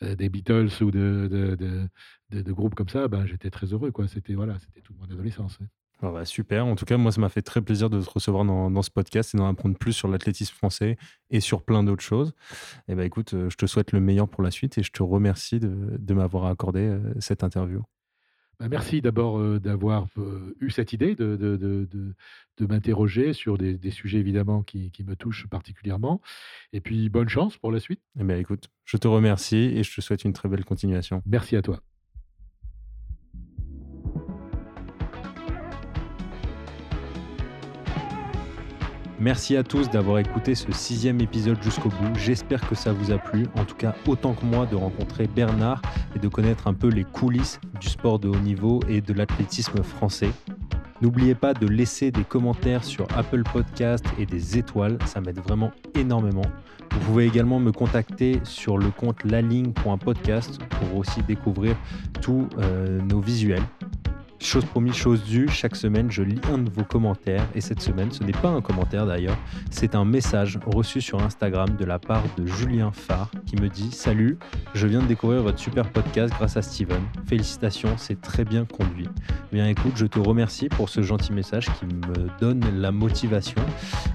euh, 0.03 0.15
des 0.15 0.29
Beatles 0.29 0.69
ou 0.81 0.91
de, 0.91 1.27
de, 1.31 1.89
de- 2.41 2.51
groupes 2.51 2.75
comme 2.75 2.89
ça, 2.89 3.07
ben, 3.07 3.25
j'étais 3.25 3.49
très 3.49 3.67
heureux. 3.67 3.91
C'était 4.07 4.33
voilà, 4.33 4.59
c'était 4.59 4.81
toute 4.81 4.97
mon 4.97 5.05
adolescence. 5.05 5.59
ouais. 5.59 5.67
Ah 6.03 6.09
bah, 6.11 6.25
super. 6.25 6.65
En 6.65 6.75
tout 6.75 6.85
cas, 6.85 6.97
moi, 6.97 7.11
ça 7.11 7.21
m'a 7.21 7.29
fait 7.29 7.43
très 7.43 7.61
plaisir 7.61 7.89
de 7.89 8.01
te 8.01 8.09
recevoir 8.09 8.43
dans, 8.43 8.71
dans 8.71 8.81
ce 8.81 8.89
podcast 8.89 9.35
et 9.35 9.37
d'en 9.37 9.47
apprendre 9.47 9.77
plus 9.77 9.93
sur 9.93 10.07
l'athlétisme 10.07 10.55
français 10.55 10.97
et 11.29 11.39
sur 11.39 11.61
plein 11.63 11.83
d'autres 11.83 12.03
choses. 12.03 12.33
Et 12.87 12.95
bah, 12.95 13.05
écoute, 13.05 13.35
euh, 13.35 13.49
je 13.51 13.55
te 13.57 13.67
souhaite 13.67 13.91
le 13.91 13.99
meilleur 13.99 14.27
pour 14.27 14.41
la 14.41 14.49
suite 14.49 14.77
et 14.79 14.83
je 14.83 14.91
te 14.91 15.03
remercie 15.03 15.59
de, 15.59 15.97
de 15.99 16.13
m'avoir 16.15 16.45
accordé 16.45 16.79
euh, 16.81 17.13
cette 17.19 17.43
interview. 17.43 17.83
Bah, 18.59 18.67
merci 18.67 19.01
d'abord 19.01 19.39
euh, 19.39 19.59
d'avoir 19.59 20.07
eu 20.59 20.71
cette 20.71 20.91
idée 20.93 21.15
de, 21.15 21.35
de, 21.35 21.55
de, 21.55 21.87
de- 21.91 22.15
de 22.57 22.65
m'interroger 22.67 23.33
sur 23.33 23.57
des, 23.57 23.75
des 23.77 23.89
sujets 23.91 24.19
évidemment 24.19 24.61
qui, 24.63 24.91
qui 24.91 25.03
me 25.03 25.15
touchent 25.15 25.47
particulièrement. 25.47 26.21
Et 26.73 26.81
puis 26.81 27.09
bonne 27.09 27.29
chance 27.29 27.57
pour 27.57 27.71
la 27.71 27.79
suite. 27.79 28.01
Et 28.19 28.23
bah, 28.23 28.37
écoute, 28.37 28.69
je 28.85 28.97
te 28.97 29.07
remercie 29.07 29.55
et 29.75 29.83
je 29.83 29.95
te 29.95 30.01
souhaite 30.01 30.25
une 30.25 30.33
très 30.33 30.49
belle 30.49 30.65
continuation. 30.65 31.21
Merci 31.27 31.55
à 31.55 31.61
toi. 31.61 31.81
Merci 39.21 39.55
à 39.55 39.61
tous 39.61 39.87
d'avoir 39.87 40.17
écouté 40.17 40.55
ce 40.55 40.71
sixième 40.71 41.21
épisode 41.21 41.61
jusqu'au 41.61 41.89
bout. 41.89 42.15
J'espère 42.15 42.67
que 42.67 42.73
ça 42.73 42.91
vous 42.91 43.11
a 43.11 43.19
plu. 43.19 43.45
En 43.55 43.65
tout 43.65 43.75
cas, 43.75 43.93
autant 44.07 44.33
que 44.33 44.43
moi 44.43 44.65
de 44.65 44.75
rencontrer 44.75 45.27
Bernard 45.27 45.79
et 46.15 46.19
de 46.19 46.27
connaître 46.27 46.65
un 46.65 46.73
peu 46.73 46.87
les 46.87 47.03
coulisses 47.03 47.59
du 47.79 47.87
sport 47.87 48.17
de 48.17 48.27
haut 48.29 48.39
niveau 48.39 48.79
et 48.89 48.99
de 48.99 49.13
l'athlétisme 49.13 49.83
français. 49.83 50.31
N'oubliez 51.03 51.35
pas 51.35 51.53
de 51.53 51.67
laisser 51.67 52.09
des 52.09 52.23
commentaires 52.23 52.83
sur 52.83 53.05
Apple 53.15 53.43
Podcast 53.43 54.03
et 54.17 54.25
des 54.25 54.57
étoiles, 54.57 54.97
ça 55.05 55.21
m'aide 55.21 55.39
vraiment 55.39 55.71
énormément. 55.93 56.45
Vous 56.91 56.99
pouvez 57.01 57.27
également 57.27 57.59
me 57.59 57.71
contacter 57.71 58.39
sur 58.43 58.79
le 58.79 58.89
compte 58.89 59.23
laligne.podcast 59.23 60.59
pour 60.67 60.97
aussi 60.97 61.21
découvrir 61.21 61.75
tous 62.21 62.47
euh, 62.57 62.99
nos 63.01 63.19
visuels. 63.19 63.61
Chose 64.41 64.65
promise, 64.65 64.95
chose 64.95 65.23
due, 65.23 65.47
chaque 65.47 65.75
semaine 65.75 66.09
je 66.09 66.23
lis 66.23 66.41
un 66.51 66.57
de 66.57 66.69
vos 66.69 66.83
commentaires. 66.83 67.45
Et 67.53 67.61
cette 67.61 67.79
semaine 67.79 68.11
ce 68.11 68.23
n'est 68.23 68.31
pas 68.31 68.49
un 68.49 68.59
commentaire 68.59 69.05
d'ailleurs, 69.05 69.37
c'est 69.69 69.93
un 69.93 70.03
message 70.03 70.59
reçu 70.65 70.99
sur 70.99 71.21
Instagram 71.21 71.69
de 71.77 71.85
la 71.85 71.99
part 71.99 72.23
de 72.37 72.45
Julien 72.47 72.91
Farr 72.91 73.29
qui 73.45 73.55
me 73.55 73.69
dit 73.69 73.91
Salut, 73.91 74.39
je 74.73 74.87
viens 74.87 75.01
de 75.01 75.05
découvrir 75.05 75.43
votre 75.43 75.59
super 75.59 75.87
podcast 75.89 76.33
grâce 76.37 76.57
à 76.57 76.63
Steven. 76.63 77.03
Félicitations, 77.27 77.95
c'est 77.97 78.19
très 78.19 78.43
bien 78.43 78.65
conduit. 78.65 79.09
Bien 79.51 79.67
écoute, 79.67 79.93
je 79.95 80.07
te 80.07 80.19
remercie 80.19 80.69
pour 80.69 80.89
ce 80.89 81.01
gentil 81.01 81.33
message 81.33 81.67
qui 81.79 81.85
me 81.85 82.39
donne 82.39 82.65
la 82.79 82.91
motivation. 82.91 83.61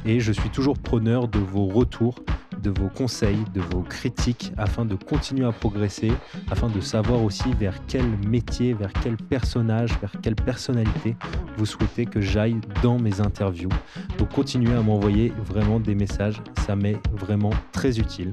Et 0.05 0.19
je 0.19 0.33
suis 0.33 0.51
toujours 0.51 0.77
preneur 0.79 1.29
de 1.29 1.39
vos 1.39 1.67
retours 1.67 2.17
de 2.63 2.71
vos 2.71 2.89
conseils, 2.89 3.45
de 3.55 3.61
vos 3.61 3.83
critiques 3.83 4.53
afin 4.57 4.85
de 4.85 4.95
continuer 4.95 5.47
à 5.47 5.53
progresser, 5.53 6.13
afin 6.51 6.69
de 6.69 6.81
savoir 6.81 7.23
aussi 7.23 7.53
vers 7.59 7.75
quel 7.87 8.07
métier, 8.27 8.75
vers 8.75 8.93
quel 8.93 9.17
personnage, 9.17 9.91
vers 10.01 10.13
quelle 10.23 10.37
personnalité 10.37 11.17
vous 11.57 11.67
souhaitez 11.67 12.07
que 12.07 12.21
j'aille 12.21 12.57
dans 12.83 12.99
mes 12.99 13.21
interviews. 13.21 13.71
Donc 14.19 14.31
continuez 14.31 14.75
à 14.75 14.83
m'envoyer 14.83 15.33
vraiment 15.45 15.81
des 15.81 15.95
messages, 15.95 16.41
ça 16.67 16.77
m'est 16.77 17.01
vraiment 17.13 17.53
très 17.73 17.99
utile. 17.99 18.33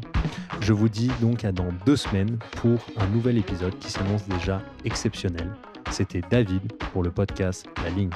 Je 0.62 0.74
vous 0.74 0.90
dis 0.90 1.12
donc 1.22 1.46
à 1.46 1.52
dans 1.52 1.70
deux 1.86 1.98
semaines 1.98 2.38
pour 2.58 2.80
un 2.98 3.08
nouvel 3.08 3.38
épisode 3.38 3.78
qui 3.80 3.92
s'annonce 3.92 4.28
déjà 4.28 4.62
exceptionnel. 4.86 5.50
C'était 5.92 6.22
David 6.30 6.74
pour 6.92 7.04
le 7.04 7.12
podcast 7.12 7.68
La 7.84 7.90
Ligne. 7.90 8.10